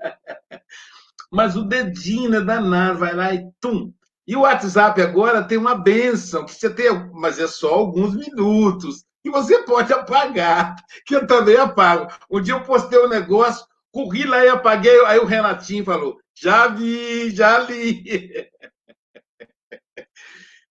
Mas 1.31 1.55
o 1.55 1.65
dedinho 1.65 2.33
é 2.33 2.41
danado, 2.41 2.97
vai 2.97 3.13
lá 3.13 3.31
e 3.31 3.47
tum. 3.61 3.93
E 4.25 4.35
o 4.35 4.41
WhatsApp 4.41 4.99
agora 5.03 5.43
tem 5.43 5.59
uma 5.59 5.75
benção, 5.75 6.45
que 6.45 6.55
você 6.55 6.69
tem, 6.69 6.87
mas 7.13 7.39
é 7.39 7.47
só 7.47 7.73
alguns 7.73 8.15
minutos 8.15 9.03
que 9.29 9.37
você 9.37 9.63
pode 9.63 9.93
apagar, 9.93 10.75
que 11.05 11.15
eu 11.15 11.27
também 11.27 11.55
apago. 11.55 12.11
Um 12.29 12.41
dia 12.41 12.55
eu 12.55 12.63
postei 12.63 12.99
um 12.99 13.07
negócio, 13.07 13.65
corri 13.91 14.25
lá 14.25 14.43
e 14.43 14.49
apaguei, 14.49 15.05
aí 15.05 15.19
o 15.19 15.25
Renatinho 15.25 15.85
falou, 15.85 16.19
já 16.33 16.67
vi, 16.67 17.29
já 17.31 17.59
li. 17.59 18.03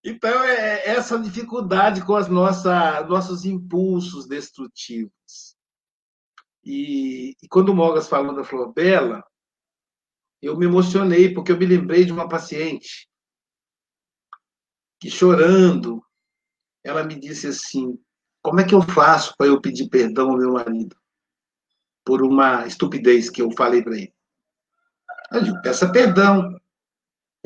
Então, 0.04 0.42
é, 0.42 0.86
é 0.86 0.90
essa 0.90 1.18
dificuldade 1.18 2.02
com 2.02 2.18
nossa, 2.30 3.02
nossos 3.04 3.44
impulsos 3.44 4.26
destrutivos. 4.26 5.56
E, 6.64 7.36
e 7.42 7.48
quando 7.48 7.70
o 7.70 7.74
Mogas 7.74 8.08
falou 8.08 8.34
da 8.34 8.44
Flor 8.44 8.72
Bela, 8.72 9.22
eu 10.40 10.56
me 10.56 10.64
emocionei, 10.64 11.34
porque 11.34 11.52
eu 11.52 11.58
me 11.58 11.66
lembrei 11.66 12.04
de 12.06 12.12
uma 12.12 12.28
paciente 12.28 13.08
que, 15.00 15.10
chorando, 15.10 16.02
ela 16.82 17.04
me 17.04 17.18
disse 17.18 17.48
assim: 17.48 17.98
como 18.42 18.60
é 18.60 18.64
que 18.64 18.74
eu 18.74 18.82
faço 18.82 19.34
para 19.36 19.46
eu 19.46 19.60
pedir 19.60 19.88
perdão 19.88 20.30
ao 20.30 20.38
meu 20.38 20.52
marido 20.52 20.96
por 22.04 22.22
uma 22.22 22.66
estupidez 22.66 23.28
que 23.28 23.42
eu 23.42 23.50
falei 23.52 23.82
para 23.82 23.96
ele? 23.96 24.14
Eu 25.32 25.42
digo, 25.42 25.62
peça 25.62 25.90
perdão. 25.90 26.58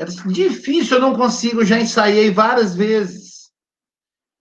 Disse, 0.05 0.27
difícil, 0.29 0.97
eu 0.97 1.01
não 1.01 1.15
consigo, 1.15 1.65
já 1.65 1.79
ensaiei 1.79 2.31
várias 2.31 2.75
vezes. 2.75 3.51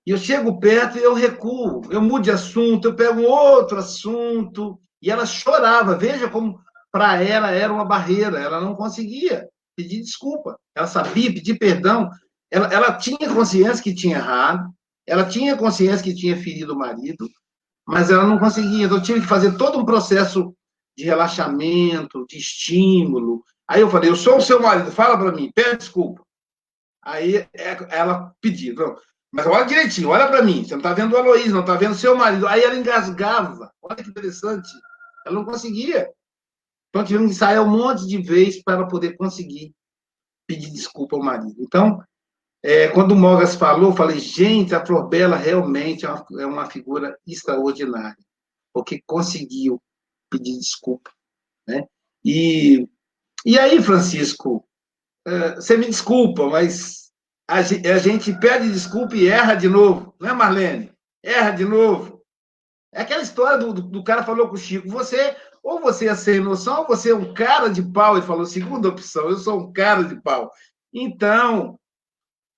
E 0.05 0.11
eu 0.11 0.17
chego 0.17 0.59
perto 0.59 0.97
e 0.97 1.03
eu 1.03 1.13
recuo, 1.13 1.81
eu 1.91 2.01
mudo 2.01 2.23
de 2.23 2.31
assunto, 2.31 2.87
eu 2.87 2.95
pego 2.95 3.21
outro 3.21 3.77
assunto. 3.77 4.79
E 5.01 5.09
ela 5.11 5.25
chorava. 5.25 5.97
Veja 5.97 6.29
como 6.29 6.59
para 6.91 7.21
ela 7.21 7.51
era 7.51 7.71
uma 7.71 7.85
barreira, 7.85 8.39
ela 8.39 8.59
não 8.59 8.75
conseguia 8.75 9.47
pedir 9.75 10.01
desculpa. 10.01 10.59
Ela 10.75 10.87
sabia 10.87 11.33
pedir 11.33 11.57
perdão. 11.57 12.09
Ela, 12.49 12.67
ela 12.73 12.93
tinha 12.93 13.33
consciência 13.33 13.83
que 13.83 13.95
tinha 13.95 14.17
errado, 14.17 14.73
ela 15.11 15.25
tinha 15.25 15.57
consciência 15.57 16.01
que 16.01 16.15
tinha 16.15 16.37
ferido 16.37 16.73
o 16.73 16.77
marido, 16.77 17.29
mas 17.85 18.09
ela 18.09 18.25
não 18.25 18.39
conseguia. 18.39 18.85
Então, 18.85 18.95
eu 18.95 19.03
tive 19.03 19.19
que 19.19 19.27
fazer 19.27 19.57
todo 19.57 19.77
um 19.77 19.83
processo 19.83 20.55
de 20.97 21.03
relaxamento, 21.03 22.25
de 22.29 22.37
estímulo. 22.37 23.43
Aí 23.67 23.81
eu 23.81 23.89
falei: 23.89 24.09
Eu 24.09 24.15
sou 24.15 24.37
o 24.37 24.41
seu 24.41 24.61
marido, 24.61 24.89
fala 24.89 25.17
para 25.17 25.33
mim, 25.33 25.51
pede 25.53 25.79
desculpa. 25.79 26.23
Aí 27.03 27.35
é, 27.35 27.77
ela 27.89 28.33
pediu, 28.39 28.73
mas 29.33 29.45
olha 29.45 29.65
direitinho, 29.65 30.09
olha 30.09 30.29
para 30.29 30.43
mim, 30.43 30.63
você 30.63 30.71
não 30.71 30.79
está 30.79 30.93
vendo 30.93 31.11
o 31.11 31.17
Aloysio, 31.17 31.53
não 31.53 31.61
está 31.61 31.75
vendo 31.75 31.95
seu 31.95 32.15
marido. 32.15 32.47
Aí 32.47 32.63
ela 32.63 32.75
engasgava, 32.75 33.69
olha 33.81 34.01
que 34.01 34.09
interessante, 34.09 34.69
ela 35.25 35.35
não 35.35 35.43
conseguia. 35.43 36.09
Então 36.89 37.03
tivemos 37.03 37.27
que 37.27 37.33
ensaiar 37.33 37.65
um 37.65 37.69
monte 37.69 38.07
de 38.07 38.17
vezes 38.21 38.63
para 38.63 38.87
poder 38.87 39.17
conseguir 39.17 39.73
pedir 40.47 40.69
desculpa 40.71 41.17
ao 41.17 41.23
marido. 41.23 41.55
Então, 41.59 42.01
é, 42.63 42.89
quando 42.89 43.13
o 43.13 43.15
Mogas 43.15 43.55
falou, 43.55 43.95
falei, 43.95 44.19
gente, 44.19 44.75
a 44.75 44.85
Flor 44.85 45.07
Bela 45.07 45.35
realmente 45.35 46.05
é 46.05 46.09
uma, 46.09 46.25
é 46.39 46.45
uma 46.45 46.69
figura 46.69 47.17
extraordinária, 47.25 48.23
porque 48.71 49.01
conseguiu 49.05 49.81
pedir 50.29 50.57
desculpa. 50.57 51.11
Né? 51.67 51.83
E, 52.23 52.87
e 53.45 53.57
aí, 53.57 53.81
Francisco, 53.81 54.63
é, 55.25 55.55
você 55.55 55.75
me 55.75 55.87
desculpa, 55.87 56.47
mas 56.47 57.11
a, 57.47 57.57
a 57.57 57.97
gente 57.97 58.31
pede 58.39 58.71
desculpa 58.71 59.15
e 59.15 59.27
erra 59.27 59.55
de 59.55 59.67
novo, 59.67 60.15
não 60.19 60.29
é, 60.29 60.33
Marlene? 60.33 60.91
Erra 61.23 61.51
de 61.51 61.65
novo. 61.65 62.21
É 62.93 63.01
aquela 63.01 63.23
história 63.23 63.57
do, 63.57 63.73
do, 63.73 64.03
cara 64.03 64.23
falou 64.23 64.49
com 64.49 64.55
o 64.55 64.57
Chico, 64.57 64.89
você 64.89 65.35
ou 65.63 65.79
você 65.79 66.07
é 66.07 66.15
sem 66.15 66.39
noção, 66.39 66.81
ou 66.81 66.87
você 66.87 67.11
é 67.11 67.15
um 67.15 67.33
cara 67.33 67.69
de 67.69 67.81
pau. 67.81 68.17
Ele 68.17 68.25
falou, 68.25 68.45
segunda 68.45 68.89
opção, 68.89 69.29
eu 69.29 69.37
sou 69.37 69.59
um 69.59 69.71
cara 69.71 70.03
de 70.03 70.19
pau. 70.21 70.51
Então, 70.93 71.79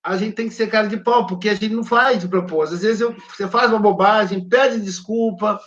a 0.04 0.18
gente 0.18 0.36
tem 0.36 0.50
que 0.50 0.54
ser 0.54 0.70
cara 0.70 0.88
de 0.88 0.98
pau, 0.98 1.26
porque 1.26 1.48
a 1.48 1.54
gente 1.56 1.74
não 1.74 1.84
faz 1.84 2.20
de 2.20 2.28
propósito. 2.28 2.76
Às 2.76 2.82
vezes 2.82 3.02
eu, 3.02 3.16
você 3.30 3.48
faz 3.48 3.70
uma 3.72 3.80
bobagem, 3.80 4.48
pede 4.48 4.82
desculpa, 4.82 5.58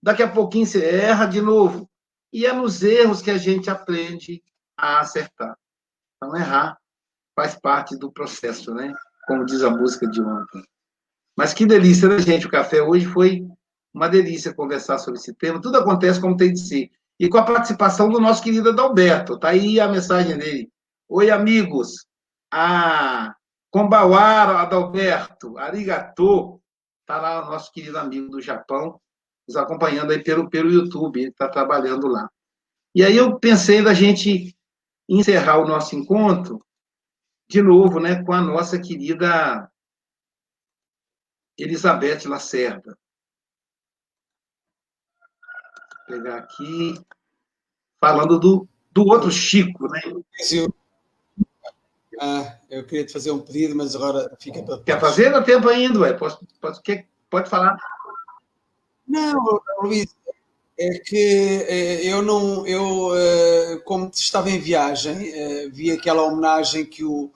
daqui 0.00 0.22
a 0.22 0.30
pouquinho 0.30 0.64
você 0.64 0.84
erra 0.84 1.26
de 1.26 1.40
novo. 1.40 1.90
E 2.32 2.46
é 2.46 2.52
nos 2.52 2.82
erros 2.82 3.20
que 3.20 3.30
a 3.30 3.36
gente 3.36 3.68
aprende 3.68 4.40
a 4.78 5.00
acertar. 5.00 5.56
Então, 6.16 6.36
errar 6.36 6.78
faz 7.34 7.58
parte 7.58 7.96
do 7.96 8.12
processo, 8.12 8.72
né? 8.72 8.94
Como 9.26 9.44
diz 9.44 9.62
a 9.62 9.70
música 9.70 10.06
de 10.06 10.22
ontem. 10.22 10.62
Mas 11.36 11.52
que 11.52 11.66
delícia, 11.66 12.08
né, 12.08 12.18
gente? 12.20 12.46
O 12.46 12.50
café 12.50 12.80
hoje 12.80 13.06
foi 13.06 13.44
uma 13.92 14.08
delícia 14.08 14.54
conversar 14.54 14.98
sobre 14.98 15.18
esse 15.18 15.34
tema. 15.34 15.60
Tudo 15.60 15.78
acontece 15.78 16.20
como 16.20 16.36
tem 16.36 16.52
de 16.52 16.60
ser. 16.60 16.90
E 17.18 17.28
com 17.28 17.38
a 17.38 17.44
participação 17.44 18.08
do 18.08 18.20
nosso 18.20 18.42
querido 18.42 18.70
Adalberto. 18.70 19.38
Tá 19.38 19.48
aí 19.48 19.80
a 19.80 19.88
mensagem 19.88 20.38
dele. 20.38 20.70
Oi, 21.08 21.30
amigos. 21.30 22.06
Ah, 22.52 23.34
Kombawara, 23.70 24.60
Adalberto. 24.60 25.56
Arigato. 25.58 26.60
Tá 27.06 27.20
lá 27.20 27.46
o 27.46 27.50
nosso 27.50 27.72
querido 27.72 27.98
amigo 27.98 28.28
do 28.28 28.40
Japão, 28.40 29.00
nos 29.46 29.56
acompanhando 29.56 30.12
aí 30.12 30.22
pelo, 30.22 30.48
pelo 30.48 30.70
YouTube. 30.70 31.24
Está 31.24 31.48
trabalhando 31.48 32.06
lá. 32.06 32.30
E 32.94 33.04
aí 33.04 33.16
eu 33.16 33.38
pensei 33.38 33.82
da 33.82 33.94
gente 33.94 34.56
encerrar 35.08 35.58
o 35.58 35.66
nosso 35.66 35.96
encontro 35.96 36.64
de 37.48 37.60
novo, 37.60 37.98
né, 37.98 38.22
com 38.22 38.32
a 38.32 38.40
nossa 38.40 38.80
querida 38.80 39.68
Elizabeth 41.58 42.28
Lacerda. 42.28 42.96
Vou 46.08 46.16
pegar 46.16 46.38
aqui, 46.38 46.94
falando 48.00 48.38
do, 48.38 48.68
do 48.92 49.04
outro 49.04 49.32
Chico, 49.32 49.88
né? 49.88 50.00
Ah, 52.22 52.54
eu 52.68 52.84
queria 52.84 53.06
te 53.06 53.14
fazer 53.14 53.30
um 53.30 53.38
pedido, 53.38 53.74
mas 53.74 53.96
agora 53.96 54.30
fica 54.38 54.62
para 54.62 54.78
Quer 54.82 55.00
fazer? 55.00 55.32
Dá 55.32 55.40
tempo 55.40 55.66
ainda, 55.70 56.00
ué. 56.00 56.12
Pode, 56.12 56.36
pode, 56.60 56.80
pode 57.30 57.48
falar. 57.48 57.78
Não, 59.08 59.42
Luís, 59.82 60.14
é 60.78 60.98
que 60.98 61.64
é, 61.66 62.06
eu 62.06 62.20
não, 62.20 62.66
eu 62.66 63.16
é, 63.16 63.78
como 63.86 64.10
estava 64.14 64.50
em 64.50 64.58
viagem, 64.58 65.32
é, 65.32 65.68
vi 65.70 65.90
aquela 65.90 66.22
homenagem 66.22 66.84
que 66.84 67.02
o 67.02 67.30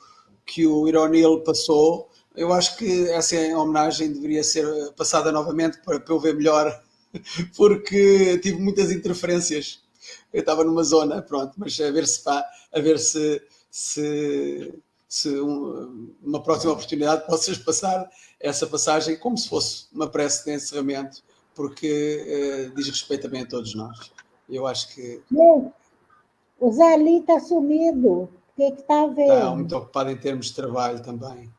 que 0.45 0.67
o 0.67 0.87
Ironil 0.87 1.41
passou. 1.41 2.11
Eu 2.37 2.53
acho 2.53 2.77
que 2.77 3.09
essa 3.11 3.37
homenagem 3.57 4.13
deveria 4.13 4.45
ser 4.45 4.67
passada 4.97 5.33
novamente 5.33 5.79
para, 5.79 5.99
para 5.99 6.15
eu 6.15 6.21
ver 6.21 6.35
melhor, 6.35 6.83
porque 7.57 8.39
tive 8.43 8.61
muitas 8.61 8.91
interferências. 8.91 9.83
Eu 10.31 10.41
estava 10.41 10.63
numa 10.63 10.85
zona, 10.85 11.23
pronto, 11.23 11.55
mas 11.57 11.81
a 11.81 11.91
ver 11.91 12.07
se 12.07 12.23
a 12.29 12.81
ver 12.81 12.99
se, 12.99 13.41
se, 13.75 14.73
se 15.09 15.29
um, 15.41 16.15
uma 16.23 16.41
próxima 16.41 16.73
oportunidade 16.73 17.27
possas 17.27 17.59
passar 17.59 18.09
essa 18.39 18.69
passagem 18.69 19.17
como 19.17 19.37
se 19.37 19.49
fosse 19.49 19.87
uma 19.93 20.07
prece 20.07 20.45
de 20.45 20.55
encerramento 20.55 21.25
porque 21.57 22.71
uh, 22.71 22.75
diz 22.77 22.87
respeito 22.87 23.23
também 23.23 23.43
a 23.43 23.47
todos 23.47 23.75
nós. 23.75 24.13
Eu 24.49 24.65
acho 24.69 24.95
que. 24.95 25.21
O 25.33 26.71
Zé 26.71 26.95
Ali 26.95 27.19
está 27.19 27.41
sumido. 27.41 28.09
O 28.09 28.29
que 28.55 28.63
é 28.63 28.69
está 28.69 29.03
a 29.03 29.07
ver? 29.09 29.23
Está 29.23 29.51
muito 29.51 29.77
ocupado 29.77 30.11
em 30.13 30.17
termos 30.17 30.47
de 30.47 30.55
trabalho 30.55 31.03
também. 31.03 31.51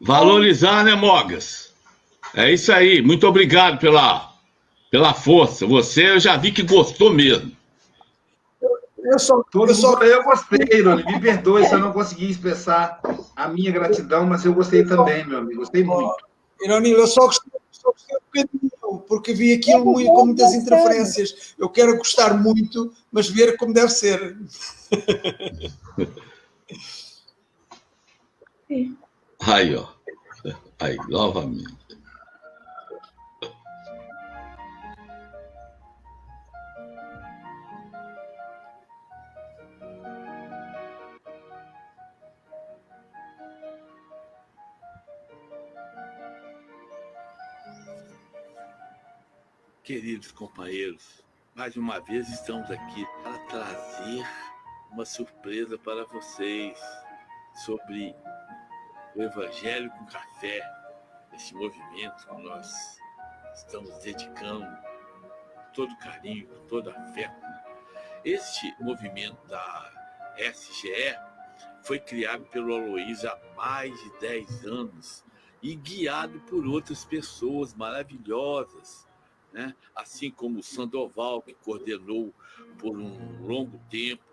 Valorizar, 0.00 0.84
né, 0.84 0.94
Mogas? 0.94 1.74
É 2.36 2.52
isso 2.52 2.70
aí. 2.70 3.02
Muito 3.02 3.26
obrigado 3.26 3.80
pela, 3.80 4.32
pela 4.92 5.12
força. 5.12 5.66
Você 5.66 6.10
eu 6.10 6.20
já 6.20 6.36
vi 6.36 6.52
que 6.52 6.62
gostou 6.62 7.12
mesmo. 7.12 7.57
Eu, 9.10 9.18
só, 9.18 9.42
eu, 9.54 9.74
só... 9.74 10.02
eu 10.02 10.22
gostei, 10.22 10.78
Irone. 10.78 11.02
Me 11.04 11.20
perdoe 11.20 11.66
se 11.66 11.74
eu 11.74 11.78
não 11.78 11.92
consegui 11.92 12.30
expressar 12.30 13.00
a 13.34 13.48
minha 13.48 13.72
gratidão, 13.72 14.26
mas 14.26 14.44
eu 14.44 14.52
gostei 14.52 14.84
também, 14.84 15.26
meu 15.26 15.38
amigo. 15.38 15.60
Gostei 15.60 15.82
muito. 15.82 16.16
Irone, 16.60 16.90
eu 16.90 17.06
só 17.06 17.26
gostei 17.26 17.58
só 17.78 17.92
gostei 17.92 18.16
um 18.16 18.20
bocadinho, 18.26 18.70
porque 19.06 19.32
vi 19.32 19.52
aquilo 19.52 19.84
muito, 19.84 20.12
com 20.12 20.26
muitas 20.26 20.52
interferências. 20.52 21.54
Eu 21.58 21.68
quero 21.68 21.96
gostar 21.96 22.34
muito, 22.34 22.92
mas 23.10 23.28
ver 23.28 23.56
como 23.56 23.72
deve 23.72 23.90
ser. 23.90 24.36
Aí, 29.40 29.74
ó. 29.76 29.86
Aí, 30.80 30.96
novamente. 31.08 31.76
Queridos 49.88 50.30
companheiros, 50.32 51.24
mais 51.54 51.74
uma 51.74 51.98
vez 51.98 52.28
estamos 52.28 52.70
aqui 52.70 53.06
para 53.22 53.38
trazer 53.46 54.22
uma 54.90 55.06
surpresa 55.06 55.78
para 55.78 56.04
vocês 56.04 56.78
sobre 57.64 58.14
o 59.16 59.22
Evangelho 59.22 59.90
com 59.92 60.04
Café, 60.04 60.60
esse 61.32 61.54
movimento 61.54 62.28
que 62.28 62.42
nós 62.42 62.98
estamos 63.54 63.96
dedicando 64.00 64.66
com 64.66 65.72
todo 65.72 65.96
carinho, 65.96 66.46
com 66.48 66.66
todo 66.66 66.90
afeto. 66.90 67.46
Este 68.22 68.74
movimento 68.82 69.42
da 69.46 69.90
SGE 70.36 71.16
foi 71.82 71.98
criado 71.98 72.44
pelo 72.50 72.74
Aloysio 72.74 73.30
há 73.30 73.40
mais 73.56 73.98
de 73.98 74.18
10 74.20 74.66
anos 74.66 75.24
e 75.62 75.74
guiado 75.74 76.40
por 76.40 76.66
outras 76.66 77.06
pessoas 77.06 77.72
maravilhosas 77.72 79.07
né? 79.52 79.74
assim 79.94 80.30
como 80.30 80.60
o 80.60 80.62
Sandoval, 80.62 81.42
que 81.42 81.54
coordenou 81.54 82.34
por 82.78 82.96
um 82.96 83.46
longo 83.46 83.78
tempo, 83.90 84.24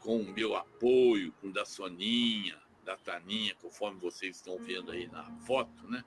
com 0.00 0.20
o 0.20 0.32
meu 0.32 0.54
apoio, 0.54 1.32
com 1.40 1.48
o 1.48 1.52
da 1.52 1.64
Soninha, 1.64 2.58
da 2.84 2.96
Taninha, 2.96 3.54
conforme 3.60 3.98
vocês 3.98 4.36
estão 4.36 4.58
vendo 4.58 4.90
aí 4.90 5.08
na 5.08 5.24
foto, 5.46 5.88
né? 5.88 6.04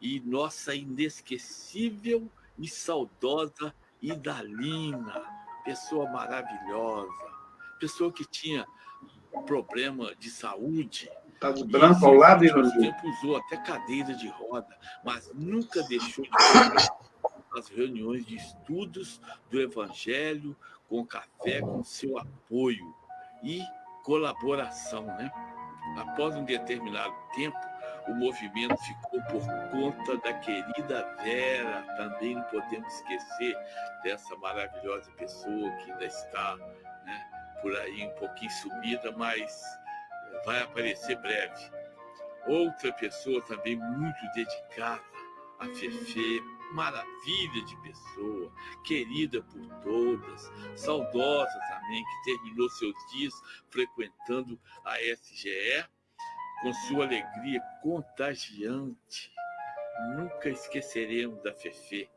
E 0.00 0.20
nossa 0.20 0.74
inesquecível 0.74 2.30
e 2.58 2.68
saudosa 2.68 3.74
Idalina, 4.00 5.24
pessoa 5.64 6.08
maravilhosa, 6.10 7.10
pessoa 7.80 8.12
que 8.12 8.24
tinha 8.24 8.66
problema 9.46 10.14
de 10.16 10.30
saúde. 10.30 11.10
Tá 11.40 11.50
de 11.50 11.64
branco 11.64 12.06
ao 12.06 12.14
lado, 12.14 12.40
tempo 12.42 13.08
usou 13.08 13.36
até 13.36 13.56
cadeira 13.56 14.14
de 14.14 14.28
roda, 14.28 14.78
mas 15.04 15.32
nunca 15.34 15.82
deixou 15.84 16.24
de 16.24 16.30
as 17.58 17.68
reuniões 17.68 18.24
de 18.26 18.36
estudos 18.36 19.20
do 19.50 19.60
Evangelho 19.60 20.56
com 20.88 21.04
café, 21.04 21.60
com 21.60 21.82
seu 21.82 22.18
apoio 22.18 22.94
e 23.42 23.62
colaboração, 24.02 25.04
né? 25.06 25.30
Após 25.98 26.34
um 26.36 26.44
determinado 26.44 27.14
tempo, 27.34 27.58
o 28.08 28.14
movimento 28.14 28.76
ficou 28.76 29.20
por 29.22 29.42
conta 29.70 30.16
da 30.18 30.34
querida 30.34 31.16
Vera, 31.22 31.82
também 31.96 32.34
não 32.34 32.42
podemos 32.44 32.92
esquecer 32.94 33.56
dessa 34.02 34.36
maravilhosa 34.36 35.10
pessoa 35.12 35.70
que 35.70 35.90
ainda 35.90 36.04
está 36.04 36.56
né, 36.56 37.26
por 37.62 37.74
aí 37.76 38.06
um 38.06 38.10
pouquinho 38.18 38.50
sumida, 38.50 39.10
mas 39.12 39.62
vai 40.44 40.62
aparecer 40.62 41.16
breve. 41.16 41.70
Outra 42.46 42.92
pessoa 42.92 43.40
também 43.42 43.76
muito 43.76 44.20
dedicada, 44.34 45.02
a 45.58 45.66
Fefe, 45.68 46.42
maravilha 46.72 47.64
de 47.64 47.76
pessoa, 47.82 48.52
querida 48.82 49.42
por 49.42 49.66
todas, 49.82 50.50
saudosa 50.76 51.58
também, 51.68 52.04
que 52.04 52.32
terminou 52.32 52.68
seus 52.70 52.94
dias 53.12 53.34
frequentando 53.70 54.60
a 54.84 55.00
SGE 55.00 55.86
com 56.62 56.72
sua 56.72 57.04
alegria 57.04 57.60
contagiante. 57.82 59.32
Nunca 60.16 60.48
esqueceremos 60.48 61.42
da 61.42 61.52
Fefe. 61.52 62.08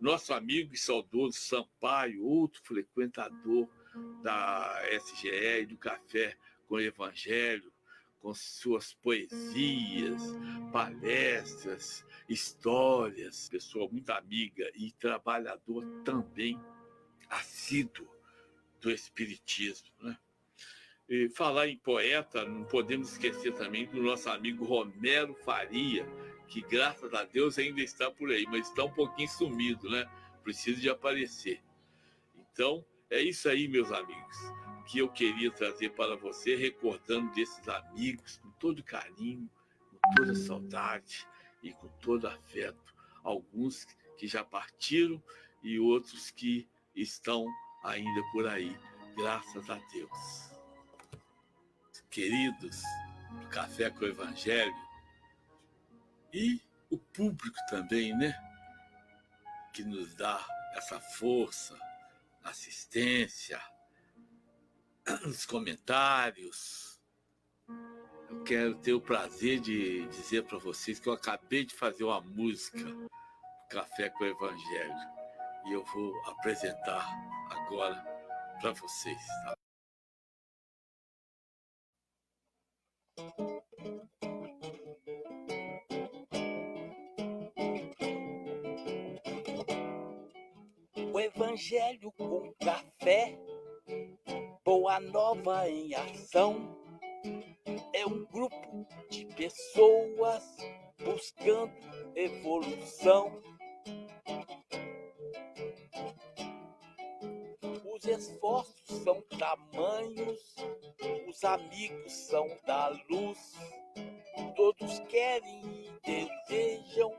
Nosso 0.00 0.32
amigo 0.32 0.72
e 0.74 0.78
saudoso 0.78 1.38
Sampaio, 1.38 2.24
outro 2.24 2.62
frequentador 2.62 3.68
da 4.22 4.80
SGE 5.00 5.62
e 5.62 5.66
do 5.66 5.76
Café 5.76 6.36
com 6.68 6.76
o 6.76 6.80
Evangelho, 6.80 7.72
com 8.20 8.34
suas 8.34 8.94
poesias, 8.94 10.22
palestras, 10.72 12.04
histórias, 12.28 13.48
pessoa 13.48 13.88
muito 13.90 14.10
amiga 14.10 14.70
e 14.74 14.90
trabalhador 14.92 15.84
também 16.04 16.58
assíduo 17.28 18.08
do 18.80 18.90
Espiritismo. 18.90 19.88
Né? 20.00 20.18
E 21.08 21.28
falar 21.30 21.68
em 21.68 21.76
poeta, 21.78 22.44
não 22.44 22.64
podemos 22.64 23.12
esquecer 23.12 23.54
também 23.54 23.86
do 23.86 24.02
nosso 24.02 24.28
amigo 24.28 24.64
Romero 24.64 25.34
Faria, 25.34 26.06
que 26.46 26.60
graças 26.62 27.12
a 27.14 27.24
Deus 27.24 27.58
ainda 27.58 27.80
está 27.80 28.10
por 28.10 28.30
aí, 28.30 28.44
mas 28.46 28.68
está 28.68 28.84
um 28.84 28.92
pouquinho 28.92 29.28
sumido, 29.28 29.88
né? 29.90 30.06
Precisa 30.42 30.80
de 30.80 30.88
aparecer. 30.88 31.62
Então, 32.36 32.84
é 33.10 33.20
isso 33.20 33.48
aí, 33.48 33.68
meus 33.68 33.90
amigos, 33.92 34.36
que 34.88 35.00
eu 35.00 35.08
queria 35.10 35.50
trazer 35.50 35.90
para 35.90 36.16
você, 36.16 36.56
recordando 36.56 37.30
desses 37.34 37.68
amigos 37.68 38.38
com 38.38 38.50
todo 38.52 38.82
carinho, 38.82 39.48
com 39.90 40.14
toda 40.16 40.34
saudade 40.34 41.28
e 41.62 41.74
com 41.74 41.88
todo 42.00 42.26
afeto. 42.26 42.94
Alguns 43.22 43.84
que 44.16 44.26
já 44.26 44.42
partiram 44.42 45.22
e 45.62 45.78
outros 45.78 46.30
que 46.30 46.66
estão 46.96 47.46
ainda 47.84 48.22
por 48.32 48.48
aí, 48.48 48.74
graças 49.14 49.68
a 49.68 49.76
Deus. 49.92 50.50
queridos 52.10 52.80
do 53.42 53.48
Café 53.48 53.90
com 53.90 54.06
o 54.06 54.08
Evangelho 54.08 54.74
e 56.32 56.62
o 56.88 56.96
público 56.96 57.58
também, 57.68 58.16
né? 58.16 58.34
Que 59.74 59.84
nos 59.84 60.14
dá 60.14 60.42
essa 60.74 60.98
força, 60.98 61.78
assistência, 62.42 63.60
os 65.26 65.46
comentários. 65.46 66.98
Eu 68.28 68.42
quero 68.44 68.74
ter 68.76 68.92
o 68.92 69.00
prazer 69.00 69.60
de 69.60 70.06
dizer 70.08 70.44
para 70.44 70.58
vocês 70.58 70.98
que 70.98 71.08
eu 71.08 71.12
acabei 71.12 71.64
de 71.64 71.74
fazer 71.74 72.04
uma 72.04 72.20
música 72.20 72.84
Café 73.70 74.08
com 74.10 74.24
o 74.24 74.26
Evangelho 74.26 75.18
e 75.66 75.72
eu 75.72 75.84
vou 75.84 76.14
apresentar 76.26 77.06
agora 77.50 78.02
para 78.60 78.72
vocês. 78.72 79.18
Tá? 79.44 79.54
O 91.12 91.20
Evangelho 91.20 92.12
com 92.12 92.54
café, 92.64 93.38
boa 94.68 95.00
nova 95.00 95.66
em 95.66 95.94
ação. 95.94 96.76
É 97.94 98.04
um 98.04 98.26
grupo 98.26 98.86
de 99.10 99.24
pessoas 99.24 100.44
buscando 101.02 101.72
evolução. 102.14 103.42
Os 107.82 108.04
esforços 108.04 109.02
são 109.02 109.22
tamanhos, 109.38 110.54
os 111.26 111.42
amigos 111.44 112.12
são 112.12 112.46
da 112.66 112.88
luz. 113.08 113.54
Todos 114.54 114.98
querem 115.08 115.62
e 116.06 116.28
desejam 116.46 117.10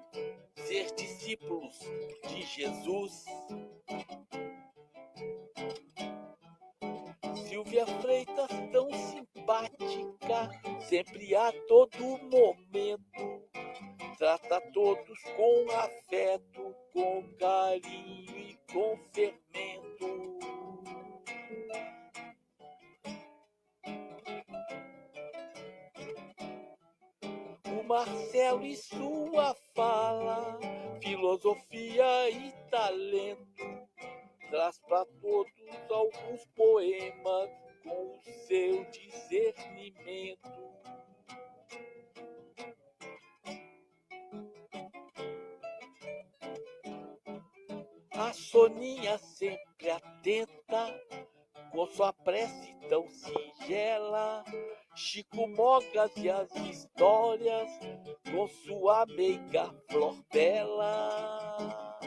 ser 0.53 0.93
discípulos 0.93 1.79
de 2.27 2.43
Jesus. 2.43 3.25
Silvia 7.69 7.85
Freitas, 8.01 8.49
tão 8.71 8.89
simpática, 8.91 10.49
sempre 10.81 11.35
a 11.35 11.51
todo 11.67 12.17
momento. 12.17 13.43
Trata 14.17 14.59
todos 14.73 15.21
com 15.35 15.71
afeto, 15.75 16.75
com 16.91 17.23
carinho 17.37 18.39
e 18.39 18.59
com 18.73 18.97
fermento. 19.13 20.39
O 27.67 27.83
Marcelo 27.83 28.65
e 28.65 28.75
sua 28.75 29.55
fala, 29.75 30.59
filosofia 31.03 32.31
e 32.31 32.51
talento, 32.71 33.87
traz 34.49 34.79
para 34.79 35.05
todos 35.21 35.51
alguns 35.91 36.45
poemas 36.55 37.58
seu 38.49 38.83
discernimento. 38.85 40.49
A 48.11 48.33
Soninha 48.33 49.19
sempre 49.19 49.91
atenta, 49.91 50.99
com 51.71 51.85
sua 51.85 52.11
prece 52.11 52.75
tão 52.89 53.07
singela, 53.07 54.43
Chico 54.95 55.47
Mogas 55.47 56.11
e 56.17 56.27
as 56.27 56.51
histórias, 56.55 57.69
com 58.31 58.47
sua 58.47 59.05
meiga 59.05 59.71
flor 59.91 60.17
bela. 60.33 61.99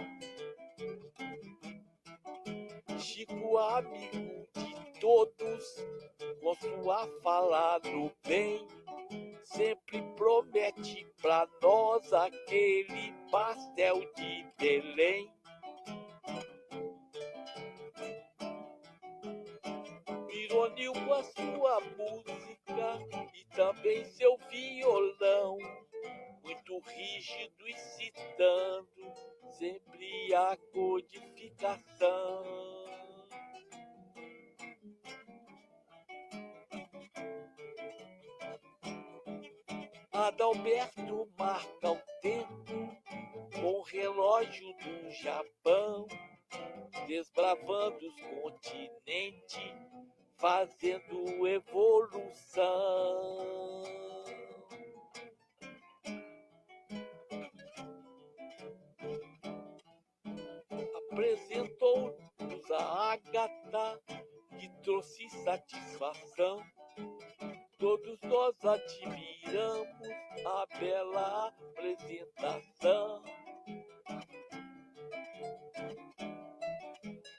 Chico, 2.99 3.59
amigo 3.59 4.49
de 4.55 5.01
todos, 5.01 5.91
com 6.62 6.82
sua 6.82 7.06
fala 7.22 7.78
no 7.84 8.10
bem, 8.26 8.66
sempre 9.42 10.02
promete 10.14 11.06
pra 11.20 11.46
nós 11.60 12.10
aquele 12.12 13.12
pastel 13.30 14.00
de 14.14 14.46
Belém. 14.58 15.30
Irônio 20.30 20.92
com 20.92 21.14
a 21.14 21.22
sua 21.24 21.80
música 21.98 23.00
e 23.34 23.44
também 23.56 24.04
seu 24.04 24.38
violão, 24.48 25.58
muito 26.44 26.78
rígido 26.80 27.68
e 27.68 27.74
citando 27.74 28.86
sempre 29.58 30.32
a 30.34 30.56
codificação. 30.72 32.81
Adalberto 40.22 41.28
marca 41.36 41.90
o 41.90 41.98
tempo 42.20 42.96
com 43.52 43.80
o 43.80 43.82
relógio 43.82 44.72
do 44.74 45.10
Japão, 45.10 46.06
desbravando 47.08 47.98
os 48.06 48.20
continentes, 48.40 49.74
fazendo 50.36 51.44
evolução. 51.44 53.02
Apresentou-nos 61.10 62.70
a 62.70 63.12
Ágata, 63.12 64.00
que 64.56 64.68
trouxe 64.84 65.28
satisfação. 65.42 66.62
Todos 67.82 68.16
nós 68.22 68.54
admiramos 68.64 70.08
a 70.46 70.78
bela 70.78 71.48
apresentação. 71.48 73.24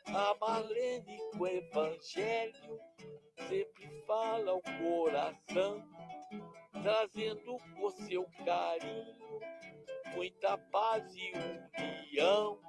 A 0.07 0.35
Marlene 0.41 1.17
com 1.31 1.43
o 1.43 1.47
Evangelho 1.47 2.77
sempre 3.47 3.87
fala 4.05 4.51
ao 4.51 4.61
coração, 4.61 5.81
trazendo 6.73 7.57
com 7.79 7.89
seu 7.91 8.27
carinho 8.45 9.39
muita 10.13 10.57
paz 10.57 11.05
e 11.15 11.31
união. 12.11 12.59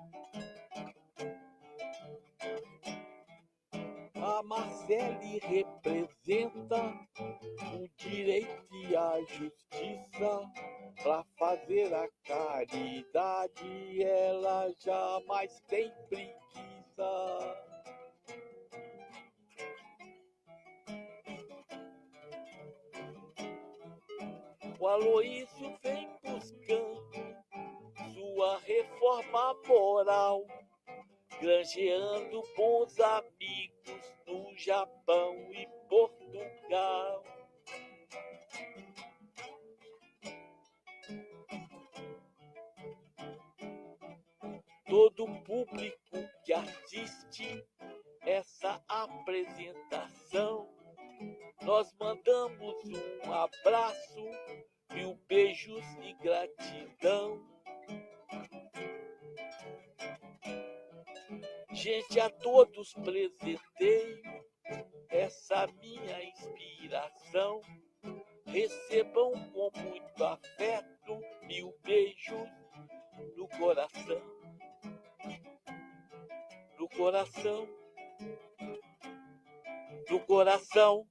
Marcele 4.45 5.39
representa 5.41 6.77
o 7.75 7.89
direito 7.97 8.67
e 8.73 8.95
a 8.95 9.21
justiça. 9.23 10.51
Para 11.03 11.25
fazer 11.39 11.93
a 11.95 12.09
caridade, 12.25 14.03
ela 14.03 14.71
jamais 14.79 15.61
tem 15.69 15.93
preguiça. 16.09 16.35
O 24.79 24.87
Aloísio 24.87 25.77
vem 25.83 26.09
buscando 26.23 27.03
sua 28.13 28.59
reforma 28.59 29.57
moral, 29.67 30.47
granjeando 31.41 32.43
bons 32.57 33.01
amigos 33.01 33.64
Japão 34.57 35.35
e 35.53 35.67
Portugal. 35.89 37.25
Todo 44.87 45.27
público 45.43 46.19
que 46.45 46.53
assiste 46.53 47.65
essa 48.23 48.83
apresentação, 48.89 50.69
nós 51.63 51.93
mandamos 51.99 52.77
um 53.27 53.33
abraço, 53.33 54.25
mil 54.93 55.17
beijos 55.27 55.85
e 56.03 56.13
gratidão. 56.23 57.43
Gente, 61.73 62.21
a 62.21 62.31
todos 62.31 62.93
presenteio 62.95 64.44
essa 65.15 65.67
minha 65.81 66.25
inspiração. 66.25 67.61
Recebam 68.47 69.33
com 69.53 69.71
muito 69.81 70.25
afeto 70.25 71.21
mil 71.47 71.73
beijos 71.83 72.49
no 73.37 73.49
coração. 73.49 74.21
No 76.79 76.89
coração. 76.89 77.69
No 80.11 80.21
coração. 80.27 81.07